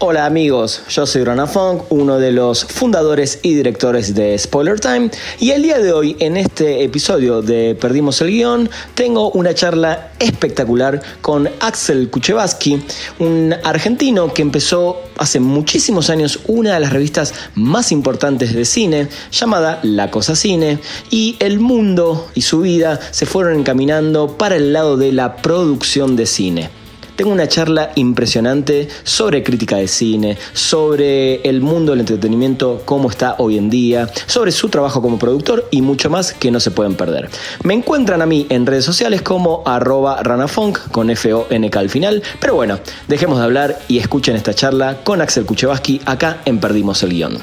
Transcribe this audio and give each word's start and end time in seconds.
Hola 0.00 0.26
amigos, 0.26 0.82
yo 0.88 1.06
soy 1.06 1.24
Rana 1.24 1.48
Funk, 1.48 1.82
uno 1.88 2.20
de 2.20 2.30
los 2.30 2.64
fundadores 2.64 3.40
y 3.42 3.56
directores 3.56 4.14
de 4.14 4.38
Spoiler 4.38 4.78
Time 4.78 5.10
y 5.40 5.50
el 5.50 5.62
día 5.62 5.80
de 5.80 5.92
hoy 5.92 6.16
en 6.20 6.36
este 6.36 6.84
episodio 6.84 7.42
de 7.42 7.74
Perdimos 7.74 8.20
el 8.20 8.28
Guión 8.28 8.70
tengo 8.94 9.32
una 9.32 9.54
charla 9.54 10.12
espectacular 10.20 11.02
con 11.20 11.50
Axel 11.58 12.10
Kuchevaski, 12.10 12.80
un 13.18 13.52
argentino 13.64 14.32
que 14.32 14.42
empezó 14.42 15.00
hace 15.16 15.40
muchísimos 15.40 16.10
años 16.10 16.38
una 16.46 16.74
de 16.74 16.80
las 16.80 16.92
revistas 16.92 17.34
más 17.56 17.90
importantes 17.90 18.54
de 18.54 18.64
cine 18.66 19.08
llamada 19.32 19.80
La 19.82 20.12
Cosa 20.12 20.36
Cine 20.36 20.78
y 21.10 21.34
el 21.40 21.58
mundo 21.58 22.28
y 22.34 22.42
su 22.42 22.60
vida 22.60 23.00
se 23.10 23.26
fueron 23.26 23.58
encaminando 23.58 24.38
para 24.38 24.54
el 24.54 24.72
lado 24.72 24.96
de 24.96 25.10
la 25.10 25.38
producción 25.38 26.14
de 26.14 26.26
cine 26.26 26.77
tengo 27.18 27.32
una 27.32 27.48
charla 27.48 27.90
impresionante 27.96 28.88
sobre 29.02 29.42
crítica 29.42 29.76
de 29.76 29.88
cine, 29.88 30.38
sobre 30.52 31.40
el 31.42 31.60
mundo 31.60 31.90
del 31.90 32.00
entretenimiento, 32.00 32.82
cómo 32.84 33.10
está 33.10 33.34
hoy 33.38 33.58
en 33.58 33.68
día, 33.68 34.08
sobre 34.26 34.52
su 34.52 34.68
trabajo 34.68 35.02
como 35.02 35.18
productor 35.18 35.66
y 35.72 35.82
mucho 35.82 36.10
más 36.10 36.32
que 36.32 36.52
no 36.52 36.60
se 36.60 36.70
pueden 36.70 36.94
perder. 36.94 37.28
Me 37.64 37.74
encuentran 37.74 38.22
a 38.22 38.26
mí 38.26 38.46
en 38.50 38.66
redes 38.66 38.84
sociales 38.84 39.20
como 39.22 39.64
arroba 39.66 40.22
ranafunk 40.22 40.78
con 40.92 41.10
F-O-N-K 41.10 41.80
al 41.80 41.90
final, 41.90 42.22
pero 42.38 42.54
bueno, 42.54 42.78
dejemos 43.08 43.38
de 43.38 43.44
hablar 43.44 43.80
y 43.88 43.98
escuchen 43.98 44.36
esta 44.36 44.54
charla 44.54 44.98
con 45.02 45.20
Axel 45.20 45.44
Kuchevaski 45.44 46.00
acá 46.04 46.42
en 46.44 46.60
Perdimos 46.60 47.02
el 47.02 47.10
Guión. 47.10 47.38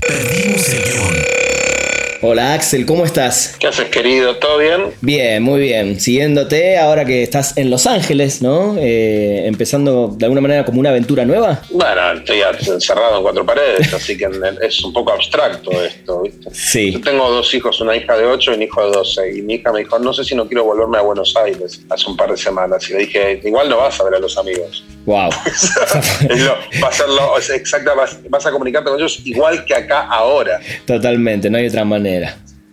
Perdimos 0.00 0.68
el 0.70 0.82
Guión. 0.82 1.49
Hola 2.22 2.52
Axel, 2.52 2.84
¿cómo 2.84 3.06
estás? 3.06 3.56
¿Qué 3.58 3.66
haces 3.66 3.88
querido? 3.88 4.36
¿Todo 4.36 4.58
bien? 4.58 4.92
Bien, 5.00 5.42
muy 5.42 5.58
bien. 5.58 5.98
Siguiéndote 5.98 6.76
ahora 6.76 7.06
que 7.06 7.22
estás 7.22 7.56
en 7.56 7.70
Los 7.70 7.86
Ángeles, 7.86 8.42
¿no? 8.42 8.76
Eh, 8.78 9.44
empezando 9.46 10.08
de 10.14 10.26
alguna 10.26 10.42
manera 10.42 10.66
como 10.66 10.80
una 10.80 10.90
aventura 10.90 11.24
nueva. 11.24 11.62
Bueno, 11.70 12.12
estoy 12.12 12.42
encerrado 12.74 13.16
en 13.16 13.22
cuatro 13.22 13.46
paredes, 13.46 13.94
así 13.94 14.18
que 14.18 14.28
es 14.60 14.84
un 14.84 14.92
poco 14.92 15.12
abstracto 15.12 15.70
esto, 15.82 16.20
¿viste? 16.20 16.50
Sí. 16.52 16.92
Yo 16.92 17.00
tengo 17.00 17.30
dos 17.30 17.54
hijos, 17.54 17.80
una 17.80 17.96
hija 17.96 18.14
de 18.18 18.26
ocho 18.26 18.52
y 18.52 18.56
un 18.56 18.62
hijo 18.64 18.84
de 18.84 18.92
doce. 18.92 19.38
Y 19.38 19.40
mi 19.40 19.54
hija 19.54 19.72
me 19.72 19.78
dijo, 19.78 19.98
no 19.98 20.12
sé 20.12 20.22
si 20.22 20.34
no 20.34 20.46
quiero 20.46 20.64
volverme 20.64 20.98
a 20.98 21.00
Buenos 21.00 21.34
Aires 21.42 21.80
hace 21.88 22.10
un 22.10 22.18
par 22.18 22.30
de 22.30 22.36
semanas. 22.36 22.86
Y 22.90 22.92
le 22.92 22.98
dije, 22.98 23.40
igual 23.42 23.70
no 23.70 23.78
vas 23.78 23.98
a 23.98 24.04
ver 24.04 24.16
a 24.16 24.18
los 24.18 24.36
amigos. 24.36 24.84
Wow. 25.06 25.30
va 26.84 26.88
a 26.88 26.92
ser 26.92 27.08
lo, 27.08 27.38
exacta, 27.38 27.94
vas 28.28 28.46
a 28.46 28.50
comunicarte 28.50 28.90
con 28.90 28.98
ellos 28.98 29.22
igual 29.24 29.64
que 29.64 29.74
acá 29.74 30.02
ahora. 30.02 30.60
Totalmente, 30.84 31.48
no 31.48 31.56
hay 31.56 31.66
otra 31.66 31.82
manera. 31.86 32.09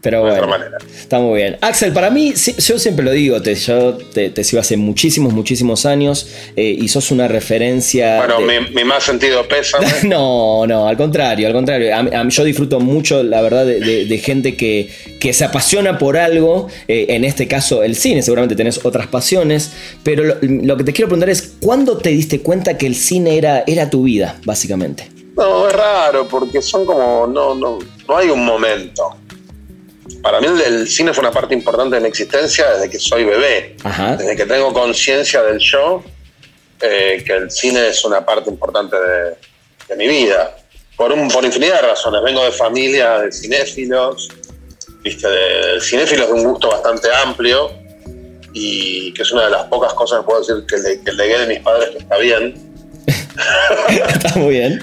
Pero 0.08 0.22
bueno, 0.22 0.56
está 0.96 1.20
muy 1.20 1.40
bien. 1.40 1.58
Axel, 1.60 1.92
para 1.92 2.12
mí, 2.12 2.34
yo 2.34 2.80
siempre 2.80 3.04
lo 3.04 3.12
digo, 3.12 3.42
te, 3.42 3.56
yo 3.56 3.98
te, 3.98 4.44
sigo 4.44 4.62
hace 4.62 4.78
muchísimos, 4.78 5.34
muchísimos 5.34 5.86
años 5.86 6.30
eh, 6.56 6.78
y 6.80 6.88
sos 6.88 7.10
una 7.10 7.28
referencia. 7.28 8.18
Bueno, 8.18 8.40
mi, 8.74 8.84
más 8.86 9.04
sentido 9.04 9.46
pesa. 9.48 9.80
no, 10.04 10.68
no, 10.68 10.88
al 10.88 10.96
contrario, 10.96 11.48
al 11.48 11.54
contrario. 11.54 11.94
yo 12.30 12.44
disfruto 12.44 12.80
mucho, 12.80 13.24
la 13.24 13.42
verdad, 13.42 13.66
de, 13.66 14.22
gente 14.24 14.56
que, 14.56 14.90
que, 15.20 15.34
se 15.34 15.44
apasiona 15.44 15.98
por 15.98 16.16
algo, 16.16 16.68
eh, 16.88 17.08
en 17.10 17.26
este 17.26 17.48
caso 17.48 17.84
el 17.84 17.96
cine, 17.96 18.22
seguramente 18.22 18.56
tenés 18.56 18.86
otras 18.86 19.08
pasiones, 19.08 19.74
pero 20.04 20.24
lo, 20.42 20.78
que 20.78 20.84
te 20.84 20.94
quiero 20.94 21.10
preguntar 21.10 21.30
es, 21.30 21.56
¿cuándo 21.60 21.98
te 21.98 22.10
diste 22.12 22.40
cuenta 22.40 22.78
que 22.78 22.86
el 22.86 22.96
cine 22.96 23.38
era, 23.38 23.64
era 23.66 23.90
tu 23.90 24.04
vida, 24.04 24.38
básicamente? 24.46 25.12
No, 25.36 25.68
es 25.68 25.74
raro, 25.74 26.28
porque 26.28 26.62
son 26.62 26.86
como, 26.86 27.28
no, 27.28 27.56
no, 27.56 27.80
no 28.08 28.18
hay 28.18 28.30
un 28.30 28.46
momento. 28.46 29.18
Para 30.22 30.40
mí 30.42 30.48
el, 30.48 30.88
cine 30.88 31.14
fue 31.14 31.22
una 31.22 31.32
parte 31.32 31.54
importante 31.54 31.96
de 31.96 32.02
mi 32.02 32.08
existencia 32.08 32.72
desde 32.74 32.90
que 32.90 33.00
soy 33.00 33.24
bebé, 33.24 33.76
desde 34.18 34.36
que 34.36 34.46
tengo 34.46 34.74
conciencia 34.74 35.42
del 35.44 35.60
show, 35.60 36.04
eh, 36.82 37.24
que 37.26 37.34
el 37.34 37.52
cine 37.52 37.88
es 37.88 38.04
una 38.04 38.26
parte 38.26 38.50
importante 38.50 38.96
de, 38.96 39.96
mi 39.96 40.08
vida, 40.08 40.58
por, 40.96 41.12
un, 41.12 41.28
por 41.30 41.46
infinidad 41.46 41.82
de 41.82 41.88
razones. 41.90 42.22
Vengo 42.24 42.44
de 42.44 42.52
familia 42.52 43.20
de 43.20 43.32
cinéfilos, 43.32 44.30
¿viste? 45.02 45.28
De, 45.28 45.82
cinéfilos 45.82 46.28
de 46.28 46.34
un 46.34 46.44
gusto 46.44 46.70
bastante 46.70 47.08
amplio 47.24 47.72
y 48.54 49.14
que 49.14 49.22
es 49.22 49.32
una 49.32 49.46
de 49.46 49.52
las 49.52 49.64
pocas 49.66 49.94
cosas 49.94 50.20
que 50.20 50.26
puedo 50.26 50.40
decir 50.40 50.66
que, 50.68 50.78
le, 50.78 51.02
que 51.02 51.12
legué 51.14 51.40
de 51.40 51.48
mis 51.48 51.60
padres 51.60 51.90
que 51.92 51.98
está 52.00 52.18
bien 52.18 52.68
Está 53.90 54.36
muy 54.36 54.52
bien. 54.56 54.80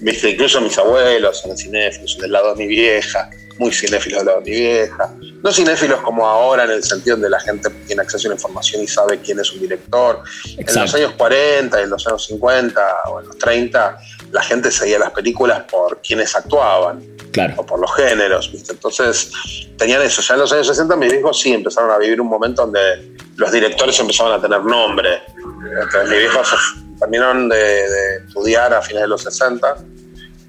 Viste, 0.00 0.30
incluso 0.30 0.60
mis 0.60 0.76
abuelos 0.78 1.40
son 1.40 1.56
cinéfilos, 1.56 2.18
del 2.18 2.32
lado 2.32 2.54
de 2.54 2.64
mi 2.64 2.66
vieja, 2.66 3.30
muy 3.58 3.72
cinéfilos 3.72 4.24
de 4.24 4.32
mi 4.44 4.50
vieja. 4.50 5.12
No 5.42 5.52
cinéfilos 5.52 6.00
como 6.00 6.26
ahora 6.26 6.64
en 6.64 6.70
el 6.70 6.82
sentido 6.82 7.16
de 7.16 7.30
la 7.30 7.40
gente 7.40 7.70
tiene 7.86 8.02
acceso 8.02 8.28
a 8.28 8.30
la 8.30 8.34
información 8.34 8.82
y 8.82 8.86
sabe 8.86 9.18
quién 9.20 9.38
es 9.40 9.52
un 9.52 9.60
director. 9.60 10.22
En 10.56 10.66
los 10.66 10.94
años 10.94 11.12
40, 11.16 11.82
en 11.82 11.90
los 11.90 12.06
años 12.06 12.26
50 12.26 12.80
o 13.08 13.20
en 13.20 13.28
los 13.28 13.38
30, 13.38 13.98
la 14.32 14.42
gente 14.42 14.70
seguía 14.70 14.98
las 14.98 15.10
películas 15.10 15.62
por 15.70 16.00
quienes 16.02 16.34
actuaban. 16.34 17.02
Claro. 17.32 17.54
O 17.58 17.66
por 17.66 17.78
los 17.78 17.94
géneros, 17.94 18.50
¿viste? 18.50 18.72
Entonces, 18.72 19.30
tenían 19.76 20.00
eso. 20.02 20.22
Ya 20.22 20.34
en 20.34 20.40
los 20.40 20.52
años 20.52 20.66
60 20.68 20.96
mis 20.96 21.12
viejos 21.12 21.40
sí 21.40 21.52
empezaron 21.52 21.90
a 21.90 21.98
vivir 21.98 22.20
un 22.20 22.28
momento 22.28 22.62
donde 22.62 23.14
los 23.36 23.52
directores 23.52 23.98
empezaban 24.00 24.32
a 24.32 24.40
tener 24.40 24.62
nombre. 24.64 25.22
Entonces, 25.82 26.08
mis 26.08 26.18
viejos 26.18 26.48
terminaron 26.98 27.48
de, 27.48 28.16
estudiar 28.26 28.72
a 28.72 28.80
fines 28.80 29.02
de 29.02 29.08
los 29.08 29.22
60. 29.22 29.76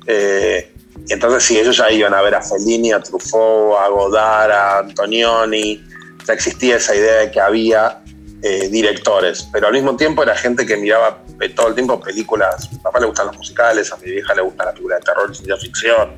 Eh, 0.06 0.72
y 0.76 0.77
entonces 1.10 1.44
sí, 1.44 1.58
ellos 1.58 1.78
ya 1.78 1.92
iban 1.92 2.14
a 2.14 2.22
ver 2.22 2.36
a 2.36 2.42
Fellini, 2.42 2.92
a 2.92 3.00
Truffaut, 3.00 3.78
a 3.80 3.88
Godard, 3.90 4.52
a 4.52 4.80
Antonioni. 4.80 5.84
Ya 6.28 6.34
existía 6.34 6.78
esa 6.78 6.96
idea 6.96 7.20
de 7.20 7.32
que 7.32 7.40
había 7.40 8.02
eh, 8.44 8.68
directores, 8.70 9.48
pero 9.52 9.68
al 9.68 9.74
mismo 9.74 9.96
tiempo 9.96 10.22
era 10.22 10.36
gente 10.36 10.66
que 10.66 10.76
miraba 10.78 11.24
todo 11.56 11.70
el 11.70 11.76
tiempo 11.76 12.00
películas. 12.00 12.68
A 12.68 12.72
mi 12.72 12.78
papá 12.80 13.00
le 13.00 13.06
gustan 13.08 13.28
los 13.28 13.38
musicales, 13.38 13.92
a 13.92 13.98
mi 13.98 14.12
vieja 14.12 14.36
le 14.36 14.42
gusta 14.42 14.66
la 14.66 14.72
película 14.72 14.96
de 14.96 15.02
terror 15.02 15.30
y 15.32 15.36
ciencia 15.36 15.58
ficción. 15.58 16.12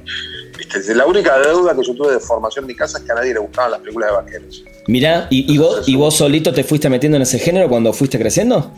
La 0.96 1.06
única 1.06 1.38
deuda 1.40 1.76
que 1.76 1.84
yo 1.84 1.96
tuve 1.96 2.14
de 2.14 2.20
formación 2.20 2.64
en 2.64 2.68
mi 2.68 2.76
casa 2.76 2.98
es 2.98 3.04
que 3.04 3.12
a 3.12 3.16
nadie 3.16 3.34
le 3.34 3.40
gustaban 3.40 3.72
las 3.72 3.80
películas 3.82 4.10
de 4.10 4.16
vaqueros. 4.16 4.64
Mirá, 4.88 5.28
¿y, 5.30 5.58
vos, 5.58 5.88
¿y 5.88 5.96
vos 5.96 6.16
solito 6.16 6.52
te 6.52 6.64
fuiste 6.64 6.90
metiendo 6.90 7.16
en 7.16 7.22
ese 7.22 7.38
género 7.38 7.70
cuando 7.70 7.94
fuiste 7.94 8.18
creciendo? 8.18 8.72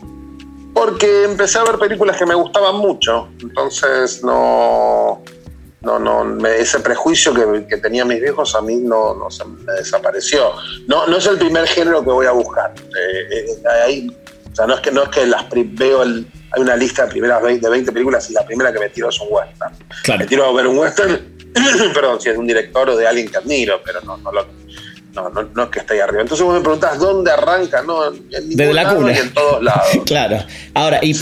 Porque 0.74 1.24
empecé 1.24 1.58
a 1.58 1.64
ver 1.64 1.78
películas 1.78 2.16
que 2.16 2.26
me 2.26 2.34
gustaban 2.34 2.76
mucho, 2.76 3.28
entonces 3.40 4.22
no, 4.22 5.22
no, 5.82 5.98
no, 5.98 6.46
ese 6.46 6.80
prejuicio 6.80 7.34
que, 7.34 7.66
que 7.66 7.76
tenían 7.76 8.08
mis 8.08 8.20
viejos 8.20 8.54
a 8.54 8.62
mí 8.62 8.76
no, 8.76 9.14
no 9.14 9.30
se 9.30 9.44
me 9.44 9.72
desapareció. 9.72 10.52
No, 10.86 11.06
no 11.06 11.16
es 11.16 11.26
el 11.26 11.38
primer 11.38 11.66
género 11.66 12.04
que 12.04 12.10
voy 12.10 12.26
a 12.26 12.32
buscar. 12.32 12.72
Eh, 12.78 13.46
eh, 13.90 14.06
o 14.50 14.54
sea, 14.54 14.66
no 14.66 14.74
es 14.74 14.80
que, 14.80 14.90
no 14.92 15.02
es 15.02 15.08
que 15.08 15.26
las 15.26 15.46
veo 15.50 16.02
hay 16.02 16.60
una 16.60 16.76
lista 16.76 17.06
de 17.06 17.10
primeras 17.10 17.42
20, 17.42 17.66
de 17.66 17.70
20 17.70 17.92
películas 17.92 18.28
y 18.30 18.34
la 18.34 18.44
primera 18.44 18.72
que 18.72 18.78
me 18.78 18.90
tiro 18.90 19.08
es 19.08 19.18
un 19.20 19.28
western. 19.30 19.74
Me 20.18 20.26
tiro 20.26 20.44
a 20.44 20.52
ver 20.52 20.66
un 20.66 20.78
western, 20.78 21.36
perdón, 21.94 22.20
si 22.20 22.28
es 22.28 22.34
de 22.34 22.38
un 22.38 22.46
director 22.46 22.90
o 22.90 22.96
de 22.96 23.06
alguien 23.06 23.28
que 23.28 23.38
admiro, 23.38 23.80
pero 23.82 24.02
no, 24.02 24.18
no 24.18 24.30
lo, 24.30 24.46
no, 25.14 25.28
no, 25.28 25.42
no 25.54 25.62
es 25.64 25.68
que 25.68 25.80
esté 25.80 25.94
ahí 25.94 26.00
arriba. 26.00 26.22
Entonces 26.22 26.44
vos 26.44 26.54
me 26.54 26.60
preguntás 26.60 26.98
dónde 26.98 27.30
arranca, 27.30 27.82
¿no? 27.82 28.10
Desde 28.10 28.72
la 28.72 28.94
cuna. 28.94 29.12
en 29.12 29.32
todos 29.32 29.62
lados. 29.62 29.86
claro. 30.06 30.38
Ahora, 30.74 31.00
y, 31.02 31.14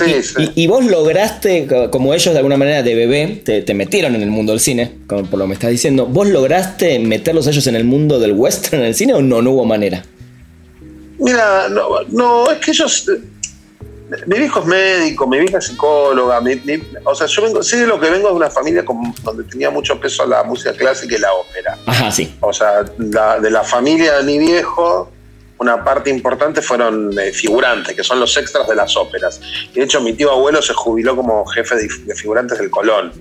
y, 0.55 0.67
vos 0.67 0.85
lograste, 0.85 1.67
como 1.91 2.15
ellos 2.15 2.33
de 2.33 2.39
alguna 2.39 2.57
manera 2.57 2.83
de 2.83 2.95
bebé, 2.95 3.43
te, 3.45 3.75
metieron 3.75 4.15
en 4.15 4.23
el 4.23 4.31
mundo 4.31 4.53
del 4.53 4.61
cine, 4.61 4.99
como 5.07 5.25
por 5.25 5.39
lo 5.39 5.45
que 5.45 5.49
me 5.49 5.55
estás 5.55 5.71
diciendo, 5.71 6.07
¿vos 6.07 6.29
lograste 6.29 6.99
meterlos 7.01 7.47
ellos 7.47 7.67
en 7.67 7.77
el 7.77 7.85
mundo 7.85 8.19
del 8.19 8.33
western 8.33 8.83
en 8.83 8.89
el 8.89 8.95
cine 8.95 9.15
o 9.15 9.23
no, 9.23 9.43
no 9.43 9.51
hubo 9.53 9.65
manera? 9.65 10.05
Mira, 11.19 11.69
no, 11.69 12.03
no, 12.11 12.51
es 12.51 12.59
que 12.59 12.71
ellos 12.71 13.11
mi 14.27 14.37
hijo 14.37 14.61
es 14.61 14.67
médico, 14.67 15.27
mi 15.27 15.39
vieja 15.39 15.59
es 15.59 15.67
psicóloga, 15.67 16.43
o 17.05 17.15
sea, 17.15 17.27
yo 17.27 17.43
vengo, 17.43 17.63
sí 17.63 17.77
de 17.77 17.87
lo 17.87 18.01
que 18.01 18.11
vengo 18.11 18.29
de 18.29 18.35
una 18.35 18.51
familia 18.51 18.85
donde 19.23 19.45
tenía 19.45 19.71
mucho 19.71 20.01
peso 20.01 20.27
la 20.27 20.43
música 20.43 20.73
clásica 20.73 21.15
y 21.15 21.19
la 21.19 21.33
ópera. 21.33 21.79
Ajá, 21.87 22.11
sí. 22.11 22.35
O 22.41 22.53
sea, 22.53 22.83
de 22.83 23.51
la 23.51 23.63
familia 23.63 24.19
de 24.19 24.25
mi 24.25 24.39
viejo, 24.39 25.11
una 25.59 25.85
parte 25.85 26.11
importante 26.11 26.63
fueron 26.63 27.17
eh, 27.19 27.33
figurantes, 27.33 27.95
que 27.95 28.03
son 28.03 28.19
los 28.19 28.37
extras 28.37 28.67
de 28.67 28.75
las 28.75 28.97
óperas. 28.97 29.41
Y 29.73 29.79
de 29.79 29.85
hecho, 29.85 30.01
mi 30.01 30.15
tío 30.15 30.33
abuelo 30.33 30.63
se 30.63 30.73
jubiló 30.73 31.15
como 31.15 31.45
jefe 31.47 31.77
de, 31.77 31.89
de 32.07 32.15
figurantes 32.15 32.59
del 32.59 32.71
Colón. 32.71 33.13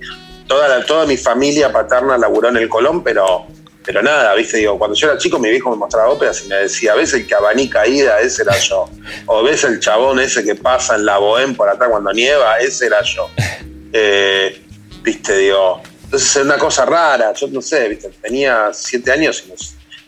Toda, 0.46 0.66
la, 0.66 0.84
toda 0.84 1.06
mi 1.06 1.16
familia 1.16 1.70
paterna 1.70 2.18
laburó 2.18 2.48
en 2.48 2.56
el 2.56 2.68
Colón, 2.68 3.04
pero 3.04 3.46
pero 3.84 4.02
nada, 4.02 4.34
viste, 4.34 4.58
digo, 4.58 4.78
cuando 4.78 4.94
yo 4.94 5.08
era 5.08 5.18
chico 5.18 5.38
mi 5.38 5.48
viejo 5.50 5.70
me 5.70 5.76
mostraba 5.76 6.10
óperas 6.10 6.44
y 6.44 6.48
me 6.48 6.56
decía, 6.56 6.94
¿ves 6.94 7.14
el 7.14 7.26
que 7.26 7.34
abanica 7.34 7.86
ida? 7.86 8.20
Ese 8.20 8.42
era 8.42 8.56
yo. 8.58 8.88
O 9.26 9.42
ves 9.42 9.64
el 9.64 9.80
chabón 9.80 10.20
ese 10.20 10.44
que 10.44 10.54
pasa 10.54 10.96
en 10.96 11.06
la 11.06 11.18
bohem 11.18 11.54
por 11.54 11.68
atrás 11.68 11.88
cuando 11.90 12.12
nieva, 12.12 12.58
ese 12.58 12.86
era 12.86 13.02
yo. 13.02 13.28
Eh, 13.92 14.62
viste, 15.02 15.36
digo, 15.36 15.82
entonces 16.04 16.36
es 16.36 16.44
una 16.44 16.58
cosa 16.58 16.84
rara, 16.84 17.32
yo 17.32 17.48
no 17.48 17.60
sé, 17.60 17.88
viste, 17.88 18.08
tenía 18.22 18.70
siete 18.72 19.10
años 19.10 19.44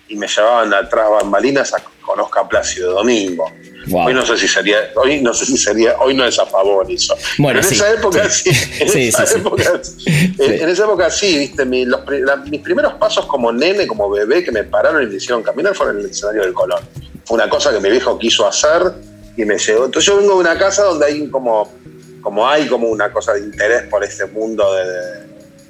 y, 0.09 0.15
me 0.15 0.29
llevaban 0.29 0.73
atrás 0.73 1.11
bambalinas 1.11 1.75
a, 1.75 1.83
con 2.03 2.21
Oscar 2.21 2.49
Plácido 2.49 2.93
Domingo. 2.93 3.51
Hoy 3.93 4.15
no 4.15 4.25
sé 4.25 4.37
si 4.37 4.47
sería, 4.47 4.79
hoy 4.95 5.21
no 5.21 5.35
sé 5.35 5.45
si 5.45 5.57
sería, 5.57 5.97
hoy 5.99 6.15
no 6.15 6.25
es 6.25 6.39
a 6.39 6.47
favor 6.47 6.87
eso. 6.91 7.17
Bueno, 7.39 7.61
en 7.61 7.67
esa 7.67 7.91
época 7.93 8.29
sí. 8.31 8.51
En, 8.79 8.99
esa 8.99 9.25
época, 9.25 9.81
en, 10.07 10.69
esa 10.69 10.85
época 10.85 11.11
sí, 11.11 11.39
viste, 11.39 11.65
mis 11.65 12.61
primeros 12.61 12.95
pasos 12.95 13.27
como 13.27 13.53
nene, 13.53 13.87
como 13.87 14.09
bebé, 14.11 14.45
que 14.45 14.53
me 14.53 14.65
pararon 14.65 15.03
y 15.03 15.07
me 15.07 15.17
hicieron 15.17 15.43
caminar 15.43 15.75
fueron 15.75 15.99
en 15.99 16.05
el 16.05 16.11
escenario 16.11 16.43
del 16.43 16.53
Colón. 16.53 16.81
Fue 17.25 17.37
una 17.37 17.49
cosa 17.49 17.73
que 17.73 17.81
mi 17.81 17.91
viejo 17.91 18.19
quiso 18.19 18.47
hacer 18.47 18.93
y 19.37 19.45
me 19.45 19.59
llegó. 19.59 19.87
Entonces 19.87 20.05
yo 20.05 20.17
vengo 20.17 20.35
de 20.35 20.41
una 20.41 20.59
casa 20.59 20.85
donde 20.85 21.07
hay 21.07 21.29
como, 21.29 21.73
como 22.21 22.49
hay 22.49 22.67
como 22.69 22.89
una 22.89 23.13
cosa 23.13 23.35
de 23.35 23.41
interés 23.41 23.83
por 23.85 24.05
este 24.05 24.27
mundo 24.27 24.73
de, 24.75 24.85
de 24.85 25.27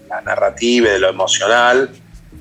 la 0.09 0.21
narrativa 0.23 0.89
y 0.89 0.93
de 0.93 0.99
lo 0.99 1.09
emocional. 1.09 1.91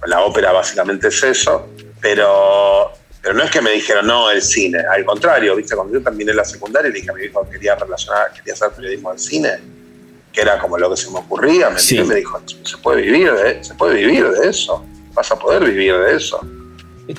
La 0.06 0.22
ópera 0.22 0.52
básicamente 0.52 1.10
es 1.10 1.24
eso, 1.24 1.68
pero 2.02 2.92
pero 3.22 3.36
no 3.36 3.44
es 3.44 3.52
que 3.52 3.62
me 3.62 3.72
dijeron, 3.72 4.08
no, 4.08 4.32
el 4.32 4.42
cine. 4.42 4.80
Al 4.80 5.06
contrario, 5.06 5.56
¿viste? 5.56 5.76
Cuando 5.76 5.94
yo 5.94 6.04
terminé 6.04 6.34
la 6.34 6.44
secundaria 6.44 6.90
y 6.90 6.94
dije 6.94 7.12
a 7.12 7.14
mi 7.14 7.26
hijo 7.26 7.44
que 7.46 7.52
quería 7.52 7.76
relacionar, 7.76 8.34
quería 8.34 8.54
hacer 8.54 8.72
periodismo 8.72 9.12
al 9.12 9.20
cine, 9.20 9.50
que 10.34 10.42
era 10.42 10.58
como 10.60 10.78
lo 10.78 10.90
que 10.90 10.98
se 10.98 11.12
me 11.12 11.20
ocurría, 11.20 11.70
me, 11.70 11.80
dijo, 12.16 12.42
se 12.64 12.78
puede, 12.78 13.02
vivir 13.04 13.32
de, 13.32 13.64
se 13.64 13.76
puede 13.76 13.96
vivir 13.96 14.28
de 14.28 14.50
eso. 14.50 14.84
Vas 15.14 15.32
a 15.32 15.36
poder 15.38 15.64
vivir 15.66 15.96
de 15.98 16.16
eso. 16.16 16.40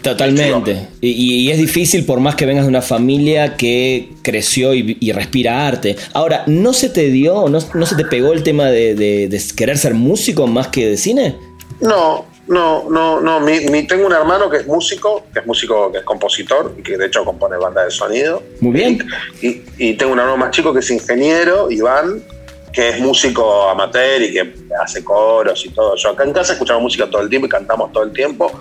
Totalmente. 0.01 0.89
Y, 1.01 1.51
es 1.51 1.59
difícil 1.59 2.05
por 2.05 2.19
más 2.19 2.35
que 2.35 2.47
vengas 2.47 2.65
de 2.65 2.69
una 2.69 2.83
familia 2.83 3.57
que 3.57 4.11
creció 4.23 4.75
y, 4.75 5.13
respira 5.13 5.67
arte. 5.67 5.97
Ahora, 6.15 6.45
¿no 6.47 6.73
se 6.73 6.89
te 6.89 7.11
dio, 7.11 7.49
no, 7.49 7.59
no 7.75 7.87
se 7.87 7.95
te 7.95 8.05
pegó 8.05 8.33
el 8.33 8.43
tema 8.43 8.71
de, 8.71 8.95
de, 8.95 9.43
querer 9.55 9.79
ser 9.79 9.95
músico 9.95 10.47
más 10.47 10.69
que 10.69 10.87
de 10.87 10.97
cine? 10.97 11.37
No, 11.81 12.25
no, 12.53 12.91
no, 12.91 13.21
no. 13.21 13.41
Mi, 13.41 13.87
tengo 13.87 14.07
un 14.07 14.13
hermano 14.13 14.51
que 14.51 14.59
es 14.59 14.67
músico, 14.67 15.25
que 15.33 15.41
es 15.41 15.47
músico, 15.47 15.91
que 15.91 15.99
es 15.99 16.05
compositor 16.05 16.75
y 16.79 16.83
que 16.83 16.99
de 16.99 17.07
hecho 17.07 17.25
compone 17.25 17.57
banda 17.57 17.85
de 17.85 17.91
sonido. 17.91 18.43
Muy 18.61 18.73
bien. 18.73 19.07
Y, 19.41 19.95
tengo 19.95 20.13
un 20.13 20.19
hermano 20.19 20.37
más 20.37 20.51
chico 20.51 20.73
que 20.73 20.81
es 20.81 20.91
ingeniero, 20.91 21.71
Iván, 21.71 22.23
que 22.71 22.91
es 22.91 23.01
músico 23.01 23.71
amateur 23.71 24.21
y 24.21 24.33
que 24.35 24.55
hace 24.83 25.03
coros 25.03 25.65
y 25.65 25.71
todo. 25.71 25.97
Yo 25.97 26.11
acá 26.11 26.25
en 26.25 26.35
casa 26.35 26.53
escuchamos 26.53 26.83
música 26.83 27.09
todo 27.09 27.23
el 27.23 27.31
tiempo 27.31 27.47
y 27.47 27.51
cantamos 27.51 27.91
todo 27.91 28.05
el 28.05 28.13
tiempo. 28.13 28.53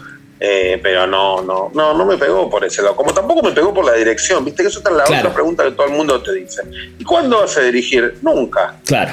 Eh, 0.43 0.79
pero 0.81 1.05
no, 1.05 1.43
no, 1.43 1.69
no, 1.73 1.93
no 1.93 2.05
me 2.05 2.17
pegó 2.17 2.49
por 2.49 2.63
ese 2.63 2.81
lado. 2.81 2.95
Como 2.95 3.13
tampoco 3.13 3.43
me 3.43 3.51
pegó 3.51 3.73
por 3.73 3.85
la 3.85 3.93
dirección, 3.93 4.43
viste 4.45 4.63
que 4.63 4.69
eso 4.69 4.79
es 4.79 4.91
la 4.91 5.03
otra 5.03 5.33
pregunta 5.33 5.65
que 5.65 5.71
todo 5.71 5.85
el 5.85 5.93
mundo 5.93 6.19
te 6.23 6.33
dice. 6.33 6.63
¿Y 6.97 7.03
cuándo 7.03 7.41
vas 7.41 7.57
a 7.57 7.61
dirigir? 7.61 8.17
Nunca. 8.21 8.79
Claro. 8.85 9.11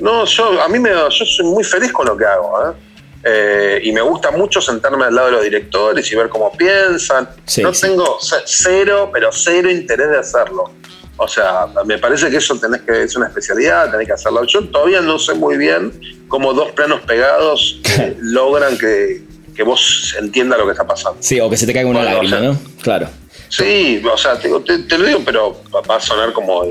No, 0.00 0.26
yo 0.26 0.62
a 0.62 0.68
mí 0.68 0.78
me, 0.78 0.90
yo 0.90 1.10
soy 1.10 1.46
muy 1.46 1.64
feliz 1.64 1.90
con 1.90 2.06
lo 2.06 2.16
que 2.16 2.24
hago. 2.26 2.70
¿eh? 2.70 2.87
Eh, 3.30 3.80
y 3.84 3.92
me 3.92 4.00
gusta 4.00 4.30
mucho 4.30 4.60
sentarme 4.60 5.04
al 5.04 5.14
lado 5.14 5.26
de 5.26 5.32
los 5.32 5.42
directores 5.42 6.10
y 6.10 6.16
ver 6.16 6.30
cómo 6.30 6.50
piensan. 6.52 7.28
no 7.62 7.72
tengo 7.72 8.18
cero, 8.46 9.10
pero 9.12 9.30
cero 9.32 9.70
interés 9.70 10.08
de 10.08 10.18
hacerlo. 10.18 10.72
O 11.18 11.28
sea, 11.28 11.66
me 11.84 11.98
parece 11.98 12.30
que 12.30 12.38
eso 12.38 12.58
tenés 12.58 12.82
que, 12.82 13.02
es 13.02 13.16
una 13.16 13.26
especialidad, 13.26 13.90
tenés 13.90 14.06
que 14.06 14.12
hacerlo. 14.14 14.44
Yo 14.44 14.64
todavía 14.68 15.02
no 15.02 15.18
sé 15.18 15.34
muy 15.34 15.58
bien 15.58 15.92
cómo 16.28 16.54
dos 16.54 16.70
planos 16.72 17.00
pegados 17.02 17.80
eh, 17.98 18.16
logran 18.20 18.78
que, 18.78 19.22
que, 19.54 19.62
vos 19.62 20.14
entiendas 20.18 20.58
lo 20.58 20.64
que 20.64 20.72
está 20.72 20.86
pasando. 20.86 21.18
Sí, 21.20 21.38
o 21.40 21.50
que 21.50 21.56
se 21.56 21.66
te 21.66 21.74
caiga 21.74 21.90
una 21.90 22.04
lágrima, 22.04 22.38
¿no? 22.38 22.56
Claro. 22.82 23.08
Sí, 23.50 24.02
o 24.10 24.16
sea, 24.16 24.38
te, 24.38 24.48
te, 24.48 24.98
lo 24.98 25.04
digo, 25.04 25.22
pero 25.24 25.60
va 25.72 25.96
a 25.96 26.00
sonar 26.00 26.32
como 26.32 26.64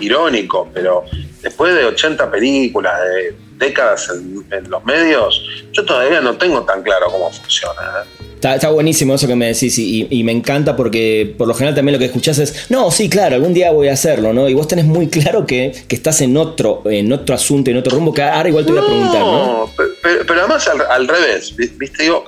irónico, 0.00 0.68
pero 0.74 1.04
después 1.40 1.74
de 1.74 1.84
80 1.84 2.30
películas, 2.30 3.00
de 3.00 3.47
décadas 3.58 4.10
en, 4.10 4.70
los 4.70 4.84
medios, 4.84 5.42
yo 5.72 5.84
todavía 5.84 6.20
no 6.20 6.36
tengo 6.36 6.62
tan 6.62 6.82
claro 6.82 7.06
cómo 7.10 7.30
funciona. 7.30 7.80
¿eh? 8.02 8.24
Está, 8.40 8.70
buenísimo 8.70 9.14
eso 9.14 9.26
que 9.26 9.34
me 9.34 9.46
decís 9.46 9.78
y, 9.78 10.22
me 10.22 10.32
encanta 10.32 10.76
porque 10.76 11.34
por 11.36 11.48
lo 11.48 11.54
general 11.54 11.74
también 11.74 11.94
lo 11.94 11.98
que 11.98 12.06
escuchás 12.06 12.38
es, 12.38 12.70
no, 12.70 12.90
sí, 12.90 13.08
claro, 13.08 13.34
algún 13.36 13.52
día 13.52 13.72
voy 13.72 13.88
a 13.88 13.94
hacerlo, 13.94 14.32
¿no? 14.32 14.48
Y 14.48 14.54
vos 14.54 14.68
tenés 14.68 14.84
muy 14.84 15.08
claro 15.08 15.44
que, 15.46 15.72
estás 15.88 16.20
en 16.20 16.36
otro, 16.36 16.82
en 16.86 17.12
otro 17.12 17.34
asunto, 17.34 17.70
en 17.70 17.78
otro 17.78 17.96
rumbo, 17.96 18.12
que 18.14 18.22
ahora 18.22 18.48
igual 18.48 18.64
te 18.64 18.72
voy 18.72 18.80
a 18.80 18.86
preguntar, 18.86 19.20
¿no? 19.20 19.70
Pero, 19.76 20.24
pero 20.26 20.40
además 20.40 20.68
al, 20.68 21.08
revés, 21.08 21.54
¿viste? 21.56 22.04
Digo, 22.04 22.24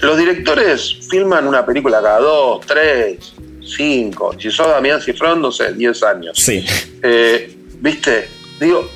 los 0.00 0.18
directores 0.18 0.98
filman 1.08 1.46
una 1.46 1.64
película 1.64 2.02
cada 2.02 2.20
dos, 2.20 2.66
tres, 2.66 3.32
cinco, 3.66 4.34
si 4.38 4.50
sos 4.50 4.68
Damián 4.68 5.00
Cifrón, 5.00 5.40
no 5.40 5.50
sé, 5.50 5.72
diez 5.72 6.02
años. 6.02 6.36
Sí. 6.36 6.64
Eh, 7.02 7.54
¿Viste? 7.80 8.28
Digo, 8.60 8.88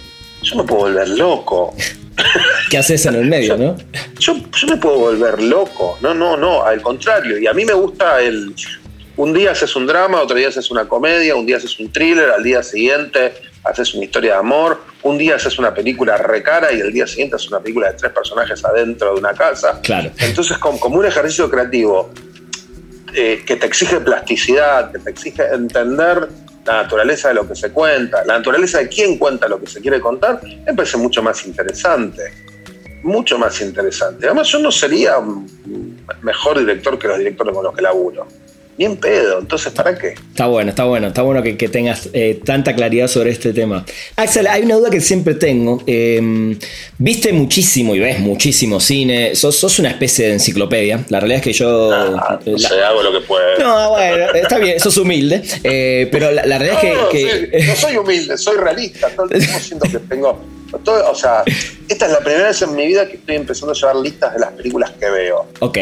yo 0.43 0.57
me 0.57 0.65
puedo 0.65 0.83
volver 0.83 1.09
loco. 1.09 1.75
¿Qué 2.71 2.79
haces 2.79 3.07
en 3.07 3.15
el 3.15 3.27
medio, 3.27 3.57
no? 3.57 3.77
Yo, 4.19 4.35
me 4.69 4.77
puedo 4.77 4.99
volver 4.99 5.43
loco. 5.43 5.99
No, 6.01 6.15
no, 6.15 6.37
no, 6.37 6.63
al 6.63 6.81
contrario. 6.83 7.39
Y 7.39 7.47
a 7.47 7.53
mí 7.53 7.65
me 7.65 7.73
gusta 7.73 8.21
el. 8.21 8.55
Un 9.17 9.35
día 9.35 9.51
haces 9.51 9.77
un 9.77 9.87
drama, 9.87 10.23
otro 10.23 10.37
día 10.37 10.49
haces 10.49 10.71
una 10.71 10.89
comedia, 10.89 11.35
un 11.37 11.45
día 11.45 11.59
haces 11.59 11.79
un 11.79 11.93
thriller, 11.93 12.31
al 12.31 12.43
día 12.43 12.63
siguiente 12.63 13.35
haces 13.65 13.95
una 13.95 14.05
historia 14.05 14.33
de 14.33 14.39
amor, 14.39 14.83
un 15.03 15.19
día 15.19 15.37
haces 15.37 15.59
una 15.59 15.75
película 15.75 16.17
recara 16.17 16.73
y 16.73 16.81
el 16.81 16.93
día 16.93 17.07
siguiente 17.07 17.37
haces 17.37 17.49
una 17.49 17.61
película 17.61 17.91
de 17.91 17.99
tres 17.99 18.13
personajes 18.13 18.65
adentro 18.65 19.15
de 19.15 19.21
una 19.21 19.35
casa. 19.35 19.81
Claro. 19.83 20.11
Entonces, 20.19 20.57
como, 20.59 20.79
un 20.97 21.07
ejercicio 21.07 21.51
creativo 21.51 22.11
eh, 23.15 23.43
que 23.47 23.57
te 23.57 23.67
exige 23.67 24.01
plasticidad, 24.01 24.93
que 24.93 24.99
te 25.01 25.11
exige 25.11 25.43
entender 25.53 26.29
la 26.70 26.82
naturaleza 26.82 27.28
de 27.28 27.34
lo 27.34 27.49
que 27.49 27.55
se 27.56 27.70
cuenta, 27.70 28.25
la 28.25 28.38
naturaleza 28.38 28.78
de 28.78 28.88
quién 28.88 29.19
cuenta 29.19 29.49
lo 29.49 29.61
que 29.61 29.67
se 29.67 29.81
quiere 29.81 30.00
contar, 30.00 30.40
me 30.43 30.72
parece 30.75 30.96
mucho 30.96 31.22
más 31.22 31.44
interesante. 31.44 32.22
Mucho 33.02 33.38
más 33.38 33.61
interesante. 33.61 34.26
Además, 34.26 34.46
yo 34.49 34.58
no 34.58 34.70
sería 34.70 35.14
mejor 36.22 36.58
director 36.58 36.99
que 36.99 37.08
los 37.08 37.19
directores 37.19 37.55
con 37.55 37.64
los 37.64 37.75
que 37.75 37.82
laburo 37.82 38.26
bien 38.76 38.96
pedo, 38.96 39.40
entonces 39.40 39.72
¿para 39.72 39.96
qué? 39.96 40.08
Está 40.08 40.46
bueno, 40.46 40.70
está 40.70 40.84
bueno, 40.84 41.08
está 41.08 41.22
bueno 41.22 41.43
que, 41.43 41.55
tengas 41.69 42.08
eh, 42.12 42.40
tanta 42.44 42.75
claridad 42.75 43.08
sobre 43.08 43.31
este 43.31 43.52
tema. 43.52 43.84
Axel, 44.17 44.46
hay 44.46 44.62
una 44.62 44.76
duda 44.76 44.90
que 44.90 45.00
siempre 45.00 45.34
tengo. 45.34 45.82
Em, 45.87 46.58
viste 46.99 47.32
muchísimo 47.32 47.94
y 47.94 48.00
ves 48.00 48.19
muchísimo 48.20 48.81
cine, 48.81 49.34
sos, 49.34 49.78
una 49.78 49.90
especie 49.90 50.28
de 50.28 50.32
enciclopedia. 50.34 51.05
La 51.08 51.20
realidad 51.20 51.38
es 51.38 51.44
que 51.44 51.52
yo... 51.52 51.93
Ah, 51.93 52.38
no 52.44 52.58
sé, 52.58 52.82
hago 52.82 53.02
lo 53.02 53.12
que 53.12 53.26
puedo. 53.26 53.58
No, 53.58 53.90
bueno, 53.90 54.32
está 54.34 54.58
bien, 54.58 54.81
sos 54.81 54.96
humilde, 54.96 55.43
eh, 55.62 56.08
pero 56.11 56.31
la, 56.31 56.43
realidad 56.43 56.78
es 56.82 57.08
que... 57.11 57.67
No, 57.67 57.76
soy 57.76 57.96
humilde, 57.96 58.38
soy 58.38 58.56
realista, 58.56 59.08
tiempo 59.08 59.58
siento 59.61 59.88
que 59.90 59.99
tengo 59.99 60.40
o 60.72 61.14
sea, 61.14 61.43
esta 61.88 62.06
es 62.06 62.12
la 62.12 62.19
primera 62.20 62.49
vez 62.49 62.62
en 62.62 62.75
mi 62.75 62.87
vida 62.87 63.06
que 63.08 63.17
estoy 63.17 63.37
empezando 63.37 63.72
a 63.72 63.75
llevar 63.75 63.96
listas 63.96 64.34
de 64.34 64.40
las 64.40 64.50
películas 64.52 64.93
que 64.93 65.11
veo. 65.11 65.46
Ok. 65.61 65.78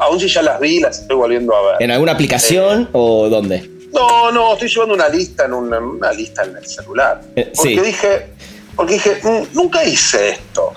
aún, 0.00 0.20
si 0.20 0.28
ya 0.28 0.42
las 0.42 0.60
vi, 0.60 0.80
las 0.80 1.00
estoy 1.00 1.16
volviendo 1.16 1.54
a 1.54 1.72
ver. 1.72 1.82
¿En 1.82 1.90
alguna 1.90 2.12
aplicación 2.12 2.82
eh, 2.82 2.88
o 2.92 3.28
dónde? 3.28 3.68
No, 3.92 4.30
no, 4.30 4.52
estoy 4.52 4.68
llevando 4.68 4.94
una 4.94 5.08
lista 5.08 5.46
en 5.46 5.54
una, 5.54 6.12
lista 6.12 6.44
en 6.44 6.56
el 6.56 6.66
celular. 6.66 7.20
Eh, 7.36 7.52
porque 7.54 7.82
dije, 7.82 8.26
porque 8.76 8.94
dije, 8.94 9.20
mm, 9.22 9.54
nunca 9.54 9.84
hice 9.84 10.30
esto. 10.30 10.72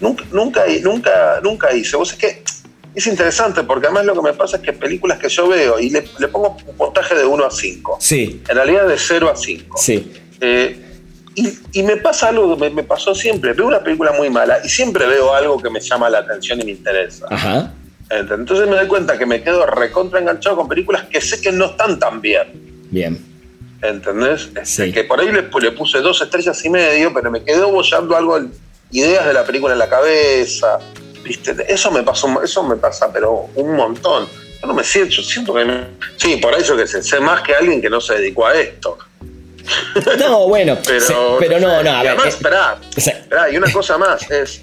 Nunca, 0.00 0.24
nunca, 0.30 0.64
nunca, 0.82 1.40
nunca 1.42 1.74
hice. 1.74 1.96
Vos 1.96 2.12
es 2.12 2.18
que 2.18 2.42
es 2.94 3.06
interesante 3.06 3.62
porque 3.62 3.86
además 3.86 4.06
lo 4.06 4.14
que 4.14 4.22
me 4.22 4.32
pasa 4.32 4.56
es 4.56 4.62
que 4.62 4.72
películas 4.72 5.18
que 5.18 5.28
yo 5.28 5.48
veo 5.48 5.78
y 5.78 5.90
le, 5.90 6.02
pongo 6.02 6.56
un 6.66 6.76
puntaje 6.76 7.14
de 7.14 7.24
1 7.24 7.44
a 7.44 7.50
5. 7.50 7.98
Sí. 8.00 8.42
En 8.48 8.56
realidad 8.56 8.88
de 8.88 8.98
0 8.98 9.30
a 9.30 9.36
5. 9.36 9.78
Sí. 9.78 10.12
Eh, 10.40 10.89
y, 11.34 11.82
me 11.82 11.96
pasa 11.96 12.28
algo 12.28 12.56
que 12.56 12.70
me, 12.70 12.82
pasó 12.82 13.14
siempre. 13.14 13.52
Veo 13.52 13.66
una 13.66 13.82
película 13.82 14.12
muy 14.12 14.30
mala 14.30 14.58
y 14.64 14.68
siempre 14.68 15.06
veo 15.06 15.32
algo 15.32 15.60
que 15.60 15.70
me 15.70 15.80
llama 15.80 16.10
la 16.10 16.18
atención 16.18 16.60
y 16.60 16.64
me 16.64 16.70
interesa. 16.72 17.26
Ajá. 17.30 17.72
Entonces 18.10 18.68
me 18.68 18.74
doy 18.74 18.88
cuenta 18.88 19.16
que 19.16 19.24
me 19.24 19.42
quedo 19.42 19.64
recontra 19.66 20.18
enganchado 20.18 20.56
con 20.56 20.68
películas 20.68 21.04
que 21.04 21.20
sé 21.20 21.40
que 21.40 21.52
no 21.52 21.66
están 21.66 21.98
tan 21.98 22.20
bien. 22.20 22.88
Bien. 22.90 23.24
¿Entendés? 23.82 24.50
Este, 24.60 24.92
que 24.92 25.04
por 25.04 25.20
ahí 25.20 25.30
le, 25.30 25.42
puse 25.42 26.00
dos 26.00 26.20
estrellas 26.20 26.62
y 26.64 26.68
medio, 26.68 27.14
pero 27.14 27.30
me 27.30 27.44
quedó 27.44 27.70
bollando 27.70 28.16
algo, 28.16 28.38
ideas 28.90 29.26
de 29.26 29.32
la 29.32 29.44
película 29.44 29.72
en 29.72 29.78
la 29.78 29.88
cabeza. 29.88 30.78
¿Viste? 31.22 31.54
Eso 31.68 31.90
me 31.92 32.02
pasó, 32.02 32.42
eso 32.42 32.62
me 32.64 32.76
pasa, 32.76 33.12
pero 33.12 33.48
un 33.54 33.76
montón. 33.76 34.26
Yo 34.60 34.66
no 34.66 34.74
me 34.74 34.82
siento, 34.82 35.14
yo 35.14 35.22
siento 35.22 35.54
que 35.54 35.86
Sí, 36.16 36.36
por 36.36 36.54
eso 36.54 36.76
que 36.76 36.86
sé, 36.86 37.02
sé 37.02 37.20
más 37.20 37.42
que 37.42 37.54
alguien 37.54 37.80
que 37.80 37.88
no 37.88 38.00
se 38.00 38.14
dedicó 38.14 38.46
a 38.46 38.54
esto. 38.54 38.98
No, 40.18 40.48
bueno, 40.48 40.78
pero, 40.86 41.60
no, 41.60 41.82
no, 41.82 41.90
a 41.90 42.02
ver. 42.02 42.16
Además, 42.16 42.38
eh, 43.06 43.52
y 43.52 43.56
una 43.56 43.72
cosa 43.72 43.98
más 43.98 44.30
es. 44.30 44.62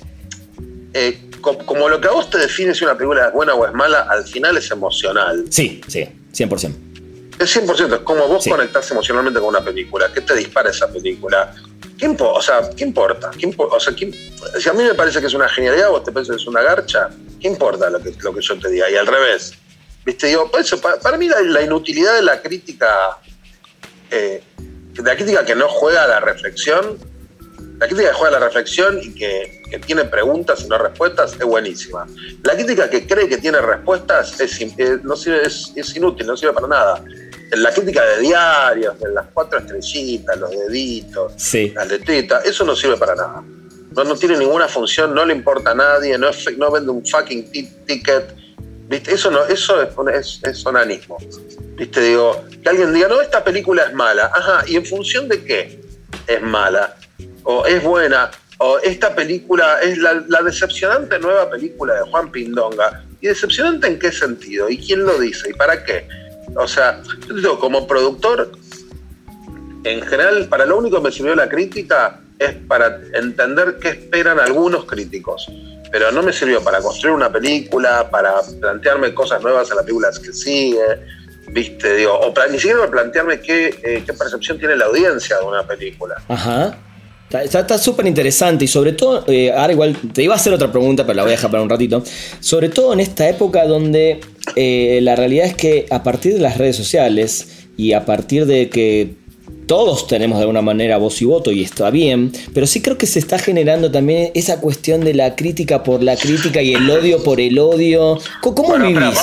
Eh, 0.94 1.22
como, 1.42 1.88
lo 1.88 2.02
que 2.02 2.08
a 2.08 2.12
vos 2.12 2.30
te 2.30 2.38
define 2.38 2.74
si 2.74 2.84
una 2.84 2.96
película 2.96 3.28
es 3.28 3.34
buena 3.34 3.54
o 3.54 3.66
es 3.66 3.74
mala, 3.74 4.08
al 4.10 4.26
final 4.26 4.58
es 4.58 4.70
emocional. 4.72 5.46
Sí, 5.50 5.82
sí, 5.88 6.08
100%. 6.34 6.76
Es 7.40 7.56
100%, 7.56 7.94
es 7.94 8.00
como 8.00 8.28
vos 8.28 8.46
conectás 8.48 8.90
emocionalmente 8.92 9.40
con 9.40 9.50
una 9.50 9.64
película. 9.64 10.12
¿Qué 10.12 10.22
te 10.22 10.36
dispara 10.36 10.72
esa 10.72 10.92
película? 10.92 11.54
¿Qué, 11.98 12.08
o 12.20 12.42
sea, 12.42 12.70
¿qué 12.76 12.84
importa? 12.84 13.32
o 13.58 13.80
sea, 13.80 13.94
si 13.96 14.70
a 14.70 14.74
mí 14.74 14.84
me 14.84 14.94
parece 14.96 15.20
que 15.20 15.28
es 15.28 15.34
una 15.34 15.48
genialidad, 15.48 15.90
vos 15.90 16.04
te 16.04 16.12
pensás 16.12 16.36
que 16.36 16.42
es 16.42 16.48
una 16.48 16.62
garcha, 16.62 17.10
¿qué 17.40 17.48
importa 17.48 17.90
lo 17.90 18.02
que, 18.02 18.12
lo 18.22 18.34
que 18.34 18.42
yo 18.42 18.60
te 18.60 18.70
diga? 18.70 18.90
Y 18.90 18.96
al 18.96 19.08
revés. 19.08 19.54
¿Viste? 20.06 20.28
Digo, 20.28 20.50
para, 21.02 21.18
mí 21.18 21.28
la, 21.28 21.62
inutilidad 21.62 22.16
de 22.16 22.22
la 22.22 22.42
crítica 22.42 23.18
eh, 24.10 24.42
la 25.04 25.16
crítica 25.16 25.46
que 25.46 25.56
no 25.56 25.68
juega 25.68 26.04
a 26.04 26.08
la 26.08 26.20
reflexión, 26.20 26.98
la 27.80 27.88
crítica 27.88 28.10
que 28.10 28.16
juega 28.16 28.38
a 28.38 28.40
la 28.40 28.46
reflexión 28.48 29.00
y 29.02 29.14
que, 29.14 29.58
tiene 29.86 30.06
preguntas 30.06 30.64
y 30.64 30.68
no 30.68 30.78
respuestas 30.78 31.34
es 31.34 31.44
buenísima. 31.46 32.08
La 32.44 32.56
crítica 32.56 32.90
que 32.90 33.06
cree 33.06 33.28
que 33.28 33.38
tiene 33.38 33.60
respuestas 33.60 34.40
es, 34.40 34.62
eh, 34.62 35.00
no 35.04 35.16
sirve, 35.16 35.46
es, 35.46 35.96
inútil, 35.96 36.26
no 36.26 36.38
sirve 36.38 36.54
para 36.54 36.68
nada. 36.68 37.04
la 37.52 37.74
crítica 37.74 38.04
de 38.04 38.22
diarios, 38.22 38.98
de 39.00 39.12
las 39.12 39.28
cuatro 39.34 39.60
estrellitas, 39.60 40.38
los 40.38 40.52
deditos, 40.52 41.34
las 41.74 41.88
letritas, 41.88 42.46
eso 42.46 42.64
no 42.64 42.76
sirve 42.76 42.98
para 42.98 43.16
nada. 43.16 43.44
No, 43.92 44.04
no 44.04 44.16
tiene 44.16 44.38
ninguna 44.38 44.68
función, 44.68 45.14
no 45.14 45.26
le 45.26 45.34
importa 45.34 45.72
a 45.72 45.76
nadie, 45.76 46.18
no, 46.18 46.30
no 46.58 46.72
vende 46.72 46.92
un 46.92 47.06
fucking 47.06 47.52
ticket. 47.86 48.36
¿Viste? 48.88 49.14
Eso, 49.14 49.30
no, 49.30 49.44
eso 49.46 49.82
es, 49.82 50.40
es, 50.44 50.58
sonanismo. 50.60 51.18
¿Viste? 51.78 52.02
Digo, 52.02 52.44
que 52.64 52.70
alguien 52.70 52.94
diga, 52.94 53.08
no, 53.08 53.22
esta 53.22 53.44
película 53.44 53.84
es 53.84 53.94
mala. 53.94 54.32
Ajá, 54.34 54.64
¿y 54.68 54.76
en 54.76 54.86
función 54.86 55.30
de 55.30 55.44
qué 55.44 55.80
es 56.26 56.42
mala? 56.42 56.96
O 57.44 57.66
es 57.66 57.84
buena, 57.84 58.32
o 58.58 58.80
esta 58.80 59.16
película 59.16 59.80
es 59.82 59.98
la, 60.00 60.24
la 60.28 60.42
decepcionante 60.42 61.20
nueva 61.20 61.50
película 61.50 61.94
de 61.94 62.02
Juan 62.02 62.32
Pindonga. 62.32 63.04
¿Y 63.22 63.28
decepcionante 63.28 63.88
en 63.88 64.00
qué 64.00 64.12
sentido? 64.12 64.70
¿Y 64.70 64.80
quién 64.80 65.04
lo 65.04 65.20
dice? 65.20 65.50
¿Y 65.52 65.54
para 65.54 65.84
qué? 65.84 66.08
O 66.56 66.68
sea, 66.68 67.02
yo 67.28 67.36
digo, 67.36 67.60
como 67.60 67.86
productor, 67.86 68.52
en 69.84 70.02
general, 70.02 70.48
para 70.50 70.66
lo 70.66 70.78
único 70.78 70.98
que 70.98 71.04
me 71.04 71.12
sirvió 71.12 71.36
la 71.36 71.48
crítica 71.48 72.20
es 72.40 72.54
para 72.68 73.00
entender 73.14 73.78
qué 73.80 73.90
esperan 73.90 74.40
algunos 74.40 74.86
críticos. 74.86 75.48
Pero 75.92 76.12
no 76.12 76.22
me 76.24 76.34
sirvió 76.34 76.62
para 76.64 76.82
construir 76.82 77.16
una 77.16 77.32
película, 77.32 78.10
para 78.10 78.34
plantearme 78.60 79.14
cosas 79.14 79.42
nuevas 79.42 79.70
en 79.70 79.78
las 79.78 79.86
películas 79.86 80.20
que 80.20 80.34
sigue, 80.34 80.82
¿viste? 81.48 81.96
Digo, 81.96 82.14
o 82.14 82.34
ni 82.52 82.60
siquiera 82.60 82.90
plantearme 82.90 83.40
qué, 83.40 83.68
eh, 83.84 84.04
qué 84.06 84.14
percepción 84.14 84.58
tiene 84.60 84.76
la 84.76 84.86
audiencia 84.86 85.38
de 85.38 85.46
una 85.46 85.66
película. 85.66 86.16
Ajá. 86.28 86.78
Está 87.30 87.78
súper 87.78 88.08
interesante 88.08 88.64
y 88.64 88.68
sobre 88.70 88.94
todo, 88.94 89.26
eh, 89.28 89.52
ahora 89.52 89.74
igual 89.74 89.98
te 90.14 90.24
iba 90.24 90.34
a 90.34 90.38
hacer 90.38 90.54
otra 90.54 90.72
pregunta, 90.72 91.06
pero 91.06 91.18
la 91.18 91.24
voy 91.24 91.34
a 91.34 91.36
dejar 91.36 91.52
para 91.52 91.62
un 91.62 91.70
ratito. 91.70 92.02
Sobre 92.40 92.70
todo 92.70 92.94
en 92.94 93.02
esta 93.02 93.28
época 93.28 93.66
donde 93.66 94.22
eh, 94.56 95.00
la 95.02 95.16
realidad 95.18 95.46
es 95.46 95.56
que 95.56 95.86
a 95.90 96.04
partir 96.04 96.36
de 96.36 96.40
las 96.40 96.58
redes 96.58 96.78
sociales 96.78 97.68
y 97.76 97.92
a 97.92 98.06
partir 98.06 98.46
de 98.46 98.70
que 98.70 99.16
todos 99.66 100.08
tenemos 100.08 100.38
de 100.38 100.44
alguna 100.44 100.62
manera 100.62 100.96
voz 100.96 101.22
y 101.22 101.26
voto 101.26 101.52
y 101.52 101.64
está 101.64 101.90
bien, 101.90 102.32
pero 102.54 102.66
sí 102.66 102.82
creo 102.82 102.98
que 102.98 103.08
se 103.08 103.20
está 103.20 103.38
generando 103.38 103.92
también 103.92 104.32
esa 104.34 104.62
cuestión 104.62 105.02
de 105.02 105.14
la 105.14 105.36
crítica 105.36 105.84
por 105.84 106.02
la 106.02 106.16
crítica 106.16 106.62
y 106.62 106.76
el 106.76 106.90
odio 106.90 107.22
por 107.24 107.42
el 107.42 107.60
odio. 107.60 108.18
¿Cómo 108.42 108.78
vivís? 108.78 109.20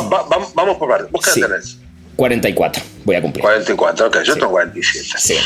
vamos 0.54 0.76
por 0.76 0.90
varios. 0.90 1.10
¿Vos 1.10 1.24
qué 1.24 1.40
tenés? 1.40 1.78
44, 2.16 2.82
voy 3.04 3.16
a 3.16 3.22
cumplir. 3.22 3.42
44, 3.42 4.06
ok, 4.06 4.22
yo 4.22 4.34
tengo 4.34 4.50
47. 4.50 5.08
Sí. 5.18 5.36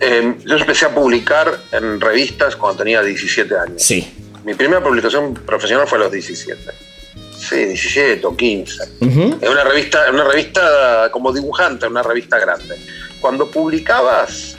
Em, 0.00 0.38
yo 0.44 0.56
empecé 0.56 0.86
a 0.86 0.94
publicar 0.94 1.58
en 1.72 2.00
revistas 2.00 2.56
cuando 2.56 2.78
tenía 2.78 3.02
17 3.02 3.56
años. 3.56 3.82
Sí. 3.82 4.12
Mi 4.44 4.54
primera 4.54 4.82
publicación 4.82 5.34
profesional 5.34 5.86
fue 5.86 5.98
a 5.98 6.02
los 6.02 6.12
17. 6.12 6.56
Sí, 7.36 7.56
17 7.56 8.26
o 8.26 8.36
15. 8.36 8.82
En 9.00 9.48
una 9.48 9.64
revista, 9.64 10.06
una 10.10 10.24
revista 10.24 11.08
como 11.10 11.32
dibujante, 11.32 11.86
una 11.86 12.02
revista 12.02 12.38
grande. 12.38 12.76
Cuando 13.20 13.50
publicabas, 13.50 14.56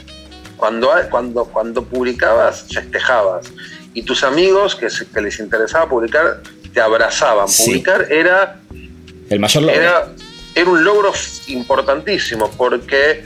cuando, 0.56 0.90
cuando, 1.10 1.44
cuando 1.44 1.84
publicabas, 1.84 2.66
festejabas. 2.72 3.46
Y 3.94 4.02
tus 4.02 4.22
amigos 4.22 4.76
que, 4.76 4.88
que 5.12 5.20
les 5.20 5.38
interesaba 5.40 5.88
publicar 5.88 6.42
te 6.72 6.80
abrazaban. 6.80 7.46
Publicar 7.46 8.06
era. 8.10 8.60
El 9.28 9.40
mayor 9.40 9.64
logro. 9.64 9.80
Era, 9.80 10.08
era 10.54 10.70
un 10.70 10.84
logro 10.84 11.12
importantísimo 11.46 12.50
porque 12.56 13.24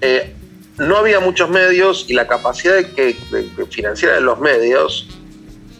eh, 0.00 0.34
no 0.78 0.96
había 0.96 1.20
muchos 1.20 1.50
medios 1.50 2.04
y 2.08 2.14
la 2.14 2.26
capacidad 2.26 2.74
de 2.76 2.90
que 2.90 3.16
financiera 3.70 4.14
de 4.14 4.20
los 4.20 4.38
medios, 4.38 5.08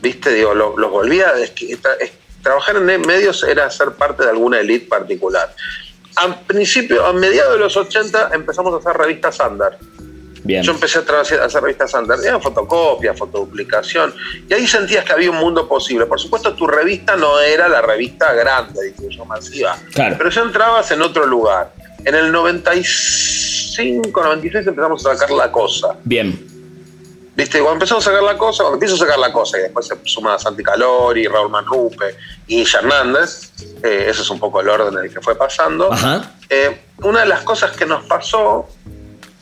viste, 0.03 0.33
digo, 0.33 0.55
los, 0.55 0.75
volvía 0.91 1.33
trabajar 2.43 2.77
en 2.77 2.85
medios 3.03 3.43
era 3.45 3.71
ser 3.71 3.93
parte 3.93 4.25
de 4.25 4.31
alguna 4.31 4.61
élite 4.61 4.87
particular. 4.87 5.55
A 6.17 6.35
principio, 6.35 7.05
a 7.05 7.13
mediados 7.13 7.53
de 7.53 7.59
los 7.61 7.77
80 7.77 8.31
empezamos 8.33 8.75
a 8.75 8.79
hacer 8.79 9.01
revistas 9.01 9.39
under. 9.41 9.79
Bien. 10.49 10.63
Yo 10.63 10.73
empecé 10.73 10.99
a, 10.99 11.03
hacer 11.21 11.63
revistas 11.63 11.93
era 12.25 12.41
fotocopia, 12.41 13.13
fotoduplicación, 13.13 14.15
y 14.49 14.55
ahí 14.55 14.67
sentías 14.67 15.05
que 15.05 15.13
había 15.13 15.31
un 15.31 15.37
mundo 15.37 15.69
posible. 15.69 16.07
Por 16.07 16.19
supuesto, 16.19 16.55
tu 16.55 16.67
revista 16.67 17.17
no 17.17 17.39
era 17.39 17.69
la 17.69 17.83
revista 17.83 18.33
grande, 18.33 18.87
difusión 18.87 19.29
masiva, 19.29 19.77
pero 19.95 20.31
ya 20.31 20.41
entrabas 20.41 20.91
en 20.91 21.03
otro 21.03 21.27
lugar. 21.27 21.75
En 22.03 22.15
el 22.15 22.33
95, 22.33 24.23
96 24.23 24.67
empezamos 24.69 25.05
a 25.05 25.15
sacar 25.15 25.37
la 25.37 25.53
cosa. 25.53 25.89
Bien. 26.05 26.43
¿Viste? 27.37 27.59
Cuando 27.59 27.75
empezamos 27.75 28.07
a 28.07 28.11
sacar 28.11 28.23
la 28.23 28.39
cosa, 28.39 28.63
cuando 28.63 28.77
empiezo 28.77 28.95
a 28.95 28.99
sacar 29.01 29.19
la 29.19 29.31
cosa, 29.31 29.59
y 29.59 29.61
después 29.65 29.87
se 29.87 29.97
suma 30.05 30.39
Santi 30.39 30.63
Calori, 30.63 31.27
Raúl 31.27 31.51
Manrupe 31.51 32.17
y 32.47 32.63
Hernández, 32.63 33.53
eh, 33.83 34.07
ese 34.09 34.23
es 34.23 34.31
un 34.31 34.41
poco 34.41 34.63
el 34.63 34.69
orden 34.71 34.97
en 34.99 35.05
el 35.05 35.13
que 35.13 35.21
fue 35.21 35.37
pasando. 35.37 35.91
Eh, 36.49 36.81
una 37.03 37.21
de 37.21 37.27
las 37.27 37.43
cosas 37.43 37.77
que 37.77 37.85
nos 37.85 38.07
pasó 38.07 38.67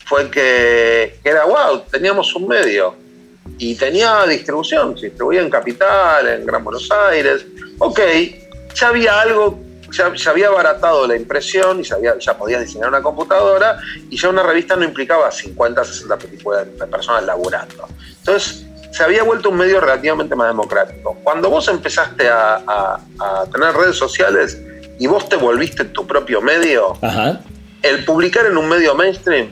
fue 0.06 0.30
que, 0.30 1.18
que, 1.22 1.28
era, 1.28 1.44
wow, 1.44 1.82
teníamos 1.90 2.34
un 2.34 2.48
medio 2.48 2.94
y 3.58 3.74
tenía 3.74 4.24
distribución, 4.26 4.96
se 4.96 5.06
distribuía 5.06 5.42
en 5.42 5.50
Capital, 5.50 6.26
en 6.26 6.46
Gran 6.46 6.64
Buenos 6.64 6.90
Aires. 6.90 7.44
Ok, 7.78 8.00
ya 8.74 8.88
había 8.88 9.20
algo 9.20 9.66
ya, 9.92 10.30
había 10.30 10.48
abaratado 10.48 11.06
la 11.06 11.16
impresión 11.16 11.80
y 11.80 11.82
ya, 11.84 11.96
ya 12.18 12.36
podías 12.36 12.62
diseñar 12.62 12.88
una 12.88 13.02
computadora 13.02 13.78
y 14.10 14.16
ya 14.16 14.28
una 14.28 14.42
revista 14.42 14.76
no 14.76 14.84
implicaba 14.84 15.30
50, 15.30 15.84
60 15.84 16.18
personas 16.86 17.24
laburando. 17.24 17.86
Entonces, 18.18 18.66
se 18.92 19.02
había 19.02 19.22
vuelto 19.22 19.50
un 19.50 19.56
medio 19.56 19.80
relativamente 19.80 20.34
más 20.34 20.48
democrático. 20.48 21.16
Cuando 21.22 21.50
vos 21.50 21.68
empezaste 21.68 22.28
a, 22.28 22.98
tener 23.52 23.74
redes 23.74 23.96
sociales 23.96 24.60
y 24.98 25.06
vos 25.06 25.28
te 25.28 25.36
volviste 25.36 25.84
tu 25.84 26.06
propio 26.06 26.40
medio, 26.40 26.98
el 27.82 28.04
publicar 28.04 28.46
en 28.46 28.56
un 28.56 28.68
medio 28.68 28.94
mainstream 28.94 29.50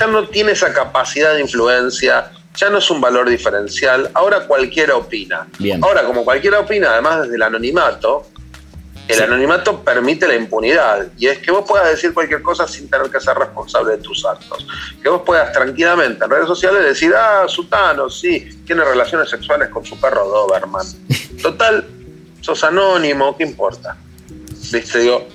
ya 0.00 0.06
no 0.06 0.26
tiene 0.28 0.52
esa 0.52 0.72
capacidad 0.72 1.34
de 1.34 1.42
influencia, 1.42 2.32
ya 2.56 2.70
no 2.70 2.78
es 2.78 2.90
un 2.90 3.02
valor 3.02 3.28
diferencial, 3.28 4.10
ahora 4.14 4.46
cualquiera 4.46 4.96
opina. 4.96 5.46
Ahora, 5.82 6.04
como 6.04 6.24
cualquiera 6.24 6.60
opina, 6.60 6.92
además 6.92 7.22
desde 7.22 7.36
el 7.36 7.42
anonimato, 7.42 8.26
el 9.06 9.22
anonimato 9.22 9.82
permite 9.82 10.26
la 10.26 10.36
impunidad 10.36 11.08
y 11.18 11.26
es 11.26 11.38
que 11.38 11.50
vos 11.50 11.64
puedas 11.66 11.90
decir 11.90 12.14
cualquier 12.14 12.42
cosa 12.42 12.66
sin 12.66 12.88
tener 12.88 13.10
que 13.10 13.20
ser 13.20 13.36
responsable 13.36 13.96
de 13.96 13.98
tus 13.98 14.24
actos. 14.24 14.66
Que 15.02 15.08
vos 15.08 15.22
puedas 15.26 15.52
tranquilamente 15.52 16.24
en 16.24 16.30
redes 16.30 16.46
sociales 16.46 16.84
decir, 16.84 17.12
ah, 17.14 17.44
Sutano, 17.46 18.08
sí, 18.08 18.62
tiene 18.64 18.84
relaciones 18.84 19.28
sexuales 19.28 19.68
con 19.68 19.84
su 19.84 20.00
perro 20.00 20.26
Doberman. 20.26 20.86
Total, 21.42 21.86
sos 22.40 22.64
anónimo, 22.64 23.36
¿qué 23.36 23.44
importa? 23.44 23.96
¿Viste? 24.72 25.00
Digo, 25.00 25.28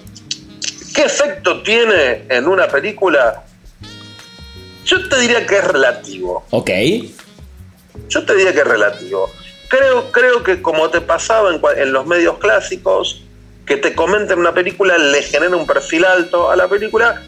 ¿qué 0.95 1.03
efecto 1.03 1.61
tiene 1.61 2.25
en 2.29 2.47
una 2.47 2.67
película? 2.67 3.43
Yo 4.85 5.09
te 5.09 5.19
diría 5.19 5.45
que 5.45 5.57
es 5.57 5.63
relativo. 5.63 6.45
Ok. 6.51 6.69
Yo 8.07 8.25
te 8.25 8.35
diría 8.35 8.53
que 8.53 8.59
es 8.59 8.67
relativo. 8.67 9.29
Creo, 9.67 10.11
creo 10.11 10.43
que 10.43 10.61
como 10.61 10.89
te 10.89 11.01
pasaba 11.01 11.53
en, 11.53 11.61
en 11.77 11.91
los 11.91 12.05
medios 12.05 12.37
clásicos, 12.37 13.23
que 13.65 13.77
te 13.77 13.95
comenten 13.95 14.39
una 14.39 14.53
película 14.53 14.97
le 14.97 15.23
genera 15.23 15.55
un 15.55 15.65
perfil 15.65 16.05
alto 16.05 16.51
a 16.51 16.55
la 16.55 16.67
película 16.67 17.23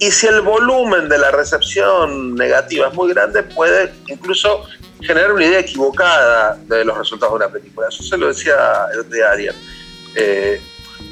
y 0.00 0.10
si 0.10 0.26
el 0.26 0.40
volumen 0.40 1.10
de 1.10 1.18
la 1.18 1.30
recepción 1.30 2.34
negativa 2.34 2.88
es 2.88 2.94
muy 2.94 3.12
grande, 3.12 3.42
puede 3.42 3.92
incluso 4.08 4.64
generar 5.02 5.30
una 5.30 5.44
idea 5.44 5.60
equivocada 5.60 6.58
de 6.66 6.86
los 6.86 6.96
resultados 6.96 7.38
de 7.38 7.44
una 7.44 7.52
película. 7.52 7.88
Eso 7.88 8.02
se 8.02 8.16
lo 8.16 8.28
decía 8.28 8.56
de 9.10 9.24
Ariel. 9.24 9.54
Eh, 10.14 10.58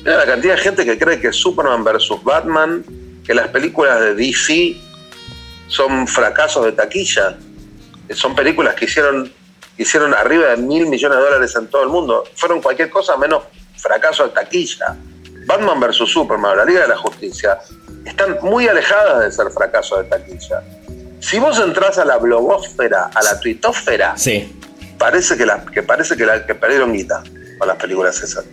la 0.04 0.24
cantidad 0.24 0.54
de 0.54 0.60
gente 0.62 0.86
que 0.86 0.98
cree 0.98 1.20
que 1.20 1.34
Superman 1.34 1.84
versus 1.84 2.24
Batman, 2.24 2.82
que 3.26 3.34
las 3.34 3.48
películas 3.48 4.00
de 4.00 4.14
DC 4.14 4.76
son 5.68 6.08
fracasos 6.08 6.64
de 6.64 6.72
taquilla. 6.72 7.38
Son 8.10 8.34
películas 8.34 8.74
que 8.74 8.86
hicieron, 8.86 9.32
hicieron 9.76 10.14
arriba 10.14 10.48
de 10.48 10.56
mil 10.56 10.86
millones 10.86 11.18
de 11.18 11.24
dólares 11.24 11.54
en 11.56 11.68
todo 11.68 11.82
el 11.82 11.90
mundo. 11.90 12.24
Fueron 12.34 12.60
cualquier 12.60 12.90
cosa 12.90 13.16
menos 13.16 13.44
fracaso 13.76 14.24
de 14.24 14.30
taquilla. 14.30 14.96
Batman 15.46 15.80
vs. 15.80 16.10
Superman, 16.10 16.56
la 16.56 16.64
Liga 16.64 16.82
de 16.82 16.88
la 16.88 16.96
Justicia, 16.96 17.58
están 18.04 18.38
muy 18.42 18.66
alejadas 18.68 19.24
de 19.24 19.32
ser 19.32 19.50
fracaso 19.50 20.02
de 20.02 20.08
taquilla. 20.08 20.62
Si 21.20 21.38
vos 21.38 21.58
entras 21.58 21.98
a 21.98 22.04
la 22.04 22.16
blogósfera, 22.16 23.10
a 23.14 23.22
la 23.22 23.40
tuitósfera, 23.40 24.16
sí. 24.16 24.52
parece 24.98 25.36
que, 25.36 25.46
la, 25.46 25.64
que 25.64 25.82
parece 25.82 26.16
que, 26.16 26.24
la, 26.24 26.46
que 26.46 26.54
perdieron 26.54 26.92
guita 26.92 27.22
con 27.58 27.68
las 27.68 27.76
películas 27.76 28.22
esas. 28.22 28.44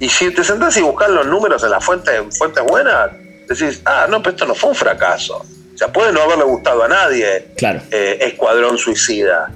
Y 0.00 0.08
si 0.08 0.30
te 0.30 0.44
sentás 0.44 0.76
y 0.76 0.82
buscas 0.82 1.10
los 1.10 1.26
números 1.26 1.62
en 1.62 1.70
la 1.70 1.80
fuente, 1.80 2.14
en 2.14 2.32
fuentes 2.32 2.64
buenas, 2.64 3.10
decís, 3.48 3.80
ah, 3.84 4.06
no, 4.08 4.22
pero 4.22 4.30
esto 4.30 4.46
no 4.46 4.54
fue 4.54 4.70
un 4.70 4.76
fracaso. 4.76 5.44
O 5.78 5.84
sea, 5.84 5.92
puede 5.92 6.12
no 6.12 6.22
haberle 6.22 6.42
gustado 6.42 6.82
a 6.82 6.88
nadie 6.88 7.52
claro. 7.56 7.80
Eh, 7.92 8.18
Escuadrón 8.20 8.76
Suicida. 8.76 9.48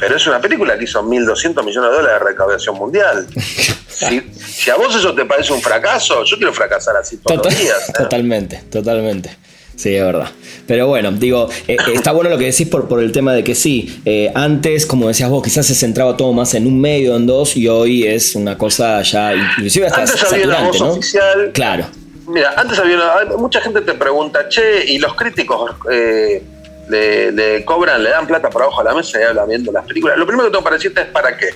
Pero 0.00 0.16
es 0.16 0.26
una 0.26 0.40
película 0.40 0.78
que 0.78 0.84
hizo 0.84 1.02
1.200 1.02 1.62
millones 1.62 1.90
de 1.90 1.96
dólares 1.96 2.20
de 2.20 2.26
recaudación 2.26 2.76
mundial. 2.76 3.26
si, 3.90 4.70
a 4.70 4.76
vos 4.76 4.96
eso 4.96 5.14
te 5.14 5.26
parece 5.26 5.52
un 5.52 5.60
fracaso, 5.60 6.24
yo 6.24 6.38
quiero 6.38 6.54
fracasar 6.54 6.96
así 6.96 7.18
todos 7.18 7.44
los 7.44 7.58
días. 7.58 7.86
¿eh? 7.86 7.92
Totalmente, 7.98 8.62
totalmente. 8.70 9.36
Sí, 9.76 9.94
es 9.94 10.02
verdad. 10.02 10.30
Pero 10.66 10.86
bueno, 10.86 11.12
digo, 11.12 11.50
eh, 11.66 11.76
está 11.92 12.12
bueno 12.12 12.30
lo 12.30 12.38
que 12.38 12.46
decís 12.46 12.66
por, 12.66 12.88
por 12.88 13.02
el 13.02 13.12
tema 13.12 13.34
de 13.34 13.44
que 13.44 13.54
sí, 13.54 14.02
antes, 14.34 14.86
como 14.86 15.08
decías 15.08 15.28
vos, 15.28 15.42
quizás 15.42 15.66
se 15.66 15.74
centraba 15.74 16.16
todo 16.16 16.32
más 16.32 16.54
en 16.54 16.66
un 16.66 16.80
medio, 16.80 17.14
en 17.14 17.26
dos, 17.26 17.58
y 17.58 17.68
hoy 17.68 18.06
es 18.06 18.34
una 18.34 18.56
cosa 18.56 19.02
ya, 19.02 19.34
inclusive 19.34 19.88
hasta 19.88 20.00
antes 20.00 20.32
había 20.32 20.46
una 20.46 20.62
voz 20.62 20.80
oficial. 20.80 21.50
Claro. 21.52 21.84
Mira, 22.28 22.54
antes 22.56 22.78
había 22.78 22.98
mucha 23.36 23.60
gente 23.60 23.80
te 23.80 23.94
pregunta, 23.94 24.48
che, 24.48 24.84
¿y 24.84 24.98
los 24.98 25.14
críticos 25.14 25.74
eh, 25.90 26.42
le, 26.88 27.64
cobran, 27.64 28.02
le 28.02 28.10
dan 28.10 28.26
plata 28.26 28.50
por 28.50 28.62
abajo 28.62 28.82
de 28.82 28.90
la 28.90 28.94
mesa 28.94 29.18
y 29.20 29.24
hablan 29.24 29.48
viendo 29.48 29.72
las 29.72 29.84
películas? 29.86 30.18
Lo 30.18 30.26
primero 30.26 30.48
que 30.48 30.52
tengo 30.52 30.64
para 30.64 30.76
decirte 30.76 31.02
es 31.02 31.06
para 31.08 31.36
qué. 31.36 31.54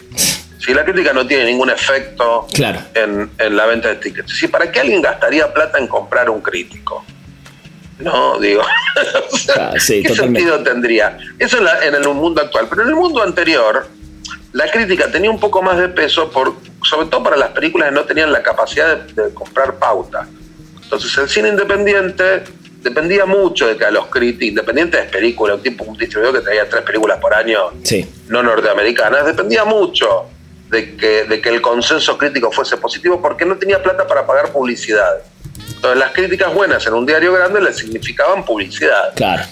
Si 0.65 0.73
la 0.73 0.85
crítica 0.85 1.13
no 1.13 1.27
tiene 1.27 1.45
ningún 1.47 1.71
efecto 1.71 2.47
en, 2.95 3.31
la 3.57 3.67
venta 3.67 3.89
de 3.89 3.97
tickets, 3.97 4.33
si 4.33 4.49
para 4.49 4.71
qué 4.71 4.81
alguien 4.81 5.03
gastaría 5.03 5.53
plata 5.53 5.79
en 5.79 5.89
comprar 5.89 6.31
un 6.31 6.41
crítico, 6.41 7.05
no, 7.99 8.39
digo, 8.39 8.63
ah, 9.57 9.73
¿qué 9.75 9.81
sentido 10.15 10.63
tendría? 10.63 11.19
Eso 11.39 11.59
en, 11.59 11.95
el 11.95 12.09
mundo 12.09 12.41
actual, 12.41 12.67
pero 12.71 12.83
en 12.83 12.89
el 12.89 12.95
mundo 12.95 13.23
anterior, 13.23 13.89
la 14.53 14.71
crítica 14.71 15.11
tenía 15.11 15.31
un 15.31 15.41
poco 15.41 15.63
más 15.63 15.79
de 15.79 15.89
peso, 15.89 16.31
por, 16.31 16.55
sobre 16.83 17.09
todo 17.09 17.23
para 17.23 17.37
las 17.37 17.51
películas 17.51 17.89
que 17.89 17.95
no 17.95 18.05
tenían 18.05 18.33
la 18.33 18.43
capacidad 18.43 18.97
de, 18.99 19.35
comprar 19.35 19.75
pauta. 19.75 20.29
Entonces 20.93 21.17
el 21.17 21.29
cine 21.31 21.49
independiente 21.49 22.43
dependía 22.83 23.25
mucho 23.25 23.67
de 23.67 23.79
que 23.79 23.87
a 23.87 23.91
los 23.91 24.09
críticos, 24.09 24.49
independientes 24.49 25.01
de 25.01 25.09
películas, 25.09 25.57
un 25.57 25.63
tipo 25.63 25.85
un 25.85 25.97
distribuidor 25.97 26.35
que 26.37 26.45
traía 26.45 26.69
tres 26.69 26.83
películas 26.83 27.19
por 27.19 27.33
año 27.33 27.71
no 28.29 28.43
norteamericanas, 28.43 29.25
dependía 29.25 29.65
mucho 29.65 30.27
de 30.69 30.95
que, 30.95 31.25
de 31.25 31.41
que 31.41 31.49
el 31.49 31.63
consenso 31.63 32.19
crítico 32.19 32.53
fuese 32.53 32.77
positivo 32.77 33.23
porque 33.23 33.47
no 33.47 33.57
tenía 33.57 33.83
plata 33.83 34.07
para 34.07 34.27
pagar 34.27 34.53
publicidad. 34.53 35.23
Entonces, 35.77 35.99
las 35.99 36.13
críticas 36.13 36.53
buenas 36.53 36.87
en 36.87 36.93
un 36.93 37.07
diario 37.07 37.33
grande 37.33 37.63
le 37.63 37.73
significaban 37.73 38.45
publicidad. 38.45 39.15
Claro. 39.15 39.45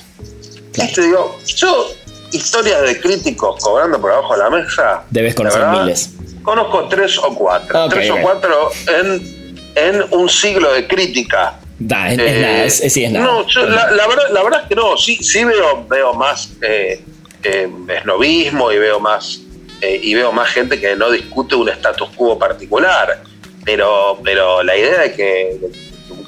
Y 0.75 0.92
te 0.92 1.00
digo, 1.00 1.38
yo, 1.47 1.90
historias 2.32 2.82
de 2.82 3.00
críticos 3.00 3.64
cobrando 3.64 3.99
por 3.99 4.12
abajo 4.12 4.35
de 4.35 4.42
la 4.42 4.50
mesa. 4.50 5.04
Debes 5.09 5.35
conocer 5.35 5.66
miles. 5.68 6.11
Conozco 6.42 6.87
tres 6.88 7.16
o 7.16 7.35
cuatro. 7.35 7.88
tres 7.88 8.11
o 8.11 8.16
cuatro 8.20 8.70
en, 8.87 9.39
en 9.75 10.05
un 10.11 10.29
siglo 10.29 10.73
de 10.73 10.87
crítica. 10.87 11.59
Da, 11.79 12.11
es, 12.11 12.19
nada, 12.19 12.65
es, 12.65 12.93
sí, 12.93 13.05
es 13.05 13.11
nada. 13.11 13.27
No, 13.27 13.47
la, 13.69 14.07
verdad, 14.07 14.31
la 14.33 14.43
verdad 14.43 14.61
es 14.62 14.69
que 14.69 14.75
no, 14.75 14.97
sí, 14.97 15.17
sí 15.17 15.45
veo, 15.45 15.87
veo 15.89 16.12
más 16.15 16.50
eh, 16.62 17.03
eh, 17.43 17.69
esnovismo 17.89 18.71
y 18.71 18.79
veo 18.79 19.00
más 19.00 19.41
eh, 19.81 19.99
y 20.03 20.15
veo 20.15 20.31
más 20.31 20.49
gente 20.50 20.79
que 20.79 20.95
no 20.95 21.11
discute 21.11 21.55
un 21.55 21.69
status 21.69 22.11
quo 22.11 22.39
particular. 22.39 23.23
Pero, 23.65 24.19
pero 24.25 24.62
la 24.62 24.77
idea 24.77 25.00
de 25.03 25.12
que 25.12 25.59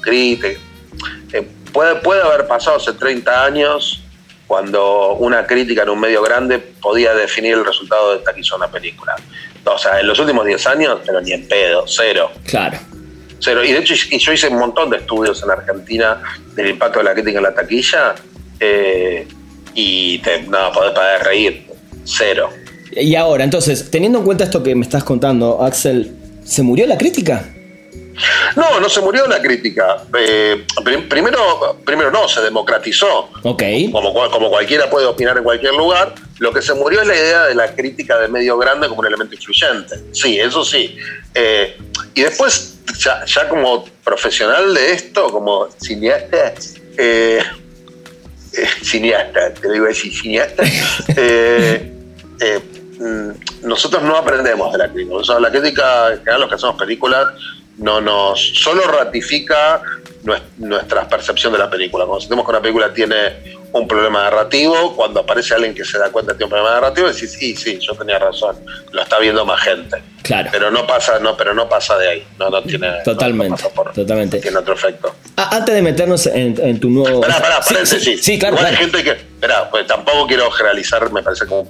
crítica. 0.03 0.59
Eh, 1.31 1.47
puede, 1.71 1.95
puede 1.95 2.21
haber 2.21 2.45
pasado 2.45 2.77
hace 2.77 2.93
30 2.93 3.45
años 3.45 4.03
cuando 4.45 5.13
una 5.13 5.47
crítica 5.47 5.81
en 5.83 5.89
un 5.89 5.99
medio 5.99 6.21
grande 6.21 6.59
podía 6.59 7.13
definir 7.15 7.53
el 7.53 7.65
resultado 7.65 8.17
de 8.17 8.23
taquizo 8.23 8.55
una 8.55 8.69
película. 8.69 9.15
O 9.65 9.77
sea, 9.77 9.99
en 9.99 10.07
los 10.07 10.19
últimos 10.19 10.45
10 10.45 10.67
años, 10.67 10.99
pero 11.05 11.21
ni 11.21 11.31
en 11.31 11.47
pedo, 11.47 11.85
cero. 11.87 12.29
Claro. 12.45 12.77
Cero. 13.43 13.63
Y 13.63 13.73
de 13.73 13.79
hecho, 13.79 13.93
yo 13.93 14.33
hice 14.33 14.47
un 14.47 14.59
montón 14.59 14.89
de 14.89 14.97
estudios 14.97 15.43
en 15.43 15.51
Argentina 15.51 16.21
del 16.55 16.69
impacto 16.69 16.99
de 16.99 17.05
la 17.05 17.13
crítica 17.13 17.39
en 17.39 17.43
la 17.43 17.53
taquilla 17.53 18.15
eh, 18.59 19.27
y 19.73 20.19
te, 20.19 20.43
no, 20.43 20.71
podés 20.71 21.23
reír. 21.23 21.67
Cero. 22.05 22.49
Y 22.91 23.15
ahora, 23.15 23.43
entonces, 23.43 23.89
teniendo 23.89 24.19
en 24.19 24.25
cuenta 24.25 24.43
esto 24.43 24.61
que 24.61 24.75
me 24.75 24.83
estás 24.83 25.03
contando, 25.03 25.61
Axel, 25.63 26.15
¿se 26.43 26.61
murió 26.63 26.85
la 26.85 26.97
crítica? 26.97 27.43
No, 28.55 28.79
no 28.79 28.89
se 28.89 29.01
murió 29.01 29.25
la 29.27 29.41
crítica. 29.41 30.03
Eh, 30.17 30.65
primero, 31.09 31.79
primero 31.83 32.11
no, 32.11 32.27
se 32.27 32.41
democratizó. 32.41 33.29
Ok. 33.43 33.63
Como, 33.91 34.13
como 34.13 34.49
cualquiera 34.49 34.89
puede 34.89 35.05
opinar 35.07 35.37
en 35.37 35.43
cualquier 35.43 35.73
lugar. 35.73 36.13
Lo 36.39 36.51
que 36.53 36.61
se 36.61 36.73
murió 36.73 37.01
es 37.01 37.07
la 37.07 37.15
idea 37.15 37.43
de 37.45 37.55
la 37.55 37.73
crítica 37.73 38.19
de 38.19 38.27
medio 38.27 38.57
grande 38.57 38.87
como 38.87 38.99
un 38.99 39.07
elemento 39.07 39.35
influyente. 39.35 39.95
Sí, 40.11 40.39
eso 40.39 40.63
sí. 40.63 40.95
Eh, 41.33 41.77
y 42.13 42.21
después, 42.21 42.72
ya, 42.97 43.49
como 43.49 43.85
profesional 44.03 44.73
de 44.73 44.91
esto, 44.93 45.29
como 45.29 45.67
cineasta, 45.81 46.53
eh, 46.97 47.43
cineasta, 48.81 49.53
te 49.53 49.71
digo 49.71 49.85
decir 49.85 50.13
cineasta, 50.13 50.63
mm, 52.99 53.67
nosotros 53.67 54.03
no 54.03 54.15
aprendemos 54.17 54.71
de 54.71 54.77
la 54.77 54.89
crítica. 54.89 55.39
la 55.39 55.51
crítica, 55.51 56.11
en 56.11 56.19
general, 56.19 56.41
los 56.41 56.49
que 56.49 56.55
hacemos 56.55 56.75
películas, 56.75 57.27
no 57.77 58.01
nos 58.01 58.39
solo 58.55 58.83
ratifica 58.83 59.81
nuestra 60.57 61.07
percepción 61.07 61.53
de 61.53 61.59
la 61.59 61.69
película. 61.69 62.05
Cuando 62.05 62.21
sentimos 62.21 62.45
que 62.45 62.51
una 62.51 62.61
película 62.61 62.93
tiene 62.93 63.57
un 63.73 63.87
problema 63.87 64.23
narrativo, 64.23 64.95
cuando 64.95 65.21
aparece 65.21 65.53
alguien 65.53 65.73
que 65.73 65.83
se 65.83 65.97
da 65.97 66.11
cuenta 66.11 66.33
que 66.33 66.37
tiene 66.37 66.45
un 66.45 66.51
problema 66.51 66.79
narrativo, 66.79 67.07
decís, 67.07 67.31
sí, 67.31 67.55
sí, 67.55 67.79
yo 67.79 67.93
tenía 67.95 68.19
razón, 68.19 68.55
lo 68.91 69.01
está 69.01 69.19
viendo 69.19 69.45
más 69.45 69.61
gente. 69.61 70.01
Claro. 70.23 70.49
Pero 70.51 70.71
no 70.71 70.87
pasa, 70.87 71.19
no, 71.19 71.35
pero 71.35 71.53
no 71.53 71.67
pasa 71.67 71.97
de 71.97 72.09
ahí. 72.09 72.27
No, 72.39 72.49
no 72.49 72.63
tiene. 72.63 72.91
Totalmente. 73.03 73.61
totalmente. 73.93 74.39
Tiene 74.39 74.57
otro 74.57 74.73
efecto. 74.73 75.13
antes 75.35 75.75
de 75.75 75.81
meternos 75.81 76.25
en, 76.27 76.79
tu 76.79 76.89
nuevo. 76.89 77.21
Esperá, 77.25 77.59
paréntesis. 77.59 78.23
Sí, 78.23 78.39
claro. 78.39 78.57
hay 78.59 78.75
gente 78.75 79.03
que. 79.03 79.11
Esperá, 79.11 79.69
pues 79.69 79.85
tampoco 79.85 80.25
quiero 80.25 80.49
generalizar, 80.49 81.11
me 81.11 81.21
parece 81.21 81.45
como. 81.45 81.69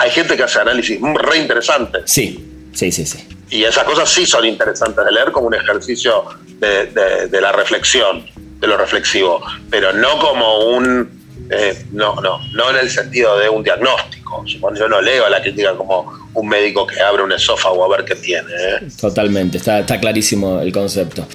Hay 0.00 0.10
gente 0.10 0.36
que 0.36 0.42
hace 0.42 0.60
análisis 0.60 0.98
re 1.00 1.38
interesantes. 1.38 2.02
Sí, 2.06 2.68
sí, 2.74 2.90
sí, 2.90 3.06
sí. 3.06 3.26
Y 3.50 3.64
esas 3.64 3.84
cosas 3.84 4.08
sí 4.10 4.26
son 4.26 4.44
interesantes 4.44 5.04
de 5.04 5.12
leer 5.12 5.32
como 5.32 5.46
un 5.46 5.54
ejercicio 5.54 6.24
de, 6.58 7.40
la 7.40 7.52
reflexión, 7.52 8.26
de 8.36 8.66
lo 8.66 8.76
reflexivo, 8.76 9.40
pero 9.70 9.92
no 9.92 10.18
como 10.18 10.70
un... 10.70 11.17
Eh, 11.50 11.84
no, 11.92 12.16
no, 12.16 12.40
no 12.52 12.70
en 12.70 12.76
el 12.76 12.90
sentido 12.90 13.38
de 13.38 13.48
un 13.48 13.62
diagnóstico. 13.62 14.44
Yo 14.44 14.88
no 14.88 15.00
leo 15.00 15.26
a 15.26 15.30
la 15.30 15.40
crítica 15.40 15.74
como 15.74 16.12
un 16.34 16.48
médico 16.48 16.86
que 16.86 17.00
abre 17.00 17.22
un 17.22 17.32
esófago 17.32 17.84
a 17.84 17.96
ver 17.96 18.04
qué 18.04 18.14
tiene. 18.16 18.50
¿eh? 18.50 18.88
Totalmente, 19.00 19.58
está, 19.58 19.80
está 19.80 19.98
clarísimo 19.98 20.60
el 20.60 20.72
concepto. 20.72 21.26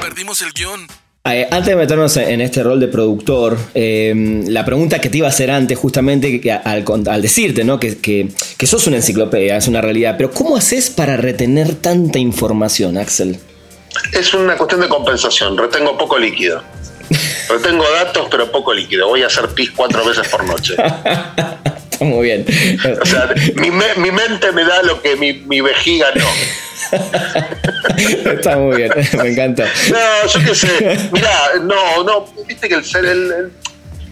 Perdimos 0.00 0.40
el 0.42 0.52
guion. 0.52 0.86
Eh, 1.24 1.46
antes 1.52 1.68
de 1.68 1.76
meternos 1.76 2.16
en 2.16 2.40
este 2.40 2.64
rol 2.64 2.80
de 2.80 2.88
productor, 2.88 3.56
eh, 3.74 4.42
la 4.48 4.64
pregunta 4.64 5.00
que 5.00 5.08
te 5.08 5.18
iba 5.18 5.28
a 5.28 5.30
hacer 5.30 5.52
antes, 5.52 5.78
justamente 5.78 6.42
al, 6.64 7.22
decirte 7.22 7.62
¿no? 7.62 7.78
que, 7.78 7.98
que, 8.00 8.66
sos 8.66 8.88
una 8.88 8.96
enciclopedia, 8.96 9.56
es 9.56 9.68
una 9.68 9.80
realidad, 9.80 10.16
pero 10.16 10.32
¿cómo 10.32 10.56
haces 10.56 10.90
para 10.90 11.16
retener 11.16 11.76
tanta 11.76 12.18
información, 12.18 12.98
Axel? 12.98 13.38
Es 14.12 14.34
una 14.34 14.56
cuestión 14.56 14.80
de 14.80 14.88
compensación, 14.88 15.56
retengo 15.56 15.96
poco 15.96 16.18
líquido. 16.18 16.60
Retengo 17.48 17.84
datos, 17.90 18.28
pero 18.30 18.50
poco 18.50 18.72
líquido. 18.72 19.08
Voy 19.08 19.22
a 19.22 19.26
hacer 19.26 19.48
pis 19.48 19.70
cuatro 19.70 20.04
veces 20.04 20.28
por 20.28 20.44
noche. 20.44 20.74
Muy 22.00 22.24
bien. 22.24 22.44
O 23.00 23.06
sea, 23.06 23.32
mi, 23.54 23.70
mente 23.70 24.50
me 24.52 24.64
da 24.64 24.82
lo 24.82 25.00
que 25.00 25.14
mi, 25.16 25.34
mi 25.34 25.60
vejiga 25.60 26.08
no. 26.16 26.26
Está 28.32 28.56
muy 28.56 28.76
bien, 28.76 28.92
me 29.18 29.28
encanta. 29.28 29.64
No, 29.88 30.26
yo 30.26 30.40
qué 30.44 30.54
sé. 30.54 31.08
Mirá, 31.12 31.52
no, 31.62 32.02
no, 32.02 32.26
viste 32.44 32.68
que 32.68 32.74
el 32.74 32.84
ser 32.84 33.04
el, 33.04 33.52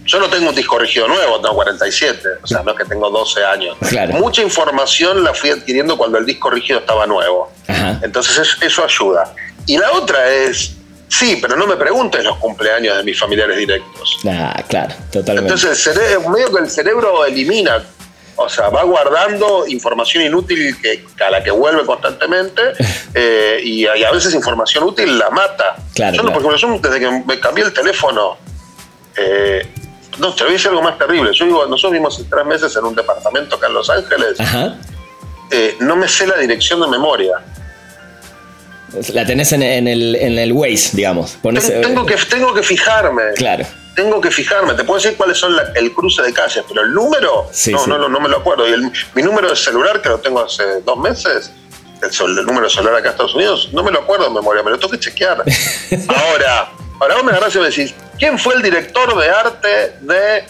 yo 0.05 0.19
no 0.19 0.29
tengo 0.29 0.49
un 0.49 0.55
disco 0.55 0.79
rígido 0.79 1.07
nuevo, 1.07 1.39
tengo 1.39 1.55
47, 1.55 2.27
o 2.41 2.47
sea, 2.47 2.63
no 2.63 2.71
es 2.71 2.77
que 2.77 2.85
tengo 2.85 3.09
12 3.09 3.45
años. 3.45 3.77
Mucha 4.13 4.41
información 4.41 5.23
la 5.23 5.33
fui 5.33 5.51
adquiriendo 5.51 5.97
cuando 5.97 6.17
el 6.17 6.25
disco 6.25 6.49
rígido 6.49 6.79
estaba 6.79 7.05
nuevo. 7.05 7.51
Entonces 8.01 8.57
eso 8.61 8.83
ayuda. 8.83 9.33
Y 9.67 9.77
la 9.77 9.91
otra 9.91 10.29
es, 10.29 10.75
sí, 11.11 11.37
pero 11.41 11.55
no 11.55 11.67
me 11.67 11.75
preguntes 11.75 12.23
los 12.23 12.37
cumpleaños 12.37 12.97
de 12.97 13.03
mis 13.03 13.19
familiares 13.19 13.57
directos. 13.57 14.19
Ah, 14.25 14.63
claro, 14.67 14.95
totalmente. 15.11 15.53
Entonces, 15.53 15.95
medio 16.29 16.51
que 16.53 16.63
el 16.63 16.69
cerebro 16.69 17.25
elimina 17.25 17.83
o 18.43 18.49
sea, 18.49 18.69
va 18.69 18.83
guardando 18.83 19.65
información 19.67 20.23
inútil 20.23 20.75
que, 20.81 21.05
a 21.23 21.29
la 21.29 21.43
que 21.43 21.51
vuelve 21.51 21.85
constantemente 21.85 22.61
eh, 23.13 23.59
y, 23.63 23.85
a 23.85 24.11
veces 24.11 24.33
información 24.33 24.83
útil 24.83 25.17
la 25.17 25.29
mata. 25.29 25.75
Claro, 25.93 26.17
yo, 26.17 26.33
Por 26.33 26.55
ejemplo, 26.55 26.89
desde 26.89 26.99
que 26.99 27.23
me 27.25 27.39
cambié 27.39 27.65
el 27.65 27.73
teléfono, 27.73 28.37
eh, 29.15 29.67
no, 30.19 30.33
te 30.33 30.43
voy 30.43 30.51
a 30.51 30.53
decir 30.53 30.69
algo 30.69 30.81
más 30.81 30.97
terrible. 30.97 31.31
Yo 31.33 31.45
digo, 31.45 31.65
nosotros 31.65 31.91
vivimos 31.91 32.25
tres 32.29 32.45
meses 32.45 32.75
en 32.75 32.85
un 32.85 32.95
departamento 32.95 33.55
acá 33.55 33.67
en 33.67 33.73
Los 33.73 33.89
Ángeles. 33.89 34.37
Eh, 35.51 35.75
no 35.81 35.95
me 35.95 36.07
sé 36.07 36.25
la 36.27 36.37
dirección 36.37 36.81
de 36.81 36.87
memoria. 36.87 37.33
La 39.13 39.25
tenés 39.25 39.51
en, 39.53 39.61
el, 39.61 40.15
en 40.15 40.37
el 40.37 40.51
Waze, 40.51 40.91
digamos. 40.93 41.37
tengo, 41.41 42.05
que, 42.05 42.15
tengo 42.29 42.53
que 42.53 42.63
fijarme. 42.63 43.23
Claro 43.35 43.65
tengo 43.95 44.21
que 44.21 44.31
fijarme, 44.31 44.73
te 44.73 44.83
puedo 44.83 44.99
decir 44.99 45.17
cuáles 45.17 45.37
son 45.37 45.55
el 45.75 45.93
cruce 45.93 46.21
de 46.21 46.33
calles, 46.33 46.63
pero 46.67 46.81
el 46.81 46.93
número 46.93 47.49
no, 47.71 47.87
no, 47.87 48.09
no, 48.09 48.19
me 48.19 48.29
lo 48.29 48.37
acuerdo. 48.37 48.67
Y 48.67 48.91
mi 49.13 49.21
número 49.21 49.49
de 49.49 49.55
celular, 49.55 50.01
que 50.01 50.09
lo 50.09 50.19
tengo 50.19 50.43
hace 50.43 50.81
dos 50.81 50.97
meses, 50.97 51.51
el, 52.01 52.35
número 52.45 52.63
de 52.63 52.69
celular 52.69 52.95
acá 52.95 53.07
en 53.07 53.11
Estados 53.11 53.35
Unidos, 53.35 53.69
no 53.73 53.83
me 53.83 53.91
lo 53.91 53.99
acuerdo 53.99 54.25
de 54.25 54.31
memoria, 54.31 54.63
me 54.63 54.71
lo 54.71 54.79
tengo 54.79 54.91
que 54.91 54.99
chequear. 54.99 55.43
ahora, 56.07 56.71
ahora 56.99 57.15
vos 57.15 57.23
me 57.23 57.31
agarrás 57.31 57.55
y 57.55 57.59
me 57.59 57.65
decís, 57.65 57.93
¿quién 58.17 58.39
fue 58.39 58.55
el 58.55 58.61
director 58.61 59.17
de 59.17 59.29
arte 59.29 59.95
de 60.01 60.45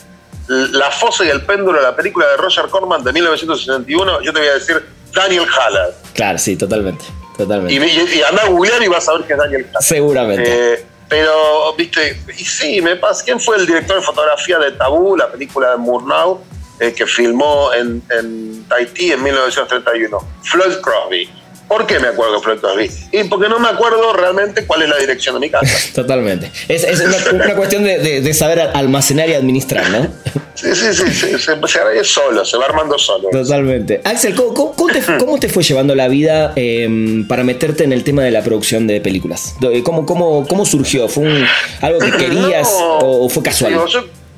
La 0.47 0.91
fosa 0.91 1.25
y 1.25 1.29
el 1.29 1.41
péndulo, 1.41 1.81
la 1.81 1.95
película 1.95 2.27
de 2.27 2.37
Roger 2.37 2.65
Corman 2.69 3.03
de 3.03 3.11
1961? 3.11 4.21
Yo 4.21 4.33
te 4.33 4.39
voy 4.39 4.47
a 4.47 4.53
decir 4.53 4.85
Daniel 5.13 5.45
Haller. 5.45 5.93
Claro, 6.13 6.37
sí, 6.37 6.55
totalmente. 6.55 7.05
Totalmente. 7.43 7.73
Y, 7.73 8.17
y, 8.17 8.21
anda 8.23 8.43
a 8.43 8.47
googlear 8.47 8.81
y 8.83 8.87
vas 8.87 9.07
a 9.07 9.13
ver 9.13 9.23
que 9.23 9.33
es 9.33 9.39
Daniel. 9.39 9.67
Seguramente. 9.79 10.73
Eh, 10.73 10.85
pero, 11.09 11.75
viste, 11.75 12.21
y 12.37 12.45
sí, 12.45 12.81
me 12.81 12.95
pasa. 12.95 13.23
¿Quién 13.25 13.39
fue 13.39 13.57
el 13.57 13.65
director 13.65 13.97
de 13.97 14.01
fotografía 14.01 14.57
de 14.59 14.71
Tabú, 14.71 15.17
la 15.17 15.29
película 15.29 15.71
de 15.71 15.77
Murnau, 15.77 16.41
eh, 16.79 16.93
que 16.93 17.05
filmó 17.05 17.73
en, 17.73 18.01
en, 18.09 18.63
Tahití 18.69 19.11
en 19.11 19.21
1931? 19.21 20.17
Floyd 20.41 20.75
Crosby. 20.81 21.29
¿Por 21.71 21.87
qué 21.87 21.99
me 21.99 22.09
acuerdo 22.09 22.35
de 22.35 22.41
Proyecto 22.41 22.67
David? 22.67 22.91
Y 23.13 23.23
porque 23.29 23.47
no 23.47 23.57
me 23.57 23.69
acuerdo 23.69 24.11
realmente 24.11 24.65
cuál 24.65 24.81
es 24.81 24.89
la 24.89 24.97
dirección 24.97 25.35
de 25.35 25.39
mi 25.39 25.49
casa. 25.49 25.73
Totalmente. 25.95 26.51
Es, 26.67 26.83
es 26.83 26.99
una, 26.99 27.55
cuestión 27.55 27.85
de, 27.85 28.33
saber 28.33 28.59
almacenar 28.73 29.29
y 29.29 29.35
administrar, 29.35 29.89
¿no? 29.89 30.05
Sí, 30.53 30.75
sí, 30.75 30.93
sí, 30.93 31.05
sí 31.13 31.27
se, 31.37 31.37
se 31.37 32.03
solo, 32.03 32.43
se 32.43 32.57
va 32.57 32.65
armando 32.65 32.99
solo. 32.99 33.29
Totalmente. 33.29 34.01
Axel, 34.03 34.35
¿cómo, 34.35 34.75
cómo, 34.75 35.39
te, 35.39 35.47
fue 35.47 35.63
llevando 35.63 35.95
la 35.95 36.09
vida 36.09 36.51
em, 36.57 37.25
para 37.25 37.45
meterte 37.45 37.85
en 37.85 37.93
el 37.93 38.03
tema 38.03 38.23
de 38.23 38.31
la 38.31 38.43
producción 38.43 38.85
de 38.85 38.99
películas? 38.99 39.55
¿Cómo, 39.85 40.05
cómo, 40.05 40.45
cómo 40.45 40.65
surgió? 40.65 41.07
¿Fue 41.07 41.45
algo 41.79 41.99
que 41.99 42.11
querías 42.11 42.67
o 42.69 43.29
fue 43.29 43.43
casual? 43.43 43.79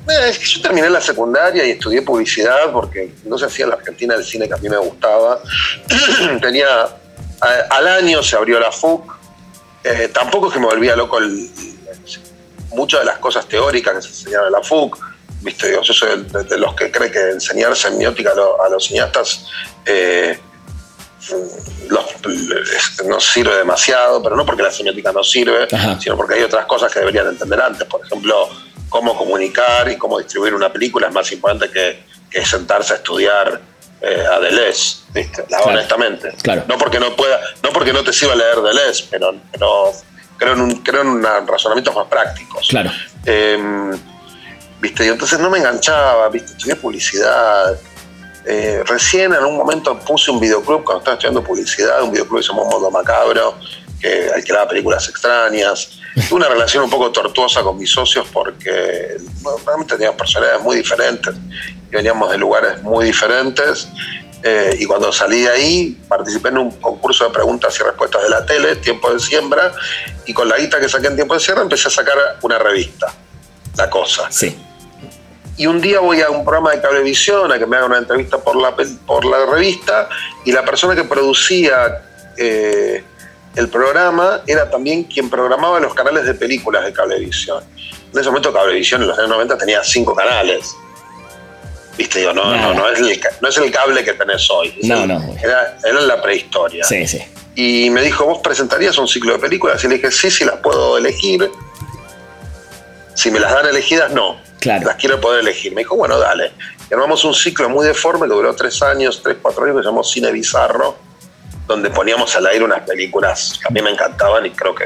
Eh, 0.08 0.28
es 0.28 0.38
que 0.38 0.46
yo 0.46 0.62
terminé 0.62 0.90
la 0.90 1.00
secundaria 1.00 1.66
y 1.66 1.70
estudié 1.70 2.02
publicidad 2.02 2.70
porque 2.72 3.10
no 3.24 3.38
se 3.38 3.46
hacía 3.46 3.64
en 3.64 3.70
la 3.70 3.76
Argentina 3.76 4.14
el 4.14 4.24
cine 4.24 4.46
que 4.46 4.54
a 4.54 4.58
mí 4.58 4.68
me 4.68 4.76
gustaba. 4.76 5.40
Tenía, 6.42 6.66
al 7.40 7.88
año 7.88 8.22
se 8.22 8.36
abrió 8.36 8.60
la 8.60 8.72
FUC. 8.72 9.14
Eh, 9.82 10.10
tampoco 10.12 10.48
es 10.48 10.54
que 10.54 10.60
me 10.60 10.66
volvía 10.66 10.96
loco 10.96 11.18
muchas 12.72 13.00
de 13.00 13.06
las 13.06 13.18
cosas 13.18 13.46
teóricas 13.46 13.94
que 13.94 14.02
se 14.02 14.08
enseñaban 14.08 14.46
en 14.46 14.52
la 14.52 14.62
FUC. 14.62 14.98
¿viste? 15.40 15.72
yo 15.72 15.92
soy 15.92 16.24
de, 16.24 16.58
los 16.58 16.74
que 16.74 16.90
cree 16.90 17.10
que 17.10 17.30
enseñar 17.30 17.76
semiótica 17.76 18.32
a, 18.32 18.68
los 18.70 18.84
cineastas 18.86 19.46
eh, 19.84 20.38
no 23.06 23.20
sirve 23.20 23.56
demasiado, 23.56 24.22
pero 24.22 24.36
no 24.36 24.44
porque 24.44 24.62
la 24.62 24.70
semiótica 24.70 25.12
no 25.12 25.22
sirve, 25.22 25.68
sino 26.00 26.16
porque 26.16 26.34
hay 26.34 26.42
otras 26.42 26.66
cosas 26.66 26.92
que 26.92 27.00
deberían 27.00 27.28
entender 27.28 27.60
antes. 27.60 27.86
Por 27.86 28.04
ejemplo, 28.04 28.48
cómo 28.88 29.16
comunicar 29.16 29.90
y 29.90 29.96
cómo 29.96 30.18
distribuir 30.18 30.54
una 30.54 30.72
película 30.72 31.08
es 31.08 31.14
más 31.14 31.30
importante 31.32 31.70
que, 31.70 32.14
sentarse 32.44 32.94
a 32.94 32.96
estudiar 32.96 33.60
eh, 34.04 34.26
a 34.26 34.38
Deleuze, 34.38 34.98
honestamente. 35.64 36.32
No 36.68 36.76
porque 36.78 37.00
no 37.00 37.16
pueda, 37.16 37.40
no 37.62 37.70
porque 37.70 37.92
no 37.92 38.04
te 38.04 38.12
sirva 38.12 38.34
leer 38.34 38.60
Deleuze, 38.60 39.06
pero, 39.10 39.34
pero 39.50 39.92
creo 40.36 40.52
en 40.52 40.60
un, 40.60 40.74
creo 40.82 41.02
en 41.02 41.22
razonamientos 41.46 41.94
más 41.94 42.06
prácticos. 42.06 42.68
Claro. 42.68 42.90
Em, 43.24 43.98
viste, 44.80 45.06
y 45.06 45.08
entonces 45.08 45.38
no 45.38 45.48
me 45.48 45.58
enganchaba, 45.58 46.28
viste, 46.28 46.52
estudié 46.52 46.76
publicidad. 46.76 47.78
Eh, 48.46 48.82
recién 48.86 49.32
en 49.32 49.42
un 49.42 49.56
momento 49.56 49.98
puse 50.00 50.30
un 50.30 50.38
videoclub 50.38 50.84
cuando 50.84 50.98
estaba 50.98 51.14
estudiando 51.14 51.42
publicidad, 51.42 52.02
un 52.02 52.12
videoclub 52.12 52.40
que 52.40 52.42
se 52.42 52.48
llamó 52.50 52.66
Modo 52.66 52.90
Macabro, 52.90 53.56
que 54.00 54.30
alquilaba 54.34 54.68
películas 54.68 55.08
extrañas. 55.08 55.98
Tuve 56.14 56.36
una 56.36 56.48
relación 56.48 56.84
un 56.84 56.90
poco 56.90 57.10
tortuosa 57.10 57.62
con 57.62 57.76
mis 57.76 57.90
socios 57.90 58.26
porque 58.32 59.16
realmente 59.66 59.94
teníamos 59.94 60.16
personalidades 60.16 60.62
muy 60.62 60.76
diferentes 60.76 61.34
y 61.90 61.94
veníamos 61.94 62.30
de 62.30 62.38
lugares 62.38 62.82
muy 62.82 63.06
diferentes. 63.06 63.88
Eh, 64.46 64.76
y 64.78 64.84
cuando 64.84 65.10
salí 65.10 65.40
de 65.40 65.48
ahí, 65.48 65.98
participé 66.06 66.50
en 66.50 66.58
un 66.58 66.70
concurso 66.72 67.24
de 67.24 67.30
preguntas 67.30 67.74
y 67.80 67.82
respuestas 67.82 68.22
de 68.22 68.28
la 68.28 68.44
tele, 68.44 68.76
Tiempo 68.76 69.10
de 69.12 69.18
Siembra, 69.18 69.72
y 70.26 70.34
con 70.34 70.48
la 70.48 70.58
guita 70.58 70.78
que 70.78 70.88
saqué 70.88 71.06
en 71.06 71.16
Tiempo 71.16 71.34
de 71.34 71.40
Siembra 71.40 71.62
empecé 71.62 71.88
a 71.88 71.90
sacar 71.90 72.16
una 72.42 72.58
revista, 72.58 73.12
La 73.76 73.88
Cosa. 73.88 74.30
Sí. 74.30 74.56
Y 75.56 75.66
un 75.66 75.80
día 75.80 76.00
voy 76.00 76.20
a 76.20 76.28
un 76.28 76.44
programa 76.44 76.72
de 76.72 76.82
cablevisión 76.82 77.50
a 77.52 77.58
que 77.58 77.64
me 77.64 77.76
haga 77.76 77.86
una 77.86 77.98
entrevista 77.98 78.36
por 78.38 78.56
la, 78.56 78.76
por 79.06 79.24
la 79.24 79.46
revista, 79.46 80.10
y 80.44 80.52
la 80.52 80.62
persona 80.62 80.94
que 80.94 81.04
producía 81.04 82.02
eh, 82.36 83.02
el 83.56 83.68
programa 83.68 84.42
era 84.46 84.68
también 84.68 85.04
quien 85.04 85.30
programaba 85.30 85.78
los 85.80 85.94
canales 85.94 86.24
de 86.24 86.34
películas 86.34 86.84
de 86.84 86.92
Cablevisión. 86.92 87.62
En 88.12 88.18
ese 88.18 88.28
momento 88.28 88.52
Cablevisión 88.52 89.02
en 89.02 89.08
los 89.08 89.18
años 89.18 89.30
90 89.30 89.58
tenía 89.58 89.84
cinco 89.84 90.14
canales. 90.14 90.74
Viste, 91.96 92.18
digo, 92.18 92.32
no, 92.32 92.56
no, 92.56 92.74
no, 92.74 92.88
es 92.90 92.98
el, 92.98 93.20
no 93.40 93.48
es 93.48 93.56
el 93.56 93.70
cable 93.70 94.04
que 94.04 94.14
tenés 94.14 94.50
hoy. 94.50 94.76
No, 94.82 95.06
no. 95.06 95.22
Era, 95.40 95.78
era 95.84 96.00
la 96.00 96.20
prehistoria. 96.20 96.82
Sí, 96.84 97.06
sí. 97.06 97.22
Y 97.54 97.88
me 97.90 98.02
dijo, 98.02 98.24
¿vos 98.24 98.38
presentarías 98.38 98.98
un 98.98 99.06
ciclo 99.06 99.34
de 99.34 99.38
películas? 99.38 99.82
Y 99.84 99.88
le 99.88 99.94
dije, 99.96 100.10
sí, 100.10 100.28
sí, 100.28 100.44
las 100.44 100.56
puedo 100.56 100.98
elegir. 100.98 101.48
Si 103.14 103.30
me 103.30 103.38
las 103.38 103.52
dan 103.52 103.66
elegidas, 103.66 104.10
no. 104.10 104.40
Claro. 104.58 104.86
Las 104.86 104.96
quiero 104.96 105.20
poder 105.20 105.40
elegir. 105.40 105.72
Me 105.72 105.82
dijo, 105.82 105.94
bueno, 105.94 106.18
dale. 106.18 106.50
Y 106.90 106.94
armamos 106.94 107.22
un 107.24 107.32
ciclo 107.32 107.68
muy 107.68 107.86
deforme 107.86 108.26
que 108.26 108.34
duró 108.34 108.56
tres 108.56 108.82
años, 108.82 109.20
tres, 109.22 109.36
cuatro 109.40 109.62
años, 109.62 109.76
que 109.76 109.82
se 109.82 109.88
llamó 109.88 110.02
Cine 110.02 110.32
Bizarro 110.32 110.96
donde 111.66 111.90
poníamos 111.90 112.34
al 112.36 112.46
aire 112.46 112.64
unas 112.64 112.80
películas 112.80 113.58
que 113.60 113.68
a 113.68 113.70
mí 113.70 113.80
me 113.80 113.90
encantaban 113.90 114.44
y 114.44 114.50
creo 114.50 114.74
que 114.74 114.84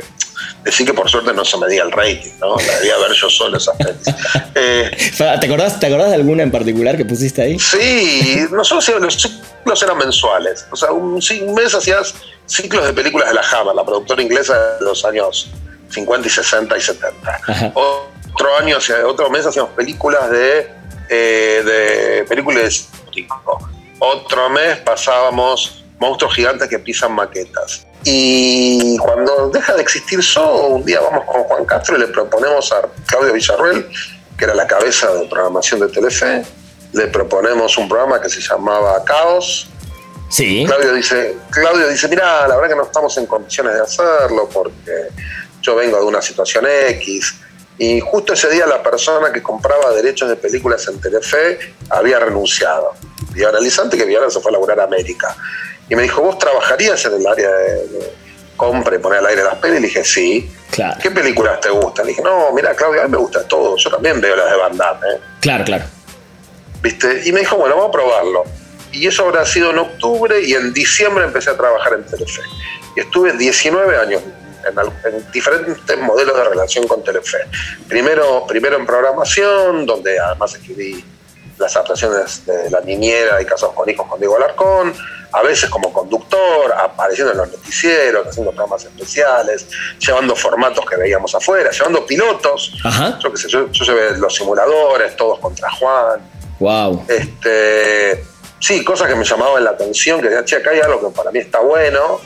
decir 0.63 0.87
que 0.87 0.95
por 0.95 1.09
suerte 1.11 1.33
no 1.33 1.45
se 1.45 1.57
medía 1.59 1.83
el 1.83 1.91
rating, 1.91 2.31
¿no? 2.41 2.57
La 2.57 2.79
debía 2.79 2.97
ver 2.99 3.13
yo 3.13 3.29
solo 3.29 3.57
esas 3.57 3.77
películas. 3.77 4.17
Eh, 4.61 4.91
¿Te, 5.17 5.47
acordás, 5.47 5.79
¿Te 5.79 5.87
acordás 5.87 6.09
de 6.09 6.17
alguna 6.17 6.43
en 6.43 6.51
particular 6.51 6.97
que 6.97 7.05
pusiste 7.05 7.43
ahí? 7.43 7.61
Sí, 7.61 8.45
nosotros 8.51 9.01
los 9.01 9.15
ciclos 9.15 9.83
eran 9.85 9.97
mensuales. 9.99 10.67
O 10.73 10.77
sea, 10.77 10.91
un, 10.91 11.15
mes 11.55 11.75
hacías 11.75 12.15
ciclos 12.47 12.85
de 12.85 12.93
películas 12.93 13.29
de 13.29 13.35
la 13.35 13.43
Hammer, 13.43 13.77
la 13.77 13.85
productora 13.85 14.21
inglesa 14.21 14.59
de 14.81 14.85
los 14.85 15.05
años 15.05 15.49
50 15.91 16.27
y 16.27 16.31
60 16.31 16.77
y 16.77 16.81
70. 16.81 17.73
Otro 17.75 18.57
año, 18.59 18.79
otro 19.07 19.31
mes 19.31 19.47
hacíamos 19.47 19.71
películas 19.73 20.29
de, 20.29 20.71
eh, 21.09 21.63
de 21.65 22.25
películas 22.25 22.89
de 23.15 23.27
Otro 24.01 24.51
mes 24.51 24.79
pasábamos 24.79 25.85
monstruos 25.99 26.35
gigantes 26.35 26.69
que 26.69 26.79
pisan 26.79 27.13
maquetas. 27.13 27.87
Y 28.05 28.97
cuando 28.99 29.51
deja 29.51 29.75
de 29.75 29.83
existir 29.83 30.21
eso, 30.21 30.67
un 30.67 30.85
día 30.85 31.01
vamos 31.01 31.25
con 31.25 31.43
Juan 31.45 31.65
Castro 31.65 31.97
y 31.97 32.01
le 32.01 32.09
proponemos 32.09 32.73
a 32.73 32.83
Claudio 33.07 33.33
Villarruel, 33.33 33.89
que 34.37 34.45
era 34.45 34.55
la 34.55 34.67
cabeza 34.67 35.13
de 35.15 35.27
programación 35.27 35.81
de 35.81 35.89
Telefe, 35.89 36.45
le 36.93 37.07
proponemos 37.09 37.77
un 37.77 37.89
programa 37.89 38.21
que 38.21 38.29
se 38.29 38.41
llamaba 38.41 39.03
Caos. 39.05 39.69
Sí. 40.31 40.65
Claudio 40.67 40.93
dice, 40.93 41.37
Claudio 41.51 41.89
dice, 41.89 42.09
mira, 42.09 42.47
la 42.47 42.55
verdad 42.55 42.71
que 42.71 42.77
no 42.77 42.85
estamos 42.85 43.17
en 43.19 43.27
condiciones 43.27 43.75
de 43.75 43.81
hacerlo 43.81 44.49
porque 44.53 45.09
yo 45.63 45.75
vengo 45.75 45.99
de 45.99 46.05
una 46.05 46.23
situación 46.23 46.67
X. 46.67 47.35
Y 47.79 48.01
justo 48.01 48.33
ese 48.33 48.49
día 48.51 48.67
la 48.67 48.83
persona 48.83 49.33
que 49.33 49.43
compraba 49.43 49.93
derechos 49.93 50.29
de 50.29 50.37
películas 50.37 50.87
en 50.89 51.01
Telefe 51.01 51.75
había 51.91 52.19
renunciado. 52.19 52.95
Y 53.35 53.45
ahora 53.45 53.59
que 53.61 54.05
Villarreal 54.05 54.33
se 54.33 54.41
fue 54.41 54.51
a 54.51 54.53
laburar 54.53 54.81
a 54.81 54.85
América. 54.85 55.37
Y 55.89 55.97
me 55.97 56.03
dijo, 56.03 56.23
¿vos 56.23 56.39
trabajarías 56.39 57.05
en 57.07 57.15
el 57.15 57.27
área 57.27 57.51
de, 57.51 58.13
compra 58.57 58.97
y 58.97 58.99
poner 58.99 59.21
al 59.21 59.27
aire 59.27 59.43
las 59.43 59.57
pelis? 59.57 59.79
Y 59.79 59.81
le 59.81 59.89
dije, 59.89 60.05
sí. 60.05 60.51
Claro. 60.71 60.99
¿Qué 61.03 61.11
películas 61.11 61.61
te 61.61 61.71
gustan? 61.71 62.07
Le 62.07 62.11
dije, 62.13 62.23
no, 62.23 62.53
mira, 62.53 62.75
Claudia, 62.75 63.03
a 63.03 63.05
mí 63.05 63.11
me 63.13 63.19
gusta 63.19 63.43
todo. 63.45 63.77
Yo 63.77 63.91
también 63.91 64.21
veo 64.21 64.37
las 64.37 64.51
de 64.51 64.57
Van 64.57 64.77
Damme. 64.77 65.07
¿eh? 65.07 65.21
Claro, 65.41 65.65
claro. 65.65 65.85
¿Viste? 66.83 67.23
Y 67.25 67.33
me 67.33 67.41
dijo, 67.41 67.57
bueno, 67.57 67.77
vamos 67.77 67.89
a 67.89 67.93
probarlo. 67.93 68.45
Y 68.93 69.07
eso 69.07 69.25
habrá 69.25 69.45
sido 69.45 69.71
en 69.71 69.79
octubre 69.79 70.41
y 70.41 70.55
en 70.55 70.73
diciembre 70.73 71.25
empecé 71.25 71.51
a 71.51 71.57
trabajar 71.57 71.95
en 71.95 72.05
Telefe. 72.05 72.43
Y 72.97 73.01
estuve 73.01 73.33
19 73.33 73.97
años 73.97 74.23
en, 74.67 75.33
diferentes 75.33 75.99
modelos 75.99 76.37
de 76.37 76.45
relación 76.45 76.87
con 76.87 77.03
Telefe. 77.03 77.39
Primero, 77.89 78.45
primero 78.47 78.77
en 78.77 78.87
programación, 78.87 79.87
donde 79.87 80.19
además 80.19 80.55
escribí 80.55 81.05
las 81.59 81.75
adaptaciones 81.77 82.47
de 82.47 82.71
La 82.71 82.81
Niñera 82.81 83.41
y 83.43 83.45
Casados 83.45 83.75
con 83.75 83.89
Hijos 83.89 84.07
con 84.07 84.19
Diego 84.19 84.37
Alarcón 84.37 84.95
a 85.33 85.43
veces 85.43 85.69
como 85.69 85.93
conductor, 85.93 86.73
apareciendo 86.73 87.33
en 87.33 87.39
los 87.39 87.51
noticieros, 87.51 88.27
haciendo 88.27 88.51
programas 88.53 88.85
especiales, 88.85 89.67
llevando 89.99 90.35
formatos 90.35 90.85
que 90.87 90.97
veíamos 90.97 91.35
afuera, 91.35 91.71
llevando 91.71 92.07
pilotos. 92.07 92.73
Yo 93.23 93.31
qué 93.31 93.37
sé, 93.37 93.49
yo, 93.49 93.69
llevé 93.71 94.17
los 94.17 94.35
simuladores, 94.35 95.17
todos 95.17 95.39
contra 95.39 95.71
Juan. 95.71 96.21
Wow. 96.59 97.05
Este, 97.09 98.25
sí, 98.59 98.83
cosas 98.85 99.09
que 99.09 99.15
me 99.15 99.25
llamaban 99.25 99.63
la 99.63 99.71
atención, 99.71 100.21
que 100.21 100.29
decía, 100.29 100.45
che, 100.45 100.57
acá 100.57 100.71
hay 100.71 100.81
algo 100.81 101.09
que 101.09 101.17
para 101.17 101.31
mí 101.31 101.41
está 101.41 101.61
bueno. 101.61 102.21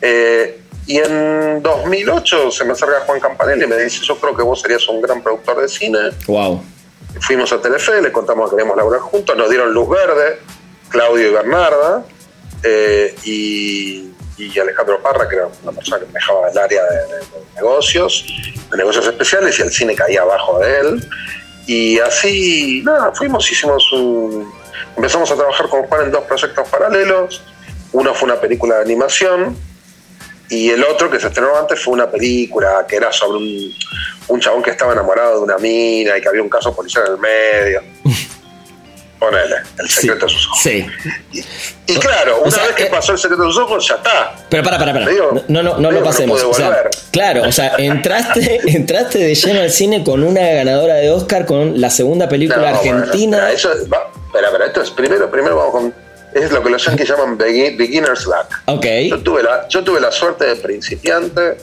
Eh, 0.00 0.62
y 0.86 0.98
en 0.98 1.62
2008 1.62 2.50
se 2.50 2.64
me 2.64 2.72
acerca 2.72 3.00
Juan 3.04 3.20
Campanelli 3.20 3.64
y 3.64 3.66
me 3.66 3.76
dice, 3.76 4.00
yo 4.02 4.18
creo 4.18 4.34
que 4.34 4.42
vos 4.42 4.60
serías 4.62 4.88
un 4.88 5.02
gran 5.02 5.22
productor 5.22 5.60
de 5.60 5.68
cine. 5.68 5.98
Wow. 6.26 6.62
Fuimos 7.20 7.52
a 7.52 7.60
Telefe, 7.60 8.00
le 8.00 8.12
contamos 8.12 8.50
que 8.50 8.56
queríamos 8.56 8.76
laburar 8.76 9.00
juntos, 9.00 9.36
nos 9.36 9.50
dieron 9.50 9.72
luz 9.72 9.88
verde, 9.88 10.40
Claudio 10.88 11.28
y 11.28 11.32
Bernarda. 11.32 12.04
Eh, 12.62 13.14
y, 13.24 14.04
Alejandro 14.60 15.00
Parra, 15.00 15.28
que 15.28 15.36
era 15.36 15.48
una 15.62 15.72
persona 15.72 15.98
que 15.98 16.06
manejaba 16.06 16.48
el 16.48 16.58
área 16.58 16.82
de, 16.82 17.24
negocios, 17.56 18.24
de 18.70 18.76
negocios 18.76 19.06
especiales, 19.06 19.58
y 19.58 19.62
el 19.62 19.70
cine 19.70 19.94
caía 19.94 20.22
abajo 20.22 20.58
de 20.60 20.80
él. 20.80 21.08
Y 21.66 21.98
así, 22.00 22.82
nada, 22.84 23.12
fuimos, 23.12 23.50
hicimos 23.50 23.92
un. 23.92 24.52
Empezamos 24.96 25.30
a 25.30 25.36
trabajar 25.36 25.68
con 25.68 25.82
Juan 25.84 26.06
en 26.06 26.10
dos 26.12 26.24
proyectos 26.24 26.68
paralelos. 26.68 27.42
Uno 27.92 28.14
fue 28.14 28.30
una 28.30 28.40
película 28.40 28.76
de 28.76 28.82
animación, 28.82 29.56
y 30.50 30.70
el 30.70 30.82
otro 30.84 31.10
que 31.10 31.20
se 31.20 31.28
estrenó 31.28 31.56
antes 31.56 31.82
fue 31.82 31.94
una 31.94 32.10
película 32.10 32.84
que 32.88 32.96
era 32.96 33.12
sobre 33.12 33.38
un, 33.38 33.74
un 34.28 34.40
chabón 34.40 34.62
que 34.62 34.70
estaba 34.70 34.92
enamorado 34.92 35.38
de 35.38 35.40
una 35.44 35.58
mina 35.58 36.16
y 36.16 36.20
que 36.20 36.28
había 36.28 36.42
un 36.42 36.48
caso 36.48 36.74
policial 36.74 37.04
en 37.06 37.12
el 37.12 37.18
medio. 37.18 37.82
Ponele, 39.18 39.56
el 39.80 39.88
secreto 39.88 40.26
de 40.26 40.32
sus 40.32 40.46
ojos. 40.46 40.60
Sí. 40.62 40.86
Y, 41.86 41.96
claro, 41.96 42.40
una 42.44 42.56
vez 42.56 42.74
que 42.76 42.84
eh, 42.84 42.88
pasó 42.88 43.12
el 43.12 43.18
secreto 43.18 43.42
de 43.42 43.48
sus 43.48 43.58
ojos, 43.58 43.88
ya 43.88 43.96
está. 43.96 44.36
Pero 44.48 44.62
para, 44.62 44.78
para, 44.78 44.92
para. 44.92 45.06
no, 45.48 45.62
no, 45.62 45.76
no 45.76 45.90
lo 45.90 46.04
pasemos. 46.04 46.40
o 46.44 46.54
sea, 46.54 46.88
claro, 47.10 47.42
o 47.42 47.50
sea, 47.50 47.72
entraste, 47.78 48.60
entraste 48.76 49.18
de 49.18 49.34
lleno 49.34 49.60
al 49.60 49.72
cine 49.72 50.04
con 50.04 50.22
una 50.22 50.40
ganadora 50.40 50.94
de 50.94 51.10
Oscar 51.10 51.46
con 51.46 51.80
la 51.80 51.90
segunda 51.90 52.28
película 52.28 52.70
argentina. 52.70 53.50
eso, 53.50 53.72
espera, 53.72 54.08
espera, 54.32 54.66
esto 54.66 54.82
es 54.82 54.90
primero, 54.92 55.28
primero 55.28 55.56
vamos 55.56 55.72
con 55.72 56.07
Es 56.32 56.50
lo 56.52 56.62
que 56.62 56.70
los 56.70 56.84
yankees 56.84 57.08
llaman 57.08 57.38
beginner's 57.38 58.26
luck. 58.26 58.48
Okay. 58.66 59.08
Yo, 59.08 59.22
tuve 59.22 59.42
la, 59.42 59.66
yo 59.68 59.82
tuve 59.82 60.00
la 60.00 60.10
suerte 60.10 60.44
de 60.44 60.56
principiante 60.56 61.56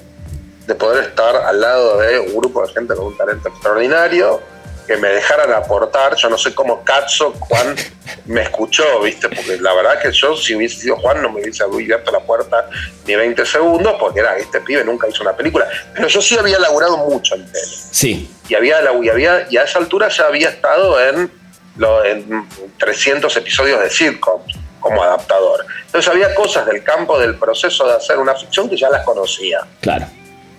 de 0.67 0.75
poder 0.75 1.05
estar 1.05 1.35
al 1.35 1.61
lado 1.61 1.99
de 1.99 2.19
un 2.19 2.35
grupo 2.35 2.65
de 2.65 2.73
gente 2.73 2.95
con 2.95 3.07
un 3.07 3.17
talento 3.17 3.49
extraordinario 3.49 4.41
que 4.85 4.97
me 4.97 5.09
dejaran 5.09 5.51
aportar. 5.53 6.15
Yo 6.15 6.29
no 6.29 6.37
sé 6.37 6.53
cómo 6.53 6.83
Katzo, 6.83 7.33
Juan, 7.39 7.75
me 8.25 8.41
escuchó, 8.41 9.01
¿viste? 9.01 9.29
Porque 9.29 9.57
la 9.57 9.73
verdad 9.73 10.01
que 10.01 10.11
yo, 10.11 10.35
si 10.35 10.55
hubiese 10.55 10.81
sido 10.81 10.97
Juan, 10.97 11.21
no 11.21 11.31
me 11.31 11.41
hubiese 11.41 11.63
abierto 11.63 12.11
la 12.11 12.19
puerta 12.19 12.69
ni 13.05 13.15
20 13.15 13.45
segundos, 13.45 13.95
porque 13.99 14.19
era, 14.19 14.37
este 14.37 14.61
pibe 14.61 14.83
nunca 14.83 15.07
hizo 15.07 15.23
una 15.23 15.35
película. 15.35 15.67
Pero 15.93 16.07
yo 16.07 16.21
sí 16.21 16.37
había 16.37 16.59
laburado 16.59 16.97
mucho 16.97 17.35
en 17.35 17.45
tele. 17.45 17.65
Sí. 17.91 18.29
Y, 18.47 18.55
había, 18.55 18.77
y, 19.01 19.09
había, 19.09 19.47
y 19.49 19.57
a 19.57 19.63
esa 19.63 19.79
altura 19.79 20.09
ya 20.09 20.25
había 20.25 20.49
estado 20.49 21.01
en, 21.01 21.31
lo, 21.77 22.03
en 22.03 22.47
300 22.77 23.35
episodios 23.37 23.81
de 23.81 23.89
sitcom 23.89 24.41
como 24.79 25.01
adaptador. 25.01 25.65
Entonces 25.85 26.11
había 26.11 26.33
cosas 26.35 26.65
del 26.67 26.83
campo 26.83 27.17
del 27.17 27.35
proceso 27.35 27.87
de 27.87 27.95
hacer 27.95 28.19
una 28.19 28.35
ficción 28.35 28.69
que 28.69 28.77
ya 28.77 28.89
las 28.89 29.03
conocía. 29.03 29.61
Claro. 29.81 30.05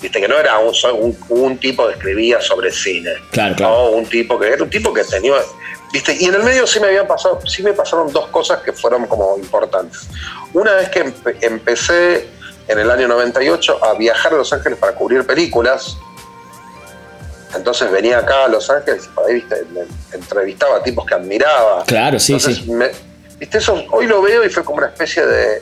Viste 0.00 0.20
que 0.20 0.28
no 0.28 0.36
era 0.36 0.58
un, 0.58 1.16
un, 1.28 1.58
tipo 1.58 1.86
que 1.86 1.94
escribía 1.94 2.40
sobre 2.40 2.70
cine. 2.70 3.12
Claro, 3.30 3.54
claro. 3.54 3.90
un 3.90 4.04
tipo 4.04 4.38
que 4.38 4.48
era 4.48 4.62
un 4.62 4.68
tipo 4.68 4.92
que 4.92 5.04
tenía. 5.04 5.34
¿Viste? 5.92 6.16
Y 6.18 6.26
en 6.26 6.34
el 6.34 6.42
medio 6.42 6.66
sí 6.66 6.80
me 6.80 6.88
habían 6.88 7.06
pasado, 7.06 7.40
sí 7.46 7.62
me 7.62 7.72
pasaron 7.72 8.12
dos 8.12 8.26
cosas 8.28 8.62
que 8.62 8.72
fueron 8.72 9.06
como 9.06 9.38
importantes. 9.38 10.08
Una 10.52 10.74
vez 10.74 10.90
que 10.90 11.12
empecé 11.40 12.28
en 12.68 12.78
el 12.78 12.90
año 12.90 13.08
98 13.08 13.84
a 13.84 13.94
viajar 13.94 14.34
a 14.34 14.36
Los 14.36 14.52
Ángeles 14.52 14.78
para 14.78 14.92
cubrir 14.94 15.24
películas. 15.24 15.96
Entonces 17.54 17.90
venía 17.90 18.18
acá 18.18 18.44
a 18.44 18.48
Los 18.48 18.68
Ángeles 18.70 19.04
y 19.06 19.14
por 19.14 19.26
ahí 19.26 19.34
¿viste? 19.34 19.56
entrevistaba 20.12 20.76
a 20.76 20.82
tipos 20.82 21.06
que 21.06 21.14
admiraba. 21.14 21.84
Claro, 21.86 22.18
sí, 22.18 22.38
sí. 22.40 22.68
¿Viste? 23.38 23.58
Eso 23.58 23.84
hoy 23.90 24.06
lo 24.06 24.22
veo 24.22 24.44
y 24.44 24.48
fue 24.48 24.64
como 24.64 24.78
una 24.78 24.88
especie 24.88 25.24
de, 25.24 25.60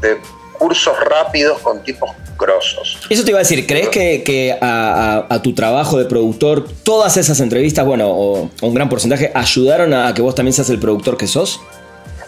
de 0.00 0.18
cursos 0.58 0.98
rápidos 1.00 1.58
con 1.60 1.82
tipos 1.82 2.10
grosos. 2.38 2.98
Eso 3.08 3.24
te 3.24 3.30
iba 3.30 3.38
a 3.38 3.42
decir, 3.42 3.66
¿crees 3.66 3.88
que, 3.88 4.56
a, 4.60 5.40
tu 5.42 5.54
trabajo 5.54 5.98
de 5.98 6.06
productor 6.06 6.66
todas 6.82 7.16
esas 7.16 7.40
entrevistas, 7.40 7.84
bueno, 7.84 8.08
o, 8.08 8.50
un 8.62 8.74
gran 8.74 8.88
porcentaje, 8.88 9.30
ayudaron 9.34 9.92
a 9.94 10.12
que 10.14 10.22
vos 10.22 10.34
también 10.34 10.52
seas 10.52 10.70
el 10.70 10.78
productor 10.78 11.16
que 11.16 11.26
sos? 11.26 11.60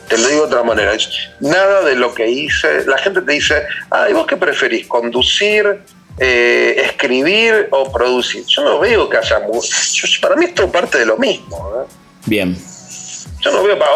Te 0.09 0.19
lo 0.19 0.29
digo 0.29 0.41
de 0.43 0.47
otra 0.47 0.63
manera, 0.63 0.93
nada 1.41 1.83
de 1.83 1.97
lo 1.97 2.15
que 2.15 2.29
hice, 2.29 2.85
la 2.87 2.99
gente 2.99 3.23
te 3.23 3.33
dice, 3.33 3.63
¿y 4.09 4.13
¿vos 4.13 4.27
qué 4.27 4.37
preferís? 4.37 4.87
¿Conducir, 4.87 5.81
eh, 6.19 6.75
escribir 6.85 7.69
o 7.71 7.91
producir? 7.91 8.45
Yo 8.47 8.65
no 8.65 8.79
veo 8.79 9.09
que 9.09 9.17
haya 9.17 9.41
mucho, 9.41 10.07
para 10.21 10.37
mí 10.37 10.47
esto 10.47 10.65
es 10.65 10.71
parte 10.71 10.99
de 10.99 11.07
lo 11.07 11.17
mismo. 11.17 11.73
¿eh? 11.81 11.87
Bien. 12.27 12.57
Yo 13.41 13.53
no 13.53 13.63
veo 13.63 13.79
para... 13.79 13.93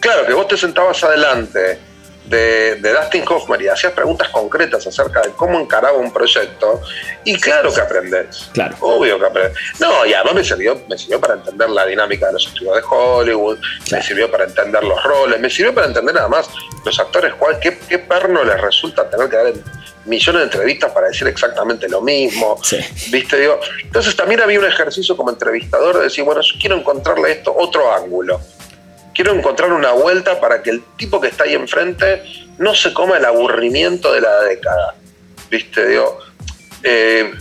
claro, 0.00 0.26
que 0.26 0.32
vos 0.32 0.48
te 0.48 0.56
sentabas 0.56 1.02
adelante 1.04 1.78
de, 2.24 2.76
Dustin 2.76 3.24
Hoffman 3.28 3.60
y 3.60 3.68
hacías 3.68 3.92
preguntas 3.92 4.28
concretas 4.30 4.86
acerca 4.86 5.20
de 5.22 5.30
cómo 5.30 5.60
encaraba 5.60 5.98
un 5.98 6.12
proyecto, 6.12 6.80
y 7.24 7.38
claro 7.38 7.72
que 7.72 7.80
aprendes. 7.80 8.50
Claro. 8.52 8.76
Obvio 8.80 9.18
que 9.18 9.26
aprendes. 9.26 9.58
No, 9.78 10.04
y 10.06 10.14
además 10.14 10.34
me 10.34 10.44
sirvió, 10.44 10.80
me 10.88 10.96
sirvió 10.96 11.20
para 11.20 11.34
entender 11.34 11.70
la 11.70 11.86
dinámica 11.86 12.26
de 12.26 12.34
los 12.34 12.46
estudios 12.46 12.76
de 12.76 12.82
Hollywood, 12.88 13.58
me 13.90 14.02
sirvió 14.02 14.30
para 14.30 14.44
entender 14.44 14.82
los 14.84 15.02
roles, 15.02 15.40
me 15.40 15.50
sirvió 15.50 15.74
para 15.74 15.86
entender 15.86 16.16
además 16.18 16.48
los 16.84 16.98
actores, 16.98 17.34
cuál, 17.34 17.58
qué, 17.60 17.78
qué 17.88 17.98
perno 17.98 18.44
les 18.44 18.60
resulta 18.60 19.08
tener 19.08 19.28
que 19.28 19.36
dar 19.36 19.52
millones 20.04 20.40
de 20.40 20.44
entrevistas 20.44 20.92
para 20.92 21.08
decir 21.08 21.26
exactamente 21.28 21.88
lo 21.88 22.00
mismo. 22.00 22.60
¿Viste? 23.10 23.38
Digo, 23.38 23.58
entonces 23.82 24.14
también 24.16 24.40
había 24.40 24.58
un 24.58 24.66
ejercicio 24.66 25.16
como 25.16 25.30
entrevistador 25.30 25.96
de 25.96 26.04
decir, 26.04 26.24
bueno, 26.24 26.40
yo 26.42 26.54
quiero 26.60 26.76
encontrarle 26.76 27.32
esto 27.32 27.54
otro 27.56 27.92
ángulo 27.92 28.40
quiero 29.14 29.32
encontrar 29.32 29.72
una 29.72 29.92
vuelta 29.92 30.40
para 30.40 30.62
que 30.62 30.70
el 30.70 30.82
tipo 30.96 31.20
que 31.20 31.28
está 31.28 31.44
ahí 31.44 31.54
enfrente 31.54 32.22
no 32.58 32.74
se 32.74 32.92
coma 32.92 33.16
el 33.16 33.24
aburrimiento 33.24 34.12
de 34.12 34.20
la 34.20 34.40
década. 34.42 34.94
¿Viste? 35.50 35.86
Digo, 35.86 36.18
eh, 36.82 37.32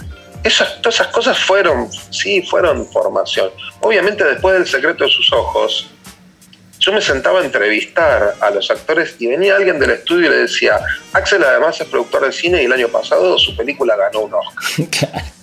esas, 0.43 0.81
todas 0.81 0.95
esas 0.95 1.07
cosas 1.07 1.37
fueron, 1.39 1.91
sí, 2.11 2.41
fueron 2.43 2.85
formación. 2.87 3.49
Obviamente 3.81 4.23
después 4.23 4.55
del 4.55 4.67
secreto 4.67 5.05
de 5.05 5.09
sus 5.09 5.31
ojos, 5.31 5.89
yo 6.79 6.91
me 6.91 7.01
sentaba 7.01 7.39
a 7.39 7.45
entrevistar 7.45 8.35
a 8.41 8.49
los 8.49 8.69
actores 8.69 9.15
y 9.19 9.27
venía 9.27 9.55
alguien 9.55 9.79
del 9.79 9.91
estudio 9.91 10.27
y 10.27 10.29
le 10.29 10.37
decía, 10.39 10.79
Axel 11.13 11.43
además 11.43 11.79
es 11.79 11.87
productor 11.87 12.25
de 12.25 12.33
cine 12.33 12.61
y 12.61 12.65
el 12.65 12.73
año 12.73 12.89
pasado 12.89 13.39
su 13.39 13.55
película 13.55 13.95
ganó 13.95 14.21
un 14.21 14.33
Oscar. 14.33 15.23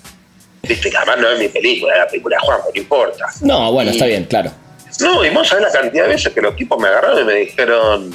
Viste 0.63 0.91
que 0.91 0.97
además 0.99 1.19
no 1.19 1.31
es 1.31 1.39
mi 1.39 1.49
película, 1.49 1.95
es 1.95 1.99
la 2.01 2.07
película 2.07 2.37
de 2.37 2.47
Juan, 2.47 2.61
no 2.63 2.81
importa. 2.81 3.27
No, 3.41 3.73
bueno, 3.73 3.91
está 3.91 4.05
bien, 4.05 4.25
claro. 4.25 4.53
No, 5.01 5.25
y 5.25 5.31
vos 5.31 5.49
sabés 5.49 5.65
la 5.65 5.73
cantidad 5.73 6.05
de 6.05 6.11
veces 6.11 6.33
que 6.33 6.41
los 6.41 6.57
tipos 6.57 6.79
me 6.81 6.89
agarraron 6.89 7.21
y 7.21 7.25
me 7.25 7.35
dijeron, 7.35 8.13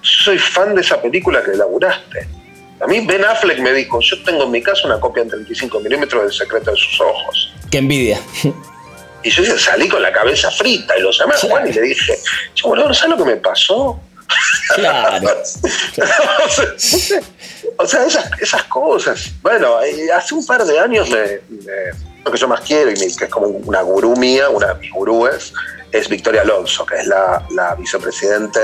soy 0.00 0.38
fan 0.38 0.74
de 0.74 0.80
esa 0.80 1.00
película 1.00 1.42
que 1.42 1.52
elaboraste. 1.52 2.28
A 2.80 2.86
mí 2.86 3.04
Ben 3.06 3.24
Affleck 3.24 3.58
me 3.58 3.72
dijo, 3.72 4.00
yo 4.00 4.22
tengo 4.22 4.44
en 4.44 4.50
mi 4.50 4.62
casa 4.62 4.86
una 4.86 4.98
copia 4.98 5.22
en 5.22 5.28
35 5.28 5.80
milímetros 5.80 6.22
del 6.22 6.32
secreto 6.32 6.70
de 6.70 6.76
sus 6.76 7.00
ojos. 7.00 7.52
Qué 7.70 7.78
envidia. 7.78 8.18
Y 9.22 9.30
yo 9.30 9.58
salí 9.58 9.86
con 9.86 10.00
la 10.00 10.10
cabeza 10.12 10.50
frita 10.50 10.96
y 10.96 11.02
lo 11.02 11.10
llamé 11.10 11.34
a 11.34 11.38
Juan 11.38 11.68
y 11.68 11.72
le 11.72 11.82
dije, 11.82 12.18
yo, 12.54 12.68
boludo, 12.68 12.94
¿sabes 12.94 13.18
lo 13.18 13.24
que 13.24 13.30
me 13.30 13.36
pasó? 13.36 14.00
Claro. 14.74 15.28
o 17.76 17.86
sea, 17.86 18.06
esas, 18.06 18.64
cosas. 18.64 19.30
Bueno, 19.42 19.82
eh, 19.82 20.10
hace 20.12 20.34
un 20.34 20.46
par 20.46 20.64
de 20.64 20.78
años 20.78 21.10
me 21.10 21.40
lo 22.24 22.30
que 22.30 22.38
yo 22.38 22.48
más 22.48 22.60
quiero 22.60 22.90
y 22.90 22.94
que 22.94 23.04
es 23.04 23.30
como 23.30 23.46
una 23.46 23.82
gurú 23.82 24.16
mía, 24.16 24.48
una 24.48 24.68
de 24.68 24.74
mis 24.74 24.90
gurúes, 24.92 25.52
es 25.92 26.08
Victoria 26.08 26.42
Alonso, 26.42 26.86
que 26.86 26.96
es 26.96 27.06
la, 27.06 27.46
la 27.50 27.74
vicepresidente 27.74 28.60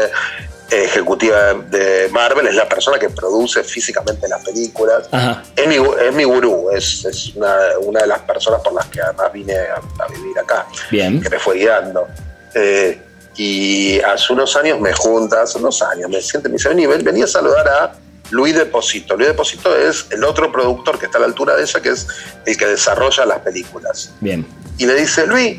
ejecutiva 0.70 1.54
de 1.54 2.08
Marvel, 2.10 2.46
es 2.48 2.54
la 2.54 2.68
persona 2.68 2.98
que 2.98 3.08
produce 3.10 3.62
físicamente 3.62 4.28
las 4.28 4.44
películas. 4.44 5.08
Es 5.54 5.66
mi, 5.66 5.76
es 5.76 6.14
mi 6.14 6.24
gurú, 6.24 6.70
es, 6.70 7.04
es 7.04 7.34
una, 7.36 7.56
una, 7.80 8.00
de 8.00 8.06
las 8.08 8.20
personas 8.20 8.60
por 8.62 8.72
las 8.72 8.86
que 8.86 9.00
además 9.00 9.32
vine 9.32 9.54
a, 9.54 10.06
vivir 10.08 10.38
acá, 10.38 10.66
Bien. 10.90 11.20
que 11.20 11.30
me 11.30 11.38
fue 11.38 11.56
guiando. 11.56 12.08
Eh, 12.54 13.00
y 13.36 14.00
hace 14.00 14.32
unos 14.32 14.56
años 14.56 14.80
me 14.80 14.92
junta, 14.92 15.42
hace 15.42 15.58
unos 15.58 15.82
años, 15.82 16.08
me 16.08 16.20
siente, 16.20 16.48
me 16.48 16.54
dice, 16.54 16.70
vení, 16.70 16.86
vení 16.86 17.22
a 17.22 17.26
saludar 17.26 17.68
a 17.68 17.92
Luis 18.30 18.54
Deposito. 18.54 19.16
Luis 19.16 19.28
Deposito 19.28 19.76
es 19.76 20.06
el 20.10 20.24
otro 20.24 20.50
productor 20.52 20.98
que 20.98 21.06
está 21.06 21.18
a 21.18 21.20
la 21.22 21.26
altura 21.26 21.56
de 21.56 21.64
esa, 21.64 21.80
que 21.80 21.90
es 21.90 22.06
el 22.44 22.56
que 22.56 22.66
desarrolla 22.66 23.24
las 23.24 23.40
películas. 23.40 24.12
Bien. 24.20 24.46
Y 24.78 24.86
le 24.86 24.94
dice, 24.94 25.26
Luis, 25.26 25.58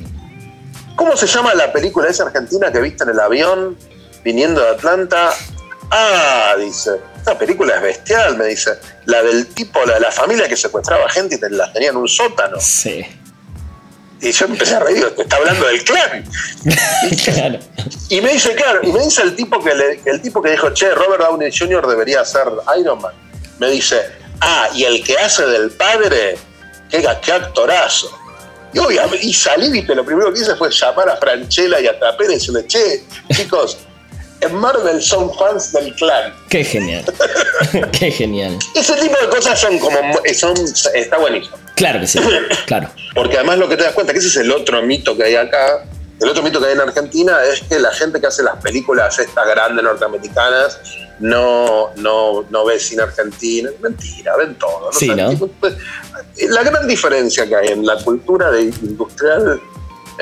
¿cómo 0.96 1.16
se 1.16 1.28
llama 1.28 1.54
la 1.54 1.72
película 1.72 2.10
esa 2.10 2.24
argentina 2.24 2.72
que 2.72 2.80
viste 2.82 3.04
en 3.04 3.12
el 3.12 3.20
avión 3.20 3.78
viniendo 4.24 4.62
de 4.62 4.70
Atlanta? 4.70 5.32
Ah, 5.90 6.56
dice, 6.60 6.92
esta 7.16 7.38
película 7.38 7.76
es 7.76 7.82
bestial, 7.82 8.38
me 8.38 8.46
dice. 8.46 8.72
La 9.06 9.24
del 9.24 9.48
tipo, 9.48 9.86
la 9.86 9.96
de 9.96 10.00
la 10.02 10.12
familia 10.12 10.48
que 10.48 10.58
secuestraba 10.58 11.10
gente 11.10 11.38
y 11.38 11.56
las 11.56 11.74
tenía 11.74 11.90
en 11.90 11.98
un 11.98 12.08
sótano. 12.08 12.58
Sí. 12.60 13.06
Y 14.22 14.32
yo 14.32 14.46
empecé 14.46 14.76
a 14.76 14.80
reír, 14.80 15.14
te 15.16 15.22
está 15.22 15.36
hablando 15.36 15.68
del 15.68 15.84
clan. 15.84 16.24
Y 18.10 18.22
me 18.22 18.34
dice, 18.34 18.56
claro, 18.56 18.80
y 18.84 18.92
me 18.92 19.04
dice 19.04 19.22
el 19.22 19.36
tipo 19.36 19.62
que 19.62 19.72
el 20.06 20.22
tipo 20.22 20.42
que 20.42 20.52
dijo, 20.52 20.70
che, 20.74 20.94
Robert 20.96 21.22
Downey 21.22 21.52
Jr. 21.52 21.86
debería 21.86 22.24
ser 22.24 22.48
Iron 22.80 23.02
Man. 23.02 23.12
Me 23.60 23.70
dice, 23.70 24.02
ah, 24.40 24.70
y 24.74 24.86
el 24.86 25.04
que 25.04 25.18
hace 25.18 25.46
del 25.46 25.72
padre, 25.72 26.38
qué, 26.90 27.06
qué 27.22 27.32
actorazo. 27.34 28.18
Y, 28.74 28.80
obviamente, 28.80 29.26
y 29.26 29.34
salí, 29.34 29.70
viste, 29.70 29.94
lo 29.94 30.06
primero 30.06 30.34
que 30.34 30.40
hice 30.40 30.56
fue 30.56 30.70
llamar 30.72 31.10
a 31.10 31.18
Franchella 31.18 31.82
y 31.82 31.88
a 31.88 32.00
Tapera 32.00 32.32
y 32.32 32.36
decirle, 32.36 32.66
che, 32.66 33.04
chicos, 33.34 33.78
en 34.48 34.56
Marvel 34.56 35.02
son 35.02 35.34
fans 35.34 35.72
del 35.74 35.94
clan. 35.96 36.34
Qué 36.50 36.64
genial. 36.64 37.06
Qué 37.92 38.12
genial. 38.12 38.58
Ese 38.76 38.94
tipo 38.96 39.16
de 39.20 39.30
cosas 39.30 39.60
son 39.60 39.78
como. 39.80 39.98
Son, 40.34 40.56
está 40.94 41.18
buenísimo. 41.18 41.58
Claro 41.76 42.00
que 42.00 42.08
sí, 42.08 42.20
claro. 42.66 42.90
Porque 43.14 43.38
además 43.38 43.58
lo 43.60 43.70
que 43.70 43.78
te 43.78 43.84
das 43.84 43.94
cuenta, 43.94 44.14
que 44.14 44.20
ese 44.20 44.30
es 44.30 44.38
el 44.38 44.52
otro 44.52 44.82
mito 44.82 45.16
que 45.16 45.24
hay 45.24 45.36
acá. 45.36 45.86
El 46.20 46.30
otro 46.30 46.42
mito 46.42 46.60
que 46.60 46.66
hay 46.66 46.74
en 46.74 46.82
Argentina 46.82 47.38
es 47.44 47.62
que 47.62 47.80
la 47.80 47.92
gente 47.94 48.20
que 48.20 48.26
hace 48.26 48.42
las 48.42 48.56
películas 48.56 49.20
estas 49.20 49.48
grandes 49.48 49.84
norteamericanas 49.84 50.80
no, 51.20 51.92
no, 51.98 52.44
no 52.50 52.66
ve 52.66 52.80
cine 52.80 53.04
argentino. 53.04 53.70
Mentira, 53.82 54.36
ven 54.36 54.56
todo. 54.56 54.92
Sí, 54.92 55.10
¿no? 55.10 55.30
La 56.50 56.64
gran 56.64 56.88
diferencia 56.88 57.48
que 57.48 57.56
hay 57.56 57.68
en 57.68 57.86
la 57.86 57.98
cultura 57.98 58.50
de 58.50 58.64
industrial 58.64 59.62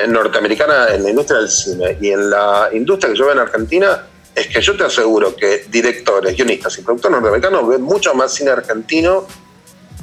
norteamericana, 0.08 0.88
en 0.94 1.02
la 1.02 1.10
industria 1.10 1.38
del 1.40 1.48
cine 1.48 1.96
y 2.00 2.10
en 2.10 2.30
la 2.30 2.68
industria 2.72 3.12
que 3.12 3.18
yo 3.18 3.24
veo 3.24 3.34
en 3.34 3.40
Argentina, 3.40 4.02
es 4.36 4.48
que 4.48 4.60
yo 4.60 4.76
te 4.76 4.84
aseguro 4.84 5.34
que 5.34 5.64
directores, 5.68 6.36
guionistas 6.36 6.78
y 6.78 6.82
productores 6.82 7.12
norteamericanos 7.12 7.66
ven 7.66 7.80
mucho 7.80 8.14
más 8.14 8.34
cine 8.34 8.50
argentino 8.50 9.26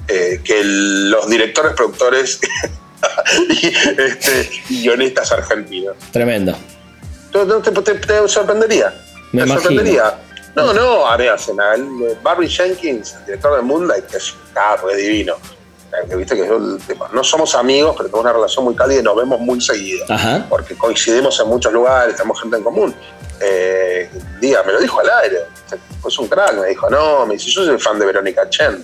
eh, 0.07 0.41
que 0.43 0.61
los 0.63 1.29
directores, 1.29 1.73
productores 1.73 2.39
y, 3.49 3.67
este, 3.67 4.49
guionistas 4.67 5.31
argentinos. 5.31 5.95
Tremendo. 6.11 6.57
¿Te, 7.31 7.45
te, 7.45 8.27
sorprendería? 8.27 8.93
Me 9.31 9.47
sorprendería. 9.47 10.19
No, 10.55 10.73
no, 10.73 11.15
el 11.15 12.17
Barry 12.21 12.49
Jenkins, 12.49 13.15
el 13.19 13.25
director 13.25 13.55
de 13.55 13.61
Moonlight, 13.61 14.05
que 14.05 14.17
es 14.17 14.33
un 14.33 14.97
divino. 14.97 15.35
Que, 16.09 16.15
viste 16.15 16.35
que 16.35 16.47
no 17.11 17.23
somos 17.23 17.53
amigos, 17.53 17.95
pero 17.95 18.09
tenemos 18.09 18.23
una 18.23 18.33
relación 18.33 18.65
muy 18.65 18.75
cálida 18.75 18.99
y 18.99 19.03
nos 19.03 19.15
vemos 19.15 19.39
muy 19.39 19.61
seguido. 19.61 20.05
Porque 20.49 20.75
coincidimos 20.75 21.39
en 21.39 21.47
muchos 21.47 21.71
lugares, 21.71 22.15
tenemos 22.15 22.41
gente 22.41 22.57
en 22.57 22.63
común. 22.63 22.95
Eh, 23.43 24.09
día 24.39 24.63
me 24.63 24.73
lo 24.73 24.79
dijo 24.79 24.99
al 24.99 25.09
aire. 25.23 25.37
Es 26.07 26.19
un 26.19 26.27
crack, 26.27 26.55
me 26.59 26.67
dijo, 26.67 26.89
no, 26.89 27.25
me 27.25 27.33
dice, 27.33 27.49
yo 27.49 27.65
soy 27.65 27.79
fan 27.79 27.99
de 27.99 28.05
Verónica 28.05 28.49
Chen. 28.49 28.83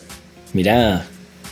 Mirá. 0.54 1.06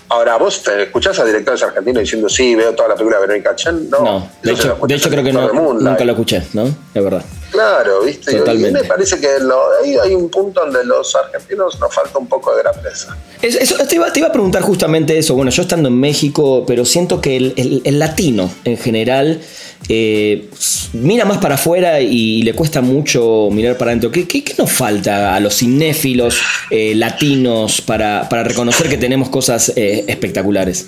Ahora, 0.10 0.38
¿vos 0.38 0.64
te 0.64 0.84
escuchás 0.84 1.20
a 1.20 1.26
directores 1.26 1.62
argentinos 1.64 2.02
diciendo, 2.02 2.30
sí, 2.30 2.56
veo 2.56 2.74
toda 2.74 2.90
la 2.90 2.96
película 2.96 3.20
de 3.20 3.28
Verónica 3.28 3.56
Chen? 3.56 3.90
No, 3.90 4.00
no 4.00 4.32
de, 4.42 4.52
hecho, 4.54 4.78
de 4.82 4.96
hecho 4.96 5.10
creo 5.10 5.24
que 5.24 5.34
no, 5.34 5.74
nunca 5.74 6.06
lo 6.06 6.12
escuché, 6.14 6.44
¿no? 6.54 6.64
Es 6.64 7.04
verdad. 7.04 7.24
Claro, 7.52 8.04
¿viste? 8.04 8.34
Totalmente. 8.34 8.80
Y 8.80 8.82
me 8.84 8.88
parece 8.88 9.20
que 9.20 9.28
ahí 9.28 9.96
hay 10.04 10.14
un 10.14 10.30
punto 10.30 10.62
donde 10.62 10.84
los 10.84 11.16
argentinos 11.16 11.80
nos 11.80 11.94
falta 11.94 12.18
un 12.18 12.28
poco 12.28 12.56
de 12.56 12.62
grandeza. 12.62 13.18
Eso, 13.42 13.76
te, 13.88 13.96
iba, 13.96 14.08
a 14.08 14.32
preguntar 14.32 14.62
justamente 14.62 15.18
eso. 15.18 15.36
Bueno, 15.36 15.52
yo 15.52 15.62
estando 15.62 15.88
en 15.88 16.00
México, 16.00 16.66
pero 16.68 16.86
siento 16.86 17.22
que 17.22 17.38
el, 17.38 18.00
latino 18.00 18.52
en 18.66 18.78
general 18.78 19.42
eh, 19.88 20.50
mira 20.94 21.26
más 21.26 21.38
para 21.38 21.56
afuera 21.56 22.02
y 22.02 22.42
le 22.44 22.54
cuesta 22.54 22.82
mucho 22.82 23.50
mirar 23.52 23.78
para 23.78 23.92
adentro. 23.92 24.12
¿Qué, 24.12 24.44
nos 24.58 24.72
falta 24.72 25.36
a 25.36 25.40
los 25.40 25.56
cinéfilos 25.56 26.40
eh, 26.70 26.96
latinos 26.96 27.82
para, 27.82 28.28
reconocer 28.44 28.90
que 28.90 28.98
tenemos 28.98 29.30
cosas 29.30 29.72
eh, 29.76 30.04
espectaculares? 30.08 30.88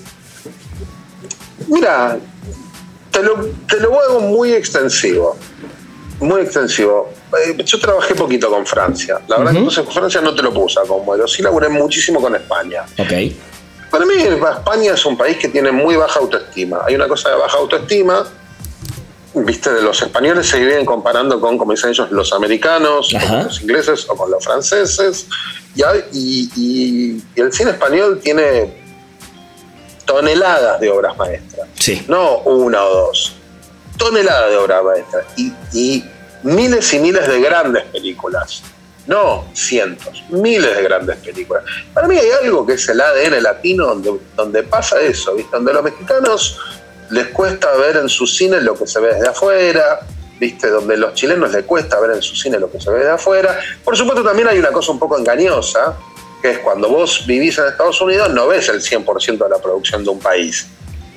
Mira, 1.67 2.17
te 3.11 3.23
lo, 3.23 3.49
te 3.67 3.79
lo 3.79 3.99
hago 4.01 4.19
muy 4.21 4.53
extensivo 4.53 5.37
muy 6.19 6.41
extensivo. 6.41 7.11
Eh, 7.45 7.63
yo 7.63 7.79
trabajé 7.79 8.15
poquito 8.15 8.49
con 8.49 8.65
Francia. 8.65 9.19
La 9.27 9.37
verdad 9.37 9.53
que 9.53 9.83
con 9.83 9.93
Francia 9.93 10.21
no 10.21 10.35
te 10.35 10.41
lo 10.41 10.53
puse 10.53 10.79
como 10.87 11.03
modelo. 11.03 11.27
Sí 11.27 11.41
laburé 11.41 11.69
muchísimo 11.69 12.21
con 12.21 12.35
España. 12.35 12.83
Ok. 12.97 13.13
Para 13.89 14.05
mí 14.05 14.13
España 14.15 14.93
es 14.93 15.05
un 15.05 15.17
país 15.17 15.37
que 15.37 15.47
tiene 15.47 15.71
muy 15.71 15.95
baja 15.95 16.19
autoestima. 16.19 16.81
Hay 16.85 16.95
una 16.95 17.07
cosa 17.07 17.29
de 17.29 17.35
baja 17.35 17.57
autoestima. 17.57 18.27
Viste, 19.33 19.71
de 19.71 19.81
los 19.81 20.01
españoles 20.01 20.47
se 20.47 20.59
viven 20.59 20.85
comparando 20.85 21.39
con, 21.39 21.57
como 21.57 21.71
dicen 21.71 21.91
ellos, 21.91 22.11
los 22.11 22.33
americanos, 22.33 23.11
con 23.11 23.43
los 23.45 23.61
ingleses 23.61 24.09
o 24.09 24.15
con 24.15 24.29
los 24.29 24.43
franceses. 24.43 25.27
Y, 25.75 26.49
y 26.55 27.23
el 27.35 27.53
cine 27.53 27.71
español 27.71 28.19
tiene 28.21 28.75
toneladas 30.05 30.79
de 30.79 30.89
obras 30.89 31.15
maestras. 31.17 31.67
Sí. 31.75 32.03
No 32.07 32.39
una 32.39 32.83
o 32.83 33.07
dos 33.07 33.38
toneladas 33.99 34.49
de 34.49 34.57
obra 34.57 34.81
maestra 34.81 35.23
y, 35.35 36.03
miles 36.41 36.93
y 36.93 36.99
miles 36.99 37.27
de 37.27 37.39
grandes 37.41 37.83
películas. 37.85 38.63
No 39.05 39.45
cientos, 39.53 40.23
miles 40.29 40.75
de 40.75 40.81
grandes 40.83 41.17
películas. 41.17 41.63
Para 41.93 42.07
mí 42.07 42.17
hay 42.17 42.29
algo 42.43 42.65
que 42.65 42.73
es 42.73 42.89
el 42.89 43.01
ADN 43.01 43.43
latino 43.43 43.87
donde, 43.87 44.19
donde 44.35 44.63
pasa 44.63 45.01
eso, 45.01 45.35
¿viste? 45.35 45.51
donde 45.51 45.71
a 45.71 45.73
los 45.75 45.83
mexicanos 45.83 46.59
les 47.09 47.27
cuesta 47.27 47.75
ver 47.75 47.97
en 47.97 48.07
su 48.07 48.25
cine 48.25 48.61
lo 48.61 48.77
que 48.77 48.87
se 48.87 48.99
ve 48.99 49.15
desde 49.15 49.27
afuera, 49.27 49.99
¿viste? 50.39 50.69
donde 50.69 50.93
a 50.93 50.97
los 50.97 51.13
chilenos 51.15 51.51
les 51.51 51.65
cuesta 51.65 51.99
ver 51.99 52.11
en 52.11 52.21
su 52.21 52.35
cine 52.35 52.59
lo 52.59 52.71
que 52.71 52.79
se 52.79 52.89
ve 52.91 52.99
desde 52.99 53.11
afuera. 53.11 53.59
Por 53.83 53.97
supuesto 53.97 54.23
también 54.23 54.47
hay 54.47 54.59
una 54.59 54.71
cosa 54.71 54.91
un 54.91 54.99
poco 54.99 55.17
engañosa, 55.17 55.97
que 56.41 56.51
es 56.51 56.59
cuando 56.59 56.87
vos 56.87 57.25
vivís 57.25 57.57
en 57.57 57.65
Estados 57.65 57.99
Unidos 57.99 58.29
no 58.29 58.47
ves 58.47 58.69
el 58.69 58.79
100% 58.79 59.37
de 59.37 59.49
la 59.49 59.57
producción 59.57 60.03
de 60.03 60.09
un 60.11 60.19
país 60.19 60.67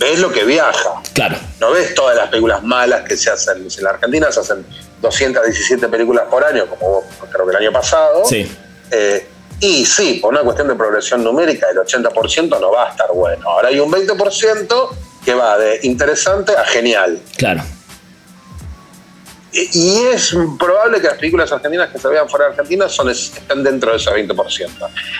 ves 0.05 0.19
lo 0.19 0.33
que 0.33 0.45
viaja. 0.45 1.03
Claro. 1.13 1.37
No 1.61 1.73
ves 1.73 1.95
todas 1.95 2.17
las 2.17 2.29
películas 2.29 2.63
malas 2.63 3.03
que 3.03 3.17
se 3.17 3.31
hacen. 3.31 3.59
En 3.59 3.85
la 3.85 3.91
Argentina 3.91 4.31
se 4.31 4.41
hacen 4.41 4.65
217 5.01 5.89
películas 5.89 6.25
por 6.31 6.45
año, 6.45 6.67
como 6.67 7.05
creo 7.31 7.47
que 7.47 7.51
el 7.51 7.57
año 7.57 7.73
pasado. 7.73 8.25
Sí. 8.25 8.51
Eh, 8.91 9.27
y 9.61 9.85
sí, 9.85 10.19
por 10.21 10.33
una 10.33 10.43
cuestión 10.43 10.69
de 10.69 10.75
progresión 10.75 11.23
numérica, 11.23 11.67
el 11.71 11.79
80% 11.79 12.61
no 12.61 12.73
va 12.73 12.89
a 12.89 12.91
estar 12.91 13.09
bueno. 13.13 13.49
Ahora 13.49 13.69
hay 13.69 13.79
un 13.79 13.91
20% 13.91 14.89
que 15.25 15.35
va 15.35 15.57
de 15.57 15.81
interesante 15.85 16.53
a 16.57 16.65
genial. 16.65 17.21
Claro. 17.37 17.63
Y 19.53 20.01
es 20.07 20.35
probable 20.59 21.01
que 21.01 21.09
las 21.09 21.19
películas 21.19 21.53
argentinas 21.53 21.91
que 21.91 21.99
se 21.99 22.09
vean 22.09 22.29
fuera 22.29 22.47
de 22.47 22.53
Argentina 22.53 22.89
son, 22.89 23.11
estén 23.11 23.63
dentro 23.63 23.91
de 23.91 23.99
ese 23.99 24.11
20%. 24.11 24.71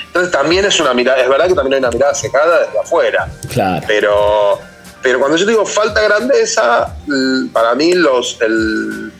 Entonces 0.07 0.33
también 0.33 0.65
es 0.65 0.81
una 0.81 0.95
mirada, 0.95 1.21
es 1.21 1.29
verdad 1.29 1.49
que 1.49 1.55
también 1.55 1.75
hay 1.75 1.79
una 1.81 1.91
mirada 1.91 2.15
secada 2.15 2.61
desde 2.61 2.79
afuera. 2.79 3.29
Claro. 3.51 3.85
Pero 3.87 4.59
pero 5.03 5.19
cuando 5.19 5.37
yo 5.37 5.47
digo 5.47 5.67
falta 5.67 6.01
grandeza, 6.01 6.97
para 7.53 7.75
mí 7.75 7.93
los, 7.95 8.39
el, 8.41 9.11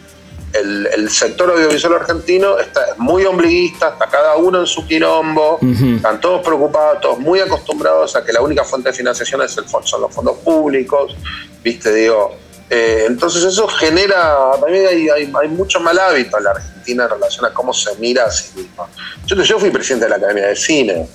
sector 1.11 1.51
audiovisual 1.51 1.95
argentino 1.95 2.59
está 2.59 2.95
muy 2.99 3.25
ombliguista, 3.25 3.89
está 3.89 4.07
cada 4.07 4.37
uno 4.37 4.61
en 4.61 4.67
su 4.67 4.87
quilombo, 4.87 5.59
están 5.97 6.21
todos 6.21 6.43
preocupados, 6.43 7.01
todos 7.01 7.19
muy 7.19 7.41
acostumbrados 7.41 8.15
a 8.17 8.25
que 8.25 8.33
la 8.33 8.41
única 8.41 8.65
fuente 8.65 8.91
de 8.91 8.95
financiación 8.95 9.43
es 9.43 9.57
el, 9.59 9.65
son 9.69 10.01
los 10.01 10.15
fondos 10.15 10.39
públicos, 10.39 11.17
¿viste? 11.63 11.93
Digo, 11.93 12.37
eh, 12.71 13.05
entonces 13.07 13.43
eso 13.45 13.67
genera, 13.69 14.53
para 14.61 14.73
mí 14.73 14.79
hay, 14.79 15.49
mucho 15.49 15.81
mal 15.81 15.99
hábito 15.99 16.39
en 16.39 16.45
la 16.45 16.51
Argentina 16.53 17.05
en 17.05 17.11
relación 17.11 17.45
a 17.45 17.51
cómo 17.53 17.75
se 17.75 17.95
mira 17.97 18.25
a 18.25 18.31
sí 18.31 18.51
mismo. 18.57 18.89
Yo, 19.27 19.37
yo 19.43 19.59
fui 19.59 19.71
presidente 19.71 20.07
de 20.07 20.11
la 20.11 20.17
Academia 20.17 20.47
de 20.47 20.57
Cine, 20.57 21.07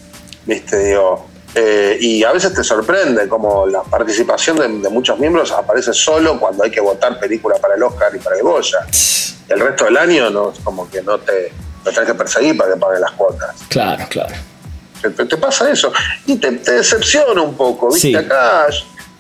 ¿viste? 0.46 0.78
Digo, 0.78 1.26
eh, 1.60 1.98
y 2.00 2.24
a 2.24 2.32
veces 2.32 2.54
te 2.54 2.64
sorprende 2.64 3.28
como 3.28 3.66
la 3.66 3.82
participación 3.82 4.82
de, 4.84 4.90
muchos 4.90 5.18
miembros 5.18 5.52
aparece 5.52 5.92
solo 5.92 6.40
cuando 6.40 6.64
hay 6.64 6.70
que 6.70 6.80
votar 6.80 7.20
película 7.20 7.56
para 7.56 7.74
el 7.74 7.82
Oscar 7.82 8.16
y 8.16 8.20
para 8.20 8.36
el 8.36 8.44
Goya. 8.44 8.86
El 9.50 9.60
resto 9.62 9.86
del 9.86 9.98
año 9.98 10.30
no 10.30 10.52
es 10.52 10.60
como 10.60 10.88
que 10.88 11.02
no 11.02 11.18
te 11.18 11.52
lo 11.84 11.92
tenés 11.92 12.10
que 12.10 12.14
perseguir 12.14 12.56
para 12.56 12.76
que 12.76 12.80
paguen 12.80 13.02
las 13.02 13.12
cuotas. 13.14 13.56
Claro, 13.70 14.06
claro. 14.08 14.36
Te, 15.02 15.38
pasa 15.38 15.68
eso. 15.72 15.92
Y 16.28 16.36
te, 16.36 16.52
decepciona 16.52 17.42
un 17.42 17.58
poco, 17.58 17.92
¿viste? 17.92 18.16
Acá, 18.16 18.68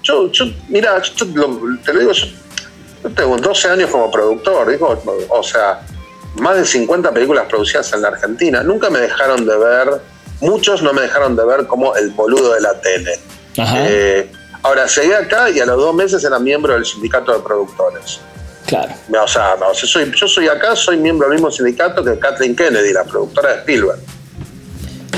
yo, 0.04 0.32
yo 0.32 0.46
mira, 0.70 1.02
te 1.02 1.26
lo 1.94 2.00
digo, 2.00 2.12
yo, 2.12 2.28
tengo 3.16 3.36
12 3.38 3.70
años 3.70 3.90
como 3.90 4.12
productor, 4.12 4.70
digo, 4.70 5.02
o 5.30 5.42
sea, 5.42 5.82
más 6.36 6.56
de 6.56 6.66
50 6.66 7.12
películas 7.12 7.48
producidas 7.50 7.92
en 7.94 8.04
la 8.04 8.10
Argentina. 8.10 8.62
Nunca 8.62 8.92
me 8.92 9.00
dejaron 9.00 9.44
de 9.44 9.58
ver 9.58 10.02
muchos 10.42 10.82
no 10.82 10.94
me 10.94 11.02
dejaron 11.02 11.36
de 11.36 11.46
ver 11.46 11.68
como 11.68 11.96
el 11.96 12.12
boludo 12.12 12.54
de 12.54 12.62
la 12.62 12.80
tele. 12.80 13.20
Eh, 13.58 14.32
ahora, 14.64 14.88
seguí 14.88 15.12
acá 15.12 15.50
y 15.50 15.60
a 15.60 15.66
los 15.66 15.78
dos 15.78 15.96
meses 15.96 16.24
era 16.24 16.40
miembro 16.40 16.74
del 16.74 16.86
sindicato 16.86 17.34
de 17.34 17.40
productores. 17.40 18.20
Claro. 18.66 18.94
O 19.24 19.28
sea, 19.28 19.56
soy, 19.74 20.12
yo 20.14 20.28
soy 20.28 20.48
acá, 20.48 20.76
soy 20.76 20.98
miembro 20.98 21.28
del 21.28 21.36
mismo 21.36 21.50
sindicato 21.50 22.04
que 22.04 22.20
Kathleen 22.20 22.56
Kennedy, 22.56 22.92
la 22.92 23.06
productora 23.06 23.54
de 23.54 23.60
Spielberg. 23.60 24.00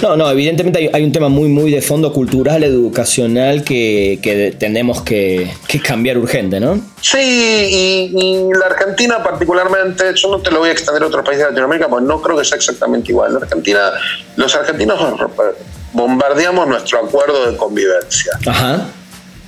No, 0.02 0.15
no, 0.15 0.30
evidentemente 0.30 0.89
hay, 0.93 1.04
un 1.04 1.12
tema 1.12 1.30
muy, 1.30 1.49
muy 1.49 1.71
de 1.71 1.82
fondo 1.82 2.13
cultural, 2.13 2.63
educacional, 2.63 3.63
que, 3.63 4.56
tenemos 4.58 5.02
que, 5.02 5.52
cambiar 5.84 6.17
urgente, 6.17 6.60
¿no? 6.60 6.80
Sí, 7.02 7.19
y, 7.19 8.49
la 8.58 8.67
Argentina 8.67 9.21
particularmente, 9.21 10.13
yo 10.15 10.32
no 10.32 10.39
te 10.39 10.52
lo 10.52 10.60
voy 10.60 10.69
a 10.69 10.71
extender 10.71 11.04
a 11.04 11.08
otros 11.08 11.25
países 11.25 11.43
de 11.43 11.49
Latinoamérica, 11.49 11.89
porque 11.89 12.06
no 12.06 12.21
creo 12.21 12.38
que 12.38 12.45
sea 12.45 12.58
exactamente 12.58 13.12
igual. 13.12 13.32
En 13.32 13.43
Argentina, 13.43 13.91
los 14.36 14.56
argentinos 14.56 14.99
bombardeamos 15.93 16.67
nuestro 16.67 16.99
acuerdo 17.06 17.52
de 17.52 17.58
convivencia. 17.58 18.34
Ajá. 18.47 18.88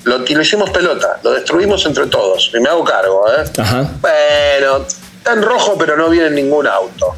Lo, 0.03 0.17
lo 0.17 0.41
hicimos 0.41 0.69
pelota, 0.71 1.19
lo 1.23 1.31
destruimos 1.31 1.85
entre 1.85 2.07
todos, 2.07 2.51
y 2.53 2.59
me 2.59 2.69
hago 2.69 2.83
cargo, 2.83 3.25
¿eh? 3.29 3.43
Ajá. 3.57 3.91
Bueno, 4.01 4.85
está 5.17 5.33
en 5.33 5.43
rojo, 5.43 5.75
pero 5.77 5.95
no 5.95 6.09
viene 6.09 6.31
ningún 6.31 6.67
auto. 6.67 7.15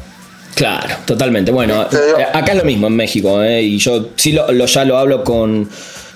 Claro, 0.54 0.96
totalmente. 1.04 1.50
Bueno, 1.50 1.88
eh, 1.92 2.26
acá 2.32 2.52
es 2.52 2.58
lo 2.58 2.64
mismo 2.64 2.86
en 2.86 2.96
México, 2.96 3.42
¿eh? 3.42 3.62
y 3.62 3.78
yo 3.78 4.10
sí 4.16 4.32
lo, 4.32 4.50
ya 4.66 4.84
lo 4.84 4.98
hablo 4.98 5.24
con, 5.24 5.68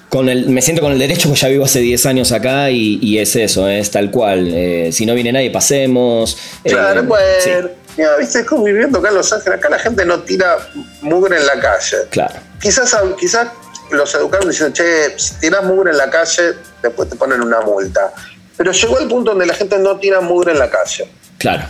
con 0.09 0.29
el, 0.29 0.49
me 0.49 0.63
siento 0.63 0.83
con 0.83 0.93
el 0.93 0.99
derecho, 0.99 1.29
porque 1.29 1.41
ya 1.41 1.49
vivo 1.49 1.65
hace 1.65 1.81
10 1.81 2.07
años 2.07 2.33
acá 2.33 2.71
y, 2.71 3.19
es 3.19 3.35
eso, 3.37 3.69
¿eh? 3.69 3.81
es 3.81 3.91
tal 3.91 4.11
cual. 4.11 4.49
Eh, 4.49 4.91
si 4.93 5.07
no 5.07 5.15
viene 5.15 5.33
nadie, 5.33 5.51
pasemos. 5.51 6.37
Claro, 6.65 7.07
pues, 7.07 7.49
mira, 7.97 8.17
viste, 8.17 8.41
es 8.41 8.47
como 8.47 8.65
viviendo 8.65 8.99
acá 8.99 9.09
en 9.09 9.17
Los 9.17 9.33
Ángeles, 9.33 9.59
acá 9.59 9.69
la 9.69 9.79
gente 9.79 10.05
no 10.05 10.21
tira 10.21 10.57
mugre 11.03 11.37
en 11.37 11.47
la 11.47 11.59
calle. 11.61 11.97
Claro. 12.11 12.35
Quizás, 12.61 12.97
quizás 13.19 13.49
los 13.91 14.15
educaron 14.15 14.49
diciendo, 14.49 14.75
che, 14.75 15.19
si 15.19 15.35
tiras 15.35 15.65
mugre 15.65 15.91
en 15.91 15.99
la 15.99 16.11
calle, 16.11 16.55
después 16.83 17.09
te 17.09 17.17
ponen 17.17 17.41
una 17.41 17.61
multa. 17.61 18.13
Pero 18.57 18.73
llegó 18.73 18.99
el 18.99 19.09
punto 19.09 19.31
donde 19.31 19.47
la 19.47 19.55
gente 19.55 19.79
no 19.79 19.99
tira 19.99 20.21
mugre 20.21 20.53
en 20.53 20.59
la 20.59 20.69
calle. 20.69 21.09
Claro. 21.39 21.65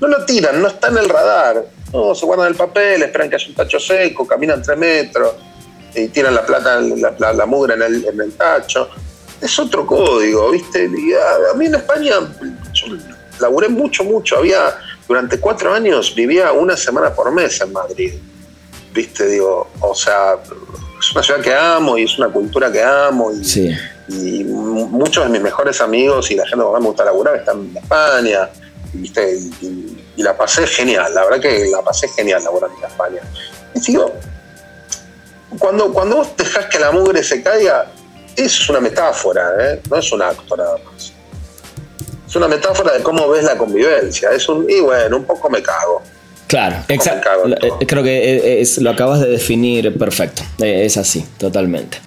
No 0.00 0.08
lo 0.08 0.24
tiran, 0.24 0.60
no 0.60 0.68
está 0.68 0.88
en 0.88 0.98
el 0.98 1.08
radar. 1.08 1.64
No, 1.92 2.14
se 2.14 2.24
guardan 2.24 2.48
el 2.48 2.54
papel, 2.54 3.02
esperan 3.02 3.28
que 3.28 3.36
haya 3.36 3.48
un 3.48 3.54
tacho 3.54 3.78
seco, 3.78 4.26
caminan 4.26 4.62
tres 4.62 4.78
metros 4.78 5.34
y 5.94 6.08
tiran 6.08 6.34
la 6.34 6.44
plata, 6.44 6.80
la, 6.80 7.32
la, 7.32 7.46
mugre 7.46 7.74
en 7.74 7.82
el, 7.82 8.06
en 8.06 8.20
el, 8.20 8.32
tacho. 8.32 8.88
Es 9.40 9.58
otro 9.58 9.86
código, 9.86 10.50
¿viste? 10.50 10.86
a, 10.86 11.54
mí 11.54 11.66
en 11.66 11.74
España, 11.74 12.14
yo 12.72 12.86
laburé 13.40 13.68
mucho, 13.68 14.04
mucho. 14.04 14.38
Había, 14.38 14.74
durante 15.06 15.38
cuatro 15.38 15.74
años, 15.74 16.14
vivía 16.14 16.52
una 16.52 16.76
semana 16.76 17.12
por 17.12 17.30
mes 17.30 17.60
en 17.60 17.72
Madrid. 17.72 18.14
¿Viste? 18.94 19.26
Digo, 19.26 19.70
o 19.80 19.94
sea, 19.94 20.36
es 20.98 21.12
una 21.12 21.22
ciudad 21.22 21.40
que 21.40 21.54
amo 21.54 21.98
y 21.98 22.04
es 22.04 22.18
una 22.18 22.28
cultura 22.28 22.72
que 22.72 22.82
amo. 22.82 23.32
Y, 23.32 23.76
y 24.08 24.44
muchos 24.44 25.24
de 25.24 25.30
mis 25.30 25.42
mejores 25.42 25.80
amigos 25.80 26.30
y 26.30 26.36
la 26.36 26.46
gente 26.46 26.64
que 26.64 26.70
más 26.70 26.80
me 26.80 26.86
gusta 26.86 27.04
laburar 27.04 27.36
están 27.36 27.60
en 27.60 27.76
España. 27.76 28.48
¿viste? 28.92 29.36
Y, 29.36 29.66
y 29.66 30.01
la 30.16 30.36
pasé 30.36 30.66
genial, 30.66 31.14
la 31.14 31.24
verdad 31.24 31.40
que 31.40 31.66
la 31.70 31.82
pasé 31.82 32.08
genial 32.08 32.42
laborando 32.44 32.76
en 32.78 32.84
España. 32.84 33.20
Y 33.74 33.80
digo, 33.80 34.12
cuando, 35.58 35.92
cuando 35.92 36.16
vos 36.16 36.28
dejás 36.36 36.66
que 36.66 36.78
la 36.78 36.90
mugre 36.90 37.22
se 37.22 37.42
caiga, 37.42 37.86
eso 38.36 38.62
es 38.62 38.68
una 38.68 38.80
metáfora, 38.80 39.50
¿eh? 39.60 39.80
no 39.88 39.96
es 39.96 40.12
un 40.12 40.22
acto 40.22 40.56
nada 40.56 40.76
más. 40.84 41.12
Es 42.28 42.36
una 42.36 42.48
metáfora 42.48 42.92
de 42.94 43.02
cómo 43.02 43.28
ves 43.28 43.44
la 43.44 43.58
convivencia. 43.58 44.30
Es 44.30 44.48
un, 44.48 44.68
y 44.68 44.80
bueno, 44.80 45.18
un 45.18 45.24
poco 45.24 45.50
me 45.50 45.62
cago. 45.62 46.02
Claro, 46.46 46.76
exacto. 46.88 47.30
Eh, 47.46 47.86
creo 47.86 48.02
que 48.02 48.60
es, 48.60 48.78
lo 48.78 48.90
acabas 48.90 49.20
de 49.20 49.28
definir 49.28 49.96
perfecto. 49.98 50.42
Es 50.58 50.96
así, 50.96 51.26
totalmente. 51.38 51.98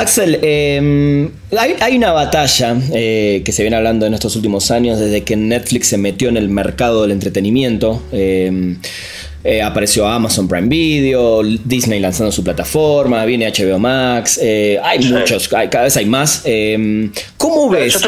Axel, 0.00 0.38
em, 0.40 1.30
hay, 1.56 1.96
una 1.96 2.12
batalla 2.12 2.74
eh, 2.92 3.42
que 3.44 3.52
se 3.52 3.62
viene 3.62 3.76
hablando 3.76 4.06
en 4.06 4.14
estos 4.14 4.34
últimos 4.34 4.70
años 4.70 4.98
desde 4.98 5.24
que 5.24 5.36
Netflix 5.36 5.88
se 5.88 5.98
metió 5.98 6.30
en 6.30 6.38
el 6.38 6.48
mercado 6.48 7.02
del 7.02 7.10
entretenimiento. 7.10 8.02
Em, 8.10 8.78
eh, 9.44 9.60
apareció 9.62 10.06
Amazon 10.06 10.48
Prime 10.48 10.68
Video, 10.68 11.42
Disney 11.42 12.00
lanzando 12.00 12.32
su 12.32 12.42
plataforma, 12.42 13.24
viene 13.26 13.46
HBO 13.46 13.78
Max, 13.78 14.38
eh, 14.42 14.80
hay 14.82 15.00
muchos, 15.00 15.48
cada 15.48 15.84
vez 15.84 15.96
hay 15.96 16.06
más. 16.06 16.42
Em, 16.44 17.12
¿Cómo 17.36 17.68
ves? 17.68 18.00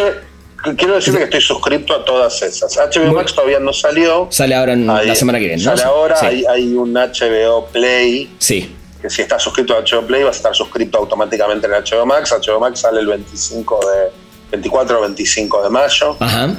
quiero 0.77 0.95
decirte 0.95 1.19
que 1.19 1.25
estoy 1.25 1.41
suscrito 1.41 1.95
a 1.95 2.05
todas 2.05 2.41
esas. 2.41 2.75
HBO 2.77 3.13
Max 3.13 3.35
todavía 3.35 3.59
no 3.59 3.73
salió. 3.73 4.29
Sale 4.31 4.55
ahora 4.55 4.73
en 4.73 4.87
la 4.87 5.15
semana 5.15 5.39
que 5.39 5.47
viene. 5.47 5.63
Sale 5.63 5.83
ahora, 5.83 6.17
hay, 6.23 6.45
hay, 6.49 6.73
un 6.73 6.95
HBO 6.95 7.67
Play. 7.67 8.31
Sí 8.39 8.77
que 9.03 9.11
si 9.11 9.23
estás 9.23 9.43
suscrito 9.43 9.77
a 9.77 9.81
HBO 9.81 10.07
Play 10.07 10.23
vas 10.23 10.37
a 10.37 10.39
estar 10.39 10.55
suscrito 10.55 10.97
automáticamente 10.97 11.67
en 11.67 11.73
HBO 11.73 12.07
Max. 12.07 12.33
HBO 12.33 12.61
Max 12.61 12.81
sale 12.81 13.01
el 13.01 13.09
25 13.09 13.81
de 13.81 14.13
24 14.53 14.99
o 14.99 15.03
25 15.03 15.63
de 15.65 15.71
mayo, 15.71 16.17
Ajá. 16.21 16.55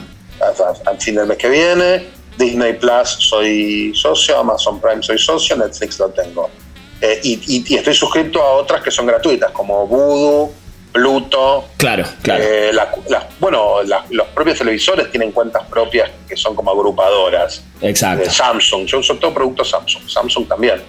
al 0.86 1.00
fin 1.00 1.16
del 1.16 1.26
mes 1.26 1.38
que 1.38 1.50
viene. 1.50 2.08
Disney 2.38 2.74
Plus 2.74 3.10
soy 3.20 3.94
socio, 3.96 4.40
Amazon 4.40 4.82
Prime 4.82 5.02
soy 5.02 5.18
socio, 5.18 5.56
Netflix 5.56 5.98
lo 6.00 6.10
tengo. 6.10 6.50
Eh, 7.00 7.20
y, 7.24 7.76
estoy 7.76 7.94
suscrito 7.94 8.42
a 8.42 8.54
otras 8.54 8.82
que 8.82 8.92
son 8.92 9.06
gratuitas, 9.06 9.52
como 9.52 9.88
Voodoo, 9.88 10.52
Pluto. 10.92 11.66
Claro, 11.78 12.04
claro. 12.22 12.44
Eh, 12.44 12.72
bueno, 13.40 13.84
los 14.10 14.28
propios 14.30 14.58
televisores 14.58 15.10
tienen 15.12 15.32
cuentas 15.32 15.64
propias 15.70 16.10
que 16.28 16.36
son 16.36 16.56
como 16.56 16.72
agrupadoras. 16.72 17.64
Exacto. 17.82 18.30
Samsung, 18.30 18.86
yo 18.86 19.00
uso 19.00 19.16
todo 19.16 19.34
producto 19.34 19.64
Samsung, 19.64 20.10
Samsung 20.10 20.48
también. 20.48 20.82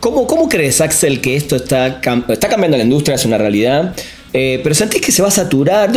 ¿Cómo, 0.00 0.26
¿Cómo, 0.26 0.48
crees, 0.48 0.80
Axel, 0.80 1.20
que 1.20 1.36
esto 1.36 1.56
está, 1.56 2.00
está 2.28 2.48
cambiando 2.48 2.78
la 2.78 2.84
industria? 2.84 3.16
Es 3.16 3.26
una 3.26 3.36
realidad. 3.36 3.94
Eh, 4.32 4.60
pero 4.62 4.74
sentís 4.74 5.02
que 5.02 5.12
se 5.12 5.20
va 5.20 5.28
a 5.28 5.32
saturar. 5.32 5.90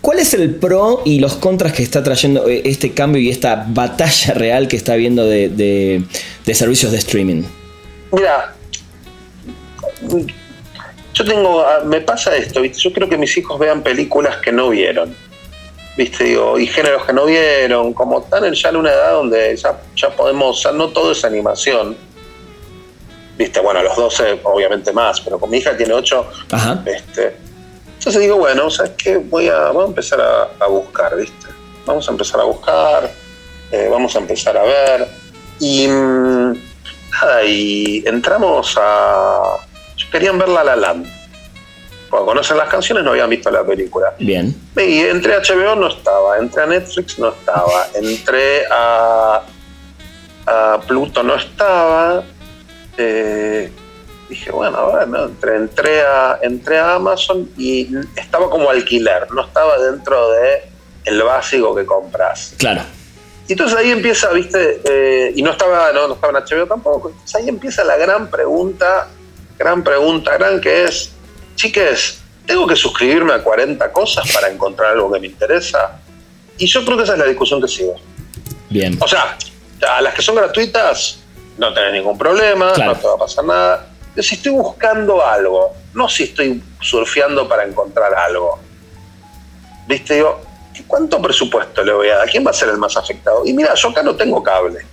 ¿Cuál 0.00 0.20
es 0.20 0.34
el 0.34 0.54
pro 0.54 1.02
y 1.04 1.18
los 1.18 1.34
contras 1.34 1.72
que 1.72 1.82
está 1.82 2.02
trayendo 2.04 2.48
eh, 2.48 2.62
este 2.64 2.92
cambio 2.92 3.20
y 3.20 3.30
esta 3.30 3.64
batalla 3.68 4.34
real 4.34 4.68
que 4.68 4.76
está 4.76 4.92
habiendo 4.92 5.26
de, 5.26 6.04
servicios 6.52 6.92
de 6.92 6.98
streaming? 6.98 7.42
Mira, 8.12 8.54
yo 11.12 11.24
tengo, 11.24 11.60
ah, 11.60 11.82
me 11.84 12.00
pasa 12.02 12.36
esto, 12.36 12.60
¿viste? 12.60 12.78
yo 12.78 12.92
quiero 12.92 13.08
que 13.08 13.16
mis 13.16 13.36
hijos 13.36 13.58
vean 13.58 13.82
películas 13.82 14.36
que 14.36 14.52
no 14.52 14.68
vieron, 14.68 15.12
¿viste? 15.96 16.22
Digo, 16.24 16.56
y 16.58 16.68
géneros 16.68 17.04
que 17.04 17.12
no 17.12 17.26
vieron, 17.26 17.92
como 17.94 18.20
están 18.20 18.52
ya 18.52 18.68
en 18.68 18.76
una 18.76 18.92
edad 18.92 19.12
donde 19.12 19.56
ya, 19.56 19.80
ya 19.96 20.10
podemos, 20.10 20.62
ya 20.62 20.70
no 20.70 20.90
todo 20.90 21.10
es 21.10 21.24
animación 21.24 21.96
viste, 23.36 23.60
bueno, 23.60 23.80
a 23.80 23.82
los 23.82 23.96
12 23.96 24.40
obviamente 24.44 24.92
más, 24.92 25.20
pero 25.20 25.38
con 25.38 25.50
mi 25.50 25.58
hija 25.58 25.76
tiene 25.76 25.94
8, 25.94 26.26
este, 26.86 27.36
entonces 27.98 28.22
digo, 28.22 28.36
bueno, 28.36 28.70
¿sabes 28.70 28.92
qué? 28.96 29.16
Voy 29.16 29.48
a, 29.48 29.70
voy 29.70 29.84
a 29.84 29.86
empezar 29.88 30.20
a, 30.20 30.66
buscar, 30.66 31.16
viste, 31.16 31.46
vamos 31.86 32.06
a 32.08 32.12
empezar 32.12 32.40
a 32.40 32.44
buscar, 32.44 33.10
eh, 33.72 33.88
vamos 33.90 34.14
a 34.14 34.18
empezar 34.18 34.56
a 34.56 34.62
ver, 34.62 35.08
y 35.58 35.88
mm, 35.88 36.52
nada, 37.10 37.44
y 37.44 38.02
entramos 38.06 38.76
a, 38.80 39.56
querían 40.10 40.38
ver 40.38 40.48
La 40.48 40.64
La 40.64 40.76
Land, 40.76 41.06
porque 42.10 42.26
conocen 42.26 42.58
las 42.58 42.68
canciones 42.68 43.02
no 43.02 43.10
habían 43.10 43.28
visto 43.28 43.50
la 43.50 43.64
película. 43.64 44.14
Bien. 44.20 44.54
Y 44.76 45.00
entré 45.00 45.34
a 45.34 45.40
HBO, 45.40 45.74
no 45.74 45.88
estaba, 45.88 46.38
entré 46.38 46.62
a 46.62 46.66
Netflix, 46.66 47.18
no 47.18 47.30
estaba, 47.30 47.88
entré 47.94 48.66
a, 48.70 49.42
a 50.46 50.80
Pluto, 50.86 51.24
no 51.24 51.34
estaba, 51.34 52.22
eh, 52.96 53.70
dije, 54.28 54.50
bueno, 54.50 54.78
a 54.78 55.04
entré, 55.56 56.02
a, 56.02 56.38
entré 56.42 56.78
a 56.78 56.94
Amazon 56.94 57.50
y 57.56 57.88
estaba 58.16 58.48
como 58.50 58.70
alquiler, 58.70 59.30
no 59.32 59.44
estaba 59.44 59.78
dentro 59.78 60.30
de 60.32 60.62
el 61.04 61.22
básico 61.22 61.74
que 61.74 61.84
compras. 61.84 62.54
Claro. 62.58 62.82
Y 63.46 63.52
entonces 63.52 63.76
ahí 63.78 63.90
empieza, 63.90 64.32
viste, 64.32 64.80
eh, 64.84 65.32
y 65.36 65.42
no 65.42 65.50
estaba, 65.50 65.92
no, 65.92 66.08
no, 66.08 66.14
estaba 66.14 66.38
en 66.38 66.44
HBO 66.44 66.66
tampoco, 66.66 67.10
entonces 67.10 67.34
ahí 67.34 67.48
empieza 67.48 67.84
la 67.84 67.96
gran 67.96 68.30
pregunta, 68.30 69.08
gran 69.58 69.84
pregunta, 69.84 70.36
gran 70.38 70.60
que 70.60 70.84
es, 70.84 71.12
chiques, 71.54 72.20
¿tengo 72.46 72.66
que 72.66 72.74
suscribirme 72.74 73.34
a 73.34 73.42
40 73.42 73.92
cosas 73.92 74.30
para 74.32 74.48
encontrar 74.48 74.92
algo 74.92 75.12
que 75.12 75.20
me 75.20 75.26
interesa? 75.26 76.00
Y 76.56 76.66
yo 76.66 76.84
creo 76.84 76.96
que 76.96 77.02
esa 77.02 77.14
es 77.14 77.18
la 77.18 77.26
discusión 77.26 77.60
que 77.60 77.68
sigo. 77.68 77.96
Bien. 78.70 78.96
O 79.00 79.06
sea, 79.06 79.36
a 79.88 80.00
las 80.00 80.14
que 80.14 80.22
son 80.22 80.36
gratuitas, 80.36 81.18
no 81.58 81.72
tenés 81.72 81.92
ningún 81.92 82.18
problema, 82.18 82.72
no 82.76 82.94
te 82.96 83.06
va 83.06 83.14
a 83.14 83.18
pasar 83.18 83.44
nada. 83.44 83.86
si 84.18 84.34
estoy 84.34 84.52
buscando 84.52 85.24
algo, 85.24 85.74
no 85.94 86.08
si 86.08 86.24
estoy 86.24 86.62
surfeando 86.80 87.48
para 87.48 87.64
encontrar 87.64 88.14
algo. 88.14 88.58
¿Viste? 89.86 90.14
Digo, 90.14 90.40
¿cuánto 90.86 91.20
presupuesto 91.20 91.84
le 91.84 91.92
voy 91.92 92.08
a 92.08 92.16
dar? 92.16 92.28
¿Quién 92.30 92.44
va 92.44 92.50
a 92.50 92.54
ser 92.54 92.70
el 92.70 92.78
más 92.78 92.96
afectado? 92.96 93.42
Y 93.44 93.52
mira, 93.52 93.74
yo 93.74 93.90
acá 93.90 94.02
no 94.02 94.16
tengo 94.16 94.42
cable. 94.42 94.84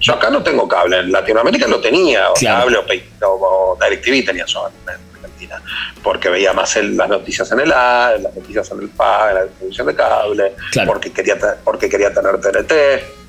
Yo 0.00 0.14
acá 0.14 0.30
no 0.30 0.42
tengo 0.42 0.66
cable. 0.66 0.98
En 0.98 1.12
Latinoamérica 1.12 1.66
lo 1.66 1.80
tenía, 1.80 2.30
o 2.30 2.34
cable 2.34 2.78
o, 3.22 3.78
DirecTV 3.80 4.26
tenía 4.26 4.44
eso 4.44 4.68
en 4.68 4.90
Argentina. 5.14 5.62
Porque 6.02 6.28
veía 6.28 6.52
más 6.52 6.76
las 6.76 7.08
noticias 7.08 7.50
en 7.52 7.60
el 7.60 7.72
A, 7.72 8.16
las 8.20 8.34
noticias 8.34 8.70
en 8.72 8.80
el 8.80 8.88
PA, 8.88 9.28
en 9.30 9.34
la 9.34 9.46
televisión 9.46 9.86
de 9.86 9.94
cable, 9.94 10.54
porque, 10.86 11.12
quería, 11.12 11.36
porque 11.64 11.88
quería 11.88 12.12
tener 12.12 12.40
TNT 12.40 13.19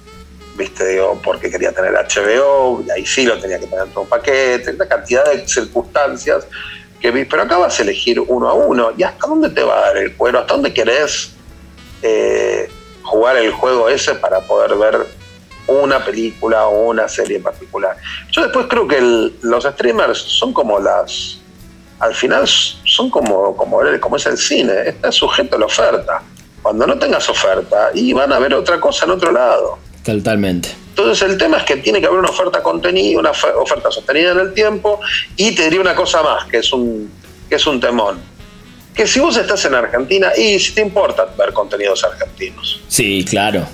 viste, 0.61 0.87
digo, 0.87 1.19
porque 1.23 1.49
quería 1.49 1.71
tener 1.71 1.93
HBO, 1.93 2.83
y 2.85 2.91
ahí 2.91 3.05
sí 3.05 3.25
lo 3.25 3.39
tenía 3.39 3.59
que 3.59 3.67
tener 3.67 3.87
todo 3.87 4.03
un 4.03 4.09
paquete, 4.09 4.71
una 4.71 4.87
cantidad 4.87 5.25
de 5.25 5.47
circunstancias 5.47 6.47
que 7.01 7.11
pero 7.25 7.41
acá 7.41 7.57
vas 7.57 7.79
a 7.79 7.81
elegir 7.81 8.19
uno 8.19 8.47
a 8.47 8.53
uno, 8.53 8.91
y 8.95 9.03
hasta 9.03 9.27
dónde 9.27 9.49
te 9.49 9.63
va 9.63 9.77
a 9.79 9.81
dar 9.87 9.97
el 9.97 10.15
cuero, 10.15 10.39
hasta 10.39 10.53
dónde 10.53 10.71
querés 10.71 11.31
eh, 12.03 12.69
jugar 13.01 13.37
el 13.37 13.51
juego 13.51 13.89
ese 13.89 14.13
para 14.15 14.39
poder 14.41 14.75
ver 14.75 15.07
una 15.67 16.03
película 16.03 16.67
o 16.67 16.89
una 16.89 17.07
serie 17.07 17.37
en 17.37 17.43
particular. 17.43 17.97
Yo 18.31 18.43
después 18.43 18.67
creo 18.69 18.87
que 18.87 19.31
los 19.41 19.63
streamers 19.63 20.19
son 20.19 20.53
como 20.53 20.79
las, 20.79 21.39
al 21.99 22.13
final 22.13 22.47
son 22.47 23.09
como, 23.09 23.57
como, 23.57 23.79
como 23.99 24.15
es 24.17 24.25
el 24.27 24.37
cine, 24.37 24.73
está 24.85 25.11
sujeto 25.11 25.55
a 25.55 25.59
la 25.59 25.65
oferta. 25.65 26.21
Cuando 26.61 26.85
no 26.85 26.99
tengas 26.99 27.27
oferta, 27.27 27.89
y 27.95 28.13
van 28.13 28.31
a 28.31 28.37
ver 28.37 28.53
otra 28.53 28.79
cosa 28.79 29.05
en 29.05 29.11
otro 29.11 29.31
lado. 29.31 29.79
Totalmente. 30.03 30.69
Entonces 30.89 31.29
el 31.29 31.37
tema 31.37 31.57
es 31.57 31.63
que 31.63 31.77
tiene 31.77 32.01
que 32.01 32.07
haber 32.07 32.19
una 32.19 32.29
oferta 32.29 32.61
contenida, 32.61 33.19
una 33.19 33.31
oferta 33.31 33.89
sostenida 33.91 34.31
en 34.31 34.39
el 34.39 34.53
tiempo 34.53 34.99
y 35.37 35.55
te 35.55 35.63
diría 35.63 35.81
una 35.81 35.95
cosa 35.95 36.21
más, 36.21 36.45
que 36.45 36.57
es 36.57 36.73
un, 36.73 37.11
que 37.49 37.55
es 37.55 37.65
un 37.65 37.79
temón. 37.79 38.19
Que 38.93 39.07
si 39.07 39.19
vos 39.19 39.37
estás 39.37 39.63
en 39.65 39.75
Argentina 39.75 40.31
y 40.35 40.59
si 40.59 40.73
te 40.73 40.81
importa 40.81 41.25
ver 41.37 41.53
contenidos 41.53 42.03
argentinos. 42.03 42.81
Sí, 42.87 43.25
claro. 43.27 43.65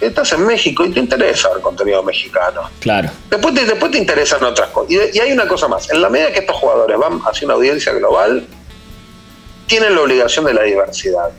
Estás 0.00 0.32
en 0.32 0.46
México 0.46 0.84
y 0.84 0.90
te 0.90 1.00
interesa 1.00 1.48
ver 1.50 1.62
contenido 1.62 2.02
mexicano. 2.02 2.70
Claro. 2.78 3.10
Después 3.30 3.54
te, 3.54 3.64
después 3.64 3.90
te 3.90 3.98
interesan 3.98 4.44
otras 4.44 4.68
cosas. 4.68 4.92
Y, 4.92 5.18
hay 5.18 5.32
una 5.32 5.48
cosa 5.48 5.66
más. 5.66 5.90
En 5.90 6.02
la 6.02 6.10
medida 6.10 6.30
que 6.32 6.40
estos 6.40 6.56
jugadores 6.56 6.98
van 6.98 7.20
hacia 7.24 7.46
una 7.46 7.54
audiencia 7.54 7.92
global, 7.92 8.46
tienen 9.66 9.94
la 9.94 10.02
obligación 10.02 10.44
de 10.44 10.54
la 10.54 10.62
diversidad. 10.62 11.30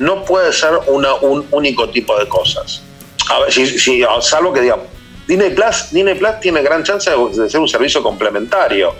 No 0.00 0.24
puede 0.24 0.52
ser 0.52 0.72
una, 0.88 1.14
un 1.14 1.46
único 1.52 1.88
tipo 1.88 2.18
de 2.18 2.26
cosas 2.28 2.82
a 3.30 3.40
ver, 3.40 3.52
si, 3.52 3.66
si, 3.78 4.04
salvo 4.20 4.52
que 4.52 4.60
diga, 4.60 4.78
Disney 5.26 5.50
Plus, 5.50 5.90
Disney 5.90 6.14
Plus 6.14 6.40
tiene 6.40 6.62
gran 6.62 6.82
chance 6.82 7.10
de, 7.10 7.50
ser 7.50 7.60
un 7.60 7.68
servicio 7.68 8.02
complementario, 8.02 8.94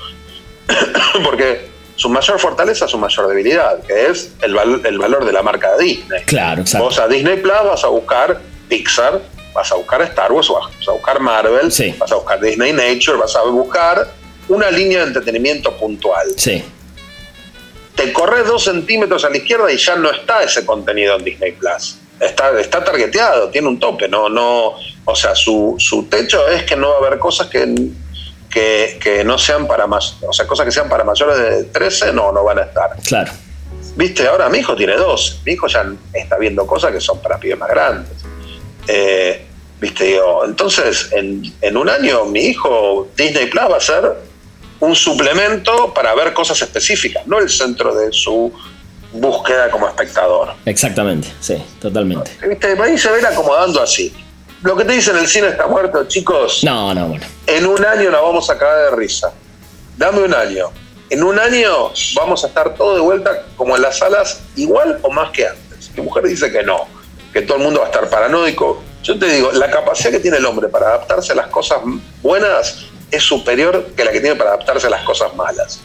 porque 1.25 1.69
su 1.97 2.09
mayor 2.09 2.39
fortaleza 2.39 2.87
es 2.87 2.91
su 2.91 2.99
mayor 2.99 3.29
debilidad, 3.29 3.83
que 3.83 4.07
es 4.07 4.33
el, 4.41 4.57
el 4.85 4.99
valor 4.99 5.25
de 5.25 5.33
la 5.33 5.43
marca 5.43 5.77
de 5.77 5.85
Disney. 5.85 6.23
Claro, 6.25 6.63
exacto. 6.63 6.87
Vos 6.87 6.99
a 6.99 7.09
Disney 7.09 7.39
Plus 7.39 7.65
vas 7.65 7.85
a 7.85 7.89
buscar 7.89 8.41
Pixar, 8.69 9.21
vas 9.53 9.71
a 9.71 9.75
buscar 9.75 10.03
Star 10.03 10.33
Wars, 10.33 10.49
vas 10.49 10.89
a 10.89 10.93
buscar 10.93 11.21
Marvel, 11.21 11.67
vas 11.99 12.13
a 12.13 12.15
buscar 12.15 12.41
Disney 12.41 12.73
Nature, 12.73 13.19
vas 13.19 13.37
a 13.37 13.43
buscar 13.43 14.09
una 14.49 14.71
línea 14.71 15.01
de 15.01 15.07
entretenimiento 15.09 15.77
puntual. 15.77 16.29
Sí. 16.37 16.65
Te 17.95 18.13
corres 18.13 18.47
dos 18.47 18.65
centímetros 18.65 19.25
a 19.25 19.29
la 19.29 19.37
izquierda 19.37 19.71
y 19.71 19.77
ya 19.77 19.97
no 19.97 20.11
está 20.11 20.43
ese 20.43 20.65
contenido 20.65 21.17
en 21.17 21.25
Disney 21.25 21.53
Plus 21.53 21.99
está, 22.21 22.59
está 22.61 22.85
targeteado, 22.85 23.49
tiene 23.51 23.69
un 23.69 23.79
tope, 23.79 24.09
no, 24.09 24.29
no, 24.29 24.75
o 25.05 25.17
sea, 25.17 25.35
su, 25.35 25.77
su 25.79 26.05
techo 26.05 26.47
es 26.49 26.65
que 26.65 26.77
no 26.77 26.91
va 26.91 26.95
a 26.95 26.99
haber 26.99 27.19
cosas 27.19 27.49
que, 27.49 27.91
que, 28.51 29.23
no 29.25 29.39
sean 29.39 29.67
para 29.67 29.87
más, 29.87 30.17
o 30.27 30.33
sea, 30.33 30.47
cosas 30.47 30.67
que 30.67 30.73
sean 30.73 30.89
para 30.89 31.05
mayores 31.05 31.39
de 31.39 31.65
13 31.65 32.13
no, 32.13 32.33
no 32.33 32.45
van 32.45 32.59
a 32.59 32.63
estar. 32.63 32.91
Claro. 33.07 33.33
Viste, 33.97 34.27
ahora 34.27 34.49
mi 34.49 34.59
hijo 34.59 34.75
tiene 34.75 34.97
dos, 34.97 35.41
mi 35.45 35.53
hijo 35.53 35.67
ya 35.67 35.85
está 36.13 36.37
viendo 36.39 36.67
cosas 36.67 36.93
que 36.93 37.01
son 37.01 37.21
para 37.21 37.39
pibes 37.39 37.59
más 37.59 37.69
grandes. 37.69 38.13
Eh, 38.87 39.47
Viste, 39.83 40.17
entonces 40.45 41.09
en, 41.11 41.43
en, 41.61 41.77
un 41.77 41.89
año 41.89 42.25
mi 42.27 42.39
hijo 42.39 43.09
Disney 43.17 43.47
Plus 43.47 43.65
va 43.65 43.79
a 43.79 43.81
ser 43.81 44.13
un 44.79 44.95
suplemento 44.95 45.93
para 45.93 46.15
ver 46.15 46.33
cosas 46.33 46.63
específicas, 46.63 47.27
no 47.27 47.41
el 47.41 47.51
centro 47.51 47.93
de 47.93 48.13
su 48.13 48.53
búsqueda 49.13 49.71
como 49.71 49.89
espectador. 49.89 50.55
Exactamente, 50.65 51.33
sí, 51.41 51.63
totalmente. 51.81 52.31
¿Viste? 52.49 52.77
Ahí 52.83 52.99
se 52.99 53.11
ven 53.11 53.25
acomodando 53.27 53.83
así. 53.83 54.13
Lo 54.63 54.77
que 54.77 54.85
te 54.85 54.93
dicen 54.93 55.17
el 55.17 55.27
cine 55.27 55.49
está 55.49 55.67
muerto, 55.67 56.07
chicos. 56.07 56.63
No, 56.63 56.95
no, 56.95 57.09
bueno. 57.09 57.27
En 57.47 57.67
un 57.67 57.85
año 57.85 58.11
la 58.11 58.21
vamos 58.21 58.49
a 58.49 58.57
cagar 58.57 58.91
de 58.91 58.97
risa. 58.97 59.33
Dame 59.97 60.21
un 60.21 60.35
año. 60.35 60.71
En 61.11 61.23
un 61.23 61.39
año 61.39 61.91
vamos 62.15 62.45
a 62.45 62.47
estar 62.47 62.75
todo 62.75 62.95
de 62.95 63.01
vuelta 63.01 63.45
como 63.57 63.77
en 63.77 63.83
las 63.83 63.99
salas, 63.99 64.41
igual 64.57 64.99
o 65.03 65.11
más 65.11 65.31
que 65.31 65.47
antes. 65.47 65.91
Mi 65.97 66.03
mujer 66.03 66.25
dice 66.25 66.51
que 66.51 66.63
no, 66.63 66.87
que 67.33 67.43
todo 67.43 67.59
el 67.59 67.65
mundo 67.65 67.81
va 67.81 67.87
a 67.87 67.89
estar 67.89 68.09
paranoico. 68.09 68.83
Yo 69.03 69.19
te 69.19 69.27
digo, 69.27 69.51
la 69.53 69.69
capacidad 69.71 70.11
que 70.11 70.21
tiene 70.21 70.37
el 70.37 70.47
hombre 70.47 70.69
para 70.69 70.87
adaptarse 70.87 71.33
a 71.33 71.35
las 71.35 71.49
cosas 71.49 71.81
buenas 72.23 72.87
es 73.11 73.23
superior 73.23 73.89
que 73.97 74.05
la 74.05 74.13
que 74.13 74.21
tiene 74.21 74.37
para 74.37 74.51
adaptarse 74.51 74.87
a 74.87 74.91
las 74.91 75.03
cosas 75.03 75.35
malas. 75.35 75.81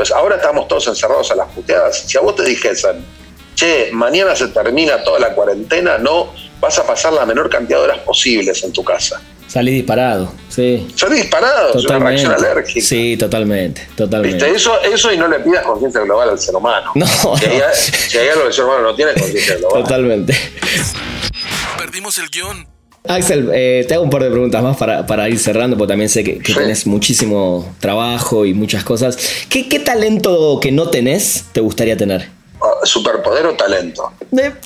Entonces, 0.00 0.16
ahora 0.16 0.36
estamos 0.36 0.66
todos 0.66 0.86
encerrados 0.86 1.30
a 1.30 1.34
las 1.34 1.48
puteadas. 1.48 2.04
Si 2.06 2.16
a 2.16 2.22
vos 2.22 2.34
te 2.34 2.42
dijesen, 2.42 3.04
che, 3.54 3.90
mañana 3.92 4.34
se 4.34 4.48
termina 4.48 5.04
toda 5.04 5.18
la 5.18 5.34
cuarentena, 5.34 5.98
no 5.98 6.32
vas 6.58 6.78
a 6.78 6.86
pasar 6.86 7.12
la 7.12 7.26
menor 7.26 7.50
cantidad 7.50 7.80
de 7.80 7.84
horas 7.84 7.98
posibles 7.98 8.64
en 8.64 8.72
tu 8.72 8.82
casa. 8.82 9.20
Salí 9.46 9.72
disparado, 9.72 10.32
sí. 10.48 10.90
Salí 10.96 11.16
disparado, 11.16 11.74
es 11.74 11.84
una 11.84 11.98
reacción 11.98 12.32
alérgica. 12.32 12.80
Sí, 12.80 13.18
totalmente, 13.18 13.88
totalmente. 13.94 14.42
¿Viste? 14.42 14.56
Eso, 14.56 14.80
eso 14.80 15.12
y 15.12 15.18
no 15.18 15.28
le 15.28 15.40
pidas 15.40 15.66
conciencia 15.66 16.00
global 16.00 16.30
al 16.30 16.38
ser 16.38 16.54
humano. 16.54 16.92
No, 16.94 17.06
si, 17.36 17.44
hay, 17.44 17.60
si 17.74 18.16
hay 18.16 18.28
algo 18.28 18.44
que 18.44 18.48
el 18.48 18.54
ser 18.54 18.64
humano 18.64 18.80
no 18.80 18.94
tiene, 18.94 19.12
conciencia 19.12 19.56
global. 19.56 19.82
Totalmente. 19.82 20.34
Perdimos 21.76 22.16
el 22.16 22.30
guion. 22.30 22.69
Axel, 23.08 23.50
eh, 23.54 23.84
te 23.88 23.94
hago 23.94 24.04
un 24.04 24.10
par 24.10 24.22
de 24.22 24.30
preguntas 24.30 24.62
más 24.62 24.76
para, 24.76 25.06
para 25.06 25.28
ir 25.28 25.38
cerrando, 25.38 25.76
porque 25.78 25.92
también 25.92 26.08
sé 26.10 26.22
que, 26.22 26.38
que 26.38 26.52
Sí. 26.52 26.58
tenés 26.58 26.86
muchísimo 26.86 27.74
trabajo 27.80 28.44
y 28.44 28.52
muchas 28.54 28.84
cosas. 28.84 29.16
¿Qué, 29.48 29.68
¿Qué 29.68 29.78
talento 29.80 30.58
que 30.60 30.70
no 30.70 30.88
tenés 30.90 31.44
te 31.52 31.60
gustaría 31.60 31.96
tener? 31.96 32.28
Ah, 32.62 32.84
Superpoder 32.84 33.46
o 33.46 33.54
talento. 33.54 34.12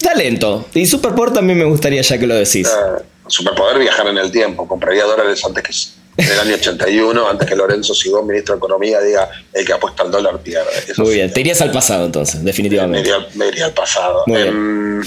Talento. 0.03 0.67
Y 0.75 0.85
superpoder 0.87 1.33
también 1.33 1.59
me 1.59 1.65
gustaría, 1.65 2.03
ya 2.03 2.19
que 2.19 2.27
lo 2.27 2.35
decís. 2.35 2.67
Eh, 2.67 3.03
superpoder 3.29 3.79
viajar 3.79 4.09
en 4.09 4.19
el 4.19 4.33
tiempo. 4.33 4.67
Compraría 4.67 5.05
dólares 5.05 5.41
antes 5.45 5.63
que 5.63 6.25
en 6.25 6.31
el 6.31 6.39
año 6.41 6.55
81, 6.55 7.29
antes 7.29 7.49
que 7.49 7.55
Lorenzo 7.57 7.95
Sigón, 7.95 8.27
ministro 8.27 8.55
de 8.55 8.59
Economía, 8.59 9.01
diga 9.01 9.29
el 9.53 9.65
que 9.65 9.73
apuesta 9.73 10.03
al 10.03 10.11
dólar 10.11 10.39
pierde. 10.41 10.71
Eso 10.89 11.03
Muy 11.03 11.15
bien, 11.15 11.33
te 11.33 11.41
irías 11.41 11.61
al 11.61 11.71
pasado 11.73 12.05
entonces, 12.07 12.37
Me 12.41 12.47
definitivamente. 12.47 13.09
iría, 13.09 13.27
me 13.35 13.49
iría 13.49 13.67
al 13.67 13.73
pasado. 13.75 14.23
Muy 14.27 14.41
Em, 14.43 15.03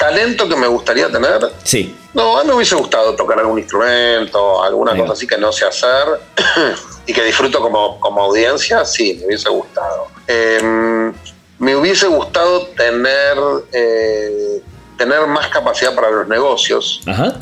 talento 0.00 0.48
que 0.48 0.56
me 0.56 0.66
gustaría 0.66 1.08
tener. 1.12 1.52
Sí, 1.62 1.94
No, 2.14 2.38
a 2.38 2.42
mí 2.42 2.48
me 2.48 2.54
hubiese 2.56 2.74
gustado 2.74 3.14
tocar 3.14 3.38
algún 3.38 3.58
instrumento, 3.58 4.62
alguna 4.64 4.96
cosa 4.96 5.12
así 5.12 5.26
que 5.26 5.36
no 5.38 5.52
sé 5.52 5.66
hacer 5.66 6.20
y 7.06 7.12
que 7.12 7.22
disfruto 7.22 7.60
como, 7.60 8.00
como 8.00 8.22
audiencia, 8.22 8.84
sí, 8.84 9.18
me 9.20 9.26
hubiese 9.26 9.50
gustado. 9.50 10.08
Em, 10.26 11.12
me 11.58 11.76
hubiese 11.76 12.06
gustado 12.06 12.66
tener, 12.68 13.36
eh, 13.72 14.62
tener 14.96 15.26
más 15.26 15.48
capacidad 15.48 15.94
para 15.94 16.10
los 16.10 16.26
negocios. 16.26 17.02
ajá. 17.06 17.34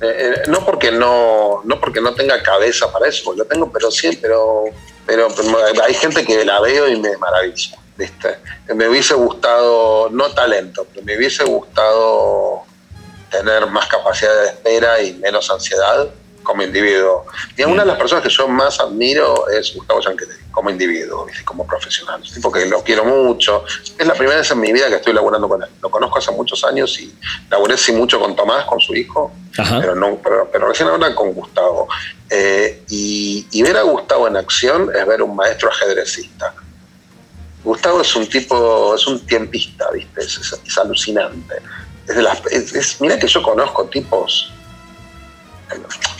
Eh, 0.00 0.34
eh, 0.36 0.42
no 0.48 0.58
porque 0.66 0.90
no 0.90 1.62
no 1.64 1.80
porque 1.80 2.00
no 2.00 2.12
tenga 2.14 2.42
cabeza 2.42 2.92
para 2.92 3.08
eso, 3.08 3.22
porque 3.24 3.38
lo 3.38 3.44
tengo, 3.46 3.70
pero 3.72 3.90
sí, 3.90 4.18
pero, 4.20 4.64
pero, 5.06 5.28
hay 5.84 5.94
gente 5.94 6.24
que 6.24 6.44
la 6.44 6.60
veo 6.60 6.88
y 6.88 6.98
me 6.98 7.16
maravilla. 7.16 7.76
¿viste? 7.96 8.38
Me 8.74 8.88
hubiese 8.88 9.14
gustado, 9.14 10.08
no 10.10 10.30
talento, 10.32 10.86
pero 10.92 11.04
me 11.04 11.16
hubiese 11.16 11.44
gustado 11.44 12.62
tener 13.30 13.66
más 13.66 13.86
capacidad 13.88 14.34
de 14.42 14.46
espera 14.48 15.00
y 15.02 15.14
menos 15.14 15.50
ansiedad 15.50 16.08
como 16.44 16.62
individuo. 16.62 17.26
Y 17.56 17.64
una 17.64 17.82
de 17.82 17.88
las 17.88 17.98
personas 17.98 18.22
que 18.22 18.30
yo 18.30 18.46
más 18.46 18.78
admiro 18.78 19.48
es 19.48 19.74
Gustavo 19.74 20.00
Gianquetti, 20.00 20.34
como 20.52 20.70
individuo, 20.70 21.24
¿viste? 21.24 21.44
como 21.44 21.66
profesional. 21.66 22.22
Es 22.22 22.28
un 22.28 22.34
tipo 22.36 22.52
que 22.52 22.66
lo 22.66 22.84
quiero 22.84 23.04
mucho. 23.04 23.64
Es 23.98 24.06
la 24.06 24.14
primera 24.14 24.38
vez 24.38 24.50
en 24.52 24.60
mi 24.60 24.72
vida 24.72 24.88
que 24.88 24.96
estoy 24.96 25.12
laburando 25.12 25.48
con 25.48 25.62
él. 25.62 25.68
Lo 25.82 25.90
conozco 25.90 26.18
hace 26.18 26.30
muchos 26.30 26.62
años 26.64 26.96
y 27.00 27.12
laburé 27.50 27.76
sí 27.76 27.90
mucho 27.92 28.20
con 28.20 28.36
Tomás, 28.36 28.64
con 28.66 28.78
su 28.78 28.94
hijo, 28.94 29.32
Ajá. 29.58 29.78
pero, 29.80 29.96
no, 29.96 30.16
pero, 30.22 30.48
pero 30.52 30.68
recién 30.68 30.88
ahora 30.88 31.14
con 31.14 31.32
Gustavo. 31.32 31.88
Eh, 32.30 32.84
y, 32.88 33.46
y 33.50 33.62
ver 33.62 33.76
a 33.78 33.82
Gustavo 33.82 34.28
en 34.28 34.36
acción 34.36 34.90
es 34.94 35.04
ver 35.06 35.22
un 35.22 35.34
maestro 35.34 35.70
ajedrecista. 35.70 36.54
Gustavo 37.62 38.02
es 38.02 38.14
un 38.14 38.26
tipo, 38.28 38.94
es 38.94 39.06
un 39.06 39.24
tiempista, 39.26 39.90
¿viste? 39.90 40.20
Es, 40.20 40.36
es- 40.38 40.60
es 40.66 40.78
alucinante. 40.78 41.54
Es 42.06 42.14
de 42.16 42.22
las, 42.22 42.44
es- 42.50 43.00
mira 43.00 43.18
que 43.18 43.26
yo 43.26 43.42
conozco 43.42 43.86
tipos. 43.86 44.52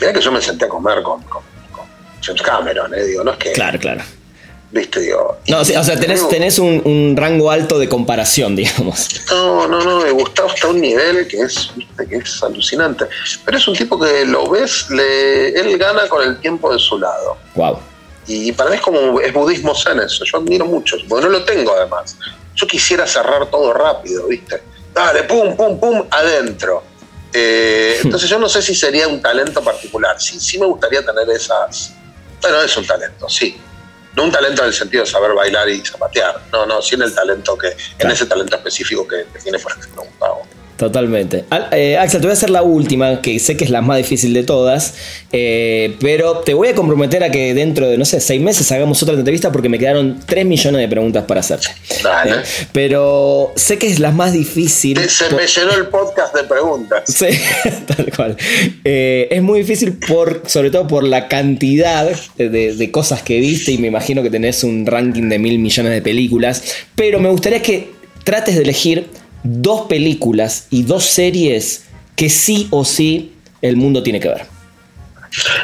Mira 0.00 0.12
que 0.12 0.20
yo 0.20 0.32
me 0.32 0.40
senté 0.40 0.64
a 0.64 0.68
comer 0.68 1.02
con, 1.02 1.22
con, 1.22 1.42
con 1.72 1.86
James 2.20 2.42
Cameron, 2.42 2.94
¿eh? 2.94 3.04
Digo, 3.04 3.24
no 3.24 3.32
es 3.32 3.38
que. 3.38 3.52
Claro, 3.52 3.78
claro. 3.78 4.02
¿Viste? 4.74 5.00
Digo. 5.00 5.38
No, 5.46 5.60
o 5.60 5.64
sea, 5.64 5.80
o 5.80 5.84
sea, 5.84 5.98
tenés, 5.98 6.58
un, 6.58 6.82
un 6.84 7.16
rango 7.16 7.50
alto 7.50 7.78
de 7.78 7.88
comparación, 7.88 8.56
digamos. 8.56 9.08
No, 9.30 9.68
no, 9.68 9.80
no, 9.82 10.02
de 10.02 10.10
Gustavo 10.10 10.48
está 10.48 10.66
a 10.66 10.70
un 10.70 10.80
nivel 10.80 11.28
que 11.28 11.42
es, 11.42 11.70
viste, 11.76 12.06
que 12.08 12.16
es 12.16 12.42
alucinante. 12.42 13.06
Pero 13.44 13.56
es 13.56 13.68
un 13.68 13.76
tipo 13.76 13.98
que 13.98 14.24
lo 14.24 14.50
ves, 14.50 14.90
le, 14.90 15.50
él 15.50 15.78
gana 15.78 16.08
con 16.08 16.26
el 16.26 16.40
tiempo 16.40 16.72
de 16.72 16.78
su 16.80 16.98
lado. 16.98 17.36
Wow. 17.54 17.78
Y 18.26 18.50
para 18.52 18.70
mí 18.70 18.76
es 18.76 18.82
como 18.82 19.20
es 19.20 19.32
budismo 19.32 19.74
zen 19.74 20.00
eso. 20.00 20.24
Yo 20.24 20.38
admiro 20.38 20.66
mucho, 20.66 20.96
porque 21.08 21.26
no 21.26 21.30
lo 21.30 21.44
tengo 21.44 21.72
además. 21.72 22.16
Yo 22.56 22.66
quisiera 22.66 23.06
cerrar 23.06 23.46
todo 23.50 23.72
rápido, 23.72 24.26
¿viste? 24.26 24.60
Dale, 24.92 25.24
pum, 25.24 25.56
pum, 25.56 25.78
pum, 25.78 26.02
adentro. 26.10 26.82
Eh, 27.34 27.98
entonces 28.04 28.30
yo 28.30 28.38
no 28.38 28.48
sé 28.48 28.62
si 28.62 28.74
sería 28.74 29.08
un 29.08 29.20
talento 29.20 29.62
particular. 29.62 30.20
Sí, 30.20 30.40
sí 30.40 30.58
me 30.58 30.66
gustaría 30.66 31.04
tener 31.04 31.28
esas. 31.30 31.92
Bueno, 32.40 32.62
es 32.62 32.76
un 32.76 32.86
talento, 32.86 33.28
sí. 33.28 33.60
No 34.14 34.22
un 34.22 34.30
talento 34.30 34.62
en 34.62 34.68
el 34.68 34.74
sentido 34.74 35.02
de 35.04 35.10
saber 35.10 35.32
bailar 35.32 35.68
y 35.68 35.84
zapatear. 35.84 36.40
No, 36.52 36.64
no, 36.64 36.80
sí 36.80 36.94
en 36.94 37.02
el 37.02 37.12
talento 37.14 37.58
que, 37.58 37.68
en 37.68 37.76
Claro. 37.98 38.14
ese 38.14 38.26
talento 38.26 38.54
específico 38.56 39.06
que, 39.08 39.26
que 39.32 39.40
tiene, 39.40 39.58
por 39.58 39.72
ejemplo, 39.72 40.04
Gustavo. 40.04 40.46
Totalmente. 40.76 41.44
Al- 41.50 41.68
eh, 41.72 41.96
Axel, 41.96 42.20
te 42.20 42.26
voy 42.26 42.32
a 42.32 42.36
hacer 42.36 42.50
la 42.50 42.62
última, 42.62 43.20
que 43.22 43.38
sé 43.38 43.56
que 43.56 43.64
es 43.64 43.70
la 43.70 43.80
más 43.80 43.96
difícil 43.98 44.34
de 44.34 44.42
todas, 44.42 44.94
eh, 45.32 45.94
pero 46.00 46.38
te 46.38 46.52
voy 46.52 46.68
a 46.68 46.74
comprometer 46.74 47.22
a 47.22 47.30
que 47.30 47.54
dentro 47.54 47.88
de, 47.88 47.96
no 47.96 48.04
sé, 48.04 48.20
seis 48.20 48.40
meses 48.40 48.70
hagamos 48.72 49.00
otra 49.02 49.14
entrevista 49.14 49.52
porque 49.52 49.68
me 49.68 49.78
quedaron 49.78 50.20
3 50.26 50.44
millones 50.44 50.80
de 50.80 50.88
preguntas 50.88 51.24
para 51.24 51.40
hacerte. 51.40 51.68
Dale. 52.02 52.32
Eh, 52.32 52.66
Pero 52.72 53.52
sé 53.56 53.78
que 53.78 53.86
es 53.86 54.00
la 54.00 54.10
más 54.10 54.32
difícil. 54.32 54.98
Se 55.08 55.30
me 55.34 55.46
llenó 55.46 55.74
el 55.76 55.86
podcast 55.86 56.34
de 56.34 56.44
preguntas. 56.44 57.02
Sí, 57.14 57.26
tal 57.86 58.10
cual. 58.14 58.36
Es 58.82 59.42
muy 59.42 59.60
difícil 59.60 59.92
por, 59.94 60.42
sobre 60.46 60.70
todo 60.70 60.86
por 60.88 61.04
la 61.04 61.28
cantidad 61.28 62.10
de, 62.36 62.48
de 62.74 62.90
cosas 62.90 63.22
que 63.22 63.38
viste 63.38 63.72
y 63.72 63.78
me 63.78 63.86
imagino 63.88 64.22
que 64.22 64.30
tenés 64.30 64.64
un 64.64 64.84
ranking 64.86 65.28
de 65.28 65.38
mil 65.38 65.58
millones 65.58 65.92
de 65.92 66.02
películas, 66.02 66.62
pero 66.96 67.20
me 67.20 67.28
gustaría 67.28 67.62
que 67.62 67.90
trates 68.24 68.56
de 68.56 68.62
elegir 68.62 69.06
dos 69.44 69.82
películas 69.82 70.66
y 70.70 70.82
dos 70.82 71.04
series 71.04 71.84
que 72.16 72.28
sí 72.28 72.66
o 72.70 72.84
sí 72.84 73.34
el 73.62 73.76
mundo 73.76 74.02
tiene 74.02 74.18
que 74.18 74.28
ver. 74.28 74.46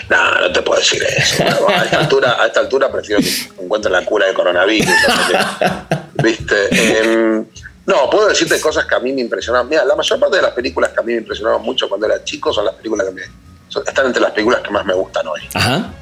No, 0.08 0.40
no 0.40 0.52
te 0.52 0.62
puedo 0.62 0.80
decir 0.80 1.02
eso. 1.16 1.44
No, 1.44 1.68
a, 1.74 1.84
esta 1.84 2.00
altura, 2.00 2.42
a 2.42 2.46
esta 2.46 2.60
altura 2.60 2.90
prefiero 2.92 3.20
que 3.22 3.62
encuentren 3.64 3.92
la 3.92 4.04
cura 4.04 4.26
de 4.26 4.34
coronavirus. 4.34 4.88
¿Viste? 6.22 7.00
Em, 7.00 7.44
no, 7.86 8.10
puedo 8.10 8.28
decirte 8.28 8.60
cosas 8.60 8.84
que 8.86 8.94
a 8.94 8.98
mí 9.00 9.12
me 9.12 9.20
impresionaban. 9.22 9.68
Mira, 9.68 9.84
la 9.84 9.94
mayor 9.96 10.18
parte 10.20 10.36
de 10.36 10.42
las 10.42 10.52
películas 10.52 10.90
que 10.92 11.00
a 11.00 11.02
mí 11.02 11.12
me 11.12 11.18
impresionaban 11.20 11.62
mucho 11.62 11.88
cuando 11.88 12.06
era 12.06 12.22
chico 12.24 12.52
son 12.52 12.64
las 12.66 12.74
películas 12.74 13.06
que 13.08 13.12
me. 13.14 13.22
son- 13.68 13.84
están 13.86 14.06
entre 14.06 14.20
las 14.22 14.32
películas 14.32 14.60
que 14.60 14.70
más 14.70 14.84
me 14.84 14.94
gustan 14.94 15.26
hoy. 15.28 15.40
Ajá, 15.54 15.92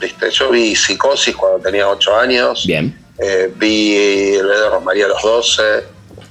¿Viste? 0.00 0.30
Yo 0.30 0.50
vi 0.50 0.74
Psicosis 0.74 1.36
cuando 1.36 1.58
tenía 1.60 1.86
8 1.88 2.16
años. 2.16 2.64
bien. 2.66 2.98
Eh, 3.18 3.52
vi 3.54 3.94
El 4.36 4.48
de 4.48 4.68
Rosmaría 4.70 5.04
a 5.04 5.08
los 5.08 5.22
12. 5.22 5.62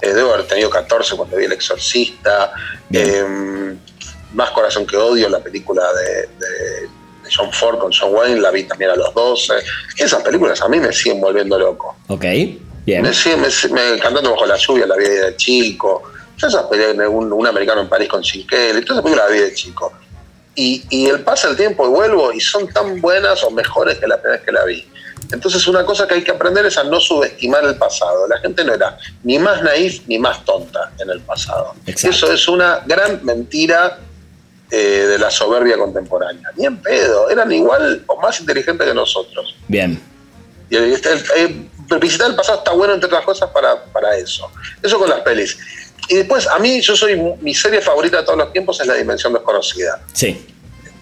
Eh, 0.02 0.12
debo 0.12 0.34
haber 0.34 0.46
tenido 0.46 0.70
14 0.70 1.16
cuando 1.16 1.36
vi 1.36 1.44
El 1.44 1.52
Exorcista. 1.52 2.52
Eh, 2.92 3.74
Más 4.34 4.50
Corazón 4.52 4.86
que 4.86 4.96
Odio, 4.96 5.28
la 5.28 5.40
película 5.40 5.82
de, 5.92 6.12
de- 6.38 6.88
de 7.24 7.30
John 7.36 7.52
Ford 7.52 7.78
con 7.78 7.92
John 7.92 8.14
Wayne, 8.14 8.40
la 8.40 8.50
vi 8.50 8.62
también 8.64 8.90
a 8.92 8.96
los 8.96 9.12
12. 9.14 9.54
Esas 9.96 10.22
películas 10.22 10.60
a 10.62 10.68
mí 10.68 10.78
me 10.78 10.92
siguen 10.92 11.20
volviendo 11.20 11.58
loco. 11.58 11.96
Ok, 12.08 12.24
bien. 12.86 13.02
Me 13.02 13.12
siguen, 13.12 13.40
me, 13.42 13.48
me- 13.70 13.98
Cantando 14.00 14.30
bajo 14.32 14.46
la 14.46 14.56
lluvia, 14.56 14.86
la 14.86 14.96
vi 14.96 15.04
de 15.04 15.36
chico. 15.36 16.02
Esas 16.36 16.62
películas, 16.64 17.08
un, 17.10 17.32
un 17.32 17.46
americano 17.46 17.80
en 17.82 17.88
París 17.88 18.08
con 18.08 18.22
Jim 18.22 18.46
Kelly, 18.46 18.84
todas 18.84 18.98
esas 18.98 19.02
películas 19.02 19.28
la 19.28 19.34
vi 19.34 19.40
de 19.40 19.54
chico. 19.54 19.92
Y, 20.54 20.84
y 20.90 21.06
el 21.06 21.20
pasa 21.20 21.48
el 21.48 21.56
tiempo 21.56 21.86
y 21.86 21.90
vuelvo 21.90 22.32
y 22.32 22.40
son 22.40 22.66
tan 22.68 23.00
buenas 23.00 23.42
o 23.44 23.50
mejores 23.50 23.98
que 23.98 24.06
la 24.06 24.16
primera 24.16 24.36
vez 24.38 24.44
que 24.46 24.52
la 24.52 24.64
vi. 24.64 24.86
Entonces 25.32 25.66
una 25.68 25.84
cosa 25.84 26.06
que 26.06 26.14
hay 26.14 26.22
que 26.24 26.30
aprender 26.30 26.64
es 26.66 26.76
a 26.78 26.84
no 26.84 26.98
subestimar 27.00 27.64
el 27.64 27.76
pasado. 27.76 28.26
La 28.28 28.38
gente 28.38 28.64
no 28.64 28.74
era 28.74 28.96
ni 29.22 29.38
más 29.38 29.62
naif 29.62 30.02
ni 30.06 30.18
más 30.18 30.44
tonta 30.44 30.90
en 30.98 31.10
el 31.10 31.20
pasado. 31.20 31.74
Exacto. 31.86 32.16
Eso 32.16 32.32
es 32.32 32.48
una 32.48 32.80
gran 32.86 33.24
mentira 33.24 33.98
eh, 34.70 34.76
de 35.08 35.18
la 35.18 35.30
soberbia 35.30 35.76
contemporánea. 35.76 36.48
Ni 36.56 36.66
en 36.66 36.78
pedo, 36.82 37.28
eran 37.30 37.50
igual 37.52 38.02
o 38.06 38.20
más 38.20 38.38
inteligentes 38.40 38.86
que 38.86 38.94
nosotros. 38.94 39.54
Bien. 39.68 40.00
Y 40.68 40.76
el, 40.76 40.84
el- 40.94 41.24
el- 41.36 41.70
visitar 42.00 42.30
el 42.30 42.36
pasado 42.36 42.58
está 42.58 42.70
bueno, 42.70 42.94
entre 42.94 43.06
otras 43.08 43.24
cosas, 43.24 43.50
para, 43.50 43.82
para 43.86 44.16
eso. 44.16 44.48
Eso 44.80 44.96
con 44.96 45.10
las 45.10 45.20
pelis. 45.22 45.58
Y 46.08 46.14
después, 46.14 46.46
a 46.46 46.58
mí, 46.60 46.80
yo 46.80 46.94
soy, 46.96 47.16
mi 47.40 47.52
serie 47.52 47.80
favorita 47.80 48.18
de 48.18 48.22
todos 48.22 48.38
los 48.38 48.52
tiempos 48.52 48.80
es 48.80 48.86
La 48.86 48.94
Dimensión 48.94 49.32
Desconocida. 49.32 50.00
Sí. 50.12 50.46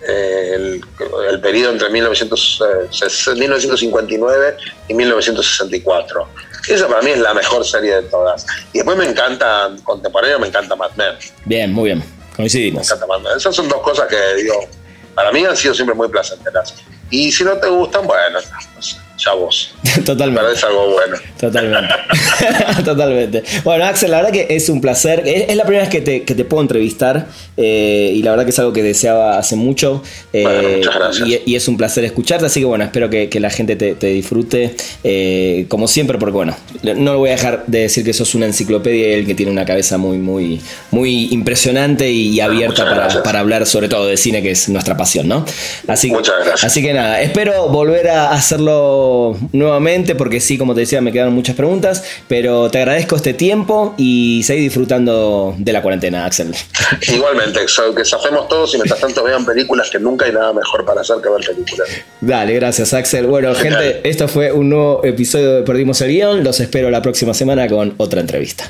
El, 0.07 0.85
el, 1.31 1.41
periodo 1.41 1.73
entre 1.73 1.89
1959 1.91 4.57
y 4.89 4.95
1964. 4.95 6.29
Esa 6.69 6.87
para 6.89 7.03
mí 7.03 7.11
es 7.11 7.19
la 7.19 7.35
mejor 7.35 7.65
serie 7.65 7.97
de 7.97 8.03
todas. 8.03 8.47
Y 8.73 8.79
después 8.79 8.97
me 8.97 9.07
encanta, 9.07 9.71
contemporáneo, 9.85 10.39
me 10.39 10.47
encanta 10.49 10.77
Mad 10.77 10.93
Men. 10.97 11.17
Bien, 11.45 11.71
muy 11.73 11.87
bien. 11.87 12.05
Coincidimos. 12.37 12.81
Me 12.81 12.87
encanta 12.87 13.07
Mad 13.07 13.21
Men. 13.21 13.33
Esas 13.37 13.57
son 13.57 13.69
dos 13.69 13.83
cosas 13.83 14.09
que, 14.09 14.17
digo, 14.43 14.67
para 15.15 15.31
mí 15.33 15.45
han 15.45 15.57
sido 15.57 15.75
siempre 15.75 15.95
muy 15.95 16.09
placenteras. 16.09 16.75
Y 17.11 17.33
si 17.33 17.45
no 17.45 17.57
te 17.57 17.69
gustan, 17.69 18.07
bueno, 18.07 18.39
no 18.75 18.83
sé 18.83 18.97
ya 19.19 19.33
vos. 19.33 19.75
Totalmente. 20.05 20.43
Parece 20.43 20.67
algo 20.67 20.93
bueno. 20.93 21.17
Totalmente. 21.39 21.95
Totalmente. 22.85 23.43
Bueno, 23.65 23.85
Axel, 23.85 24.11
la 24.11 24.19
verdad 24.19 24.33
que 24.33 24.47
es 24.51 24.69
un 24.69 24.81
placer. 24.81 25.23
Es, 25.27 25.55
la 25.57 25.65
primera 25.65 25.85
vez 25.85 25.91
que 25.91 26.01
te, 26.01 26.23
que 26.23 26.35
te 26.35 26.45
puedo 26.45 26.63
entrevistar 26.63 27.27
eh, 27.57 28.13
y 28.15 28.23
la 28.23 28.31
verdad 28.31 28.45
que 28.45 28.51
es 28.51 28.59
algo 28.59 28.73
que 28.73 28.83
deseaba 28.83 29.39
hace 29.39 29.57
mucho. 29.57 30.03
Eh, 30.33 30.77
muchas 30.79 30.95
gracias. 30.95 31.29
Y, 31.47 31.57
es 31.59 31.67
un 31.67 31.77
placer 31.77 32.05
escucharte, 32.05 32.47
así 32.47 32.61
que 32.61 32.67
bueno, 32.67 32.85
espero 32.85 33.11
que, 33.11 33.29
la 33.39 33.51
gente 33.51 33.77
te, 33.77 34.07
disfrute 34.07 34.75
eh, 35.05 35.67
como 35.69 35.87
siempre, 35.87 36.19
porque 36.19 36.35
bueno, 36.35 36.57
no 36.83 37.13
lo 37.13 37.19
voy 37.19 37.31
a 37.31 37.33
dejar 37.33 37.65
de 37.67 37.81
decir 37.81 38.05
que 38.05 38.13
sos 38.13 38.35
una 38.35 38.47
enciclopedia 38.47 39.11
y 39.11 39.13
el 39.13 39.27
que 39.27 39.35
tiene 39.35 39.53
una 39.53 39.65
cabeza 39.65 39.97
muy, 39.99 40.19
muy, 40.19 40.61
muy 40.91 41.29
impresionante 41.31 42.11
y 42.11 42.41
abierta 42.41 42.85
para, 42.85 43.23
para, 43.23 43.41
hablar 43.41 43.67
sobre 43.67 43.89
todo 43.89 44.07
de 44.07 44.17
cine, 44.17 44.43
que 44.43 44.53
es 44.53 44.69
nuestra 44.69 44.97
pasión, 44.97 45.29
¿no? 45.29 45.45
Así, 45.87 46.11
muchas 46.11 46.35
gracias. 46.37 46.65
Así 46.65 46.83
que 46.83 46.93
nada, 46.93 47.21
espero 47.21 47.69
volver 47.69 48.09
a 48.09 48.33
hacerlo 48.33 49.08
nuevamente 49.53 50.15
porque 50.15 50.41
sí, 50.41 50.59
como 50.59 50.75
te 50.75 50.81
decía, 50.81 51.01
me 51.01 51.13
quedaron 51.13 51.35
muchas 51.35 51.57
preguntas, 51.57 52.05
pero 52.29 52.71
te 52.71 52.79
agradezco 52.79 53.17
este 53.17 53.35
tiempo 53.35 53.95
y 53.97 54.43
seguir 54.45 54.65
disfrutando 54.65 55.55
de 55.59 55.73
la 55.73 55.83
cuarentena, 55.83 56.27
Axel. 56.27 56.55
Igualmente, 57.09 57.61
que 57.95 58.05
zafemos 58.05 58.49
todos 58.49 58.75
y 58.75 58.79
mientras 58.79 59.01
tanto 59.01 59.23
vean 59.25 59.45
películas 59.45 59.91
que 59.91 59.99
nunca 59.99 60.27
hay 60.27 60.33
nada 60.33 60.53
mejor 60.53 60.85
para 60.85 61.01
hacer 61.01 61.17
que 61.23 61.29
ver 61.29 61.41
películas. 61.47 61.89
Dale, 62.21 62.55
gracias 62.55 62.93
Axel. 62.95 63.27
Bueno, 63.27 63.55
gente, 63.55 64.01
esto 64.09 64.29
fue 64.29 64.53
un 64.53 64.71
nuevo 64.71 65.05
episodio 65.05 65.57
de 65.57 65.63
Perdimos 65.63 66.01
el 66.01 66.09
Guión. 66.09 66.45
Los 66.45 66.61
espero 66.61 66.91
la 66.91 67.03
próxima 67.03 67.35
semana 67.35 67.69
con 67.69 67.95
otra 67.99 68.21
entrevista. 68.21 68.65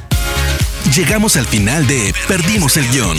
Llegamos 0.96 1.36
al 1.36 1.46
final 1.46 1.86
de 1.86 2.12
Perdimos 2.26 2.76
el 2.76 2.88
Guión. 2.88 3.18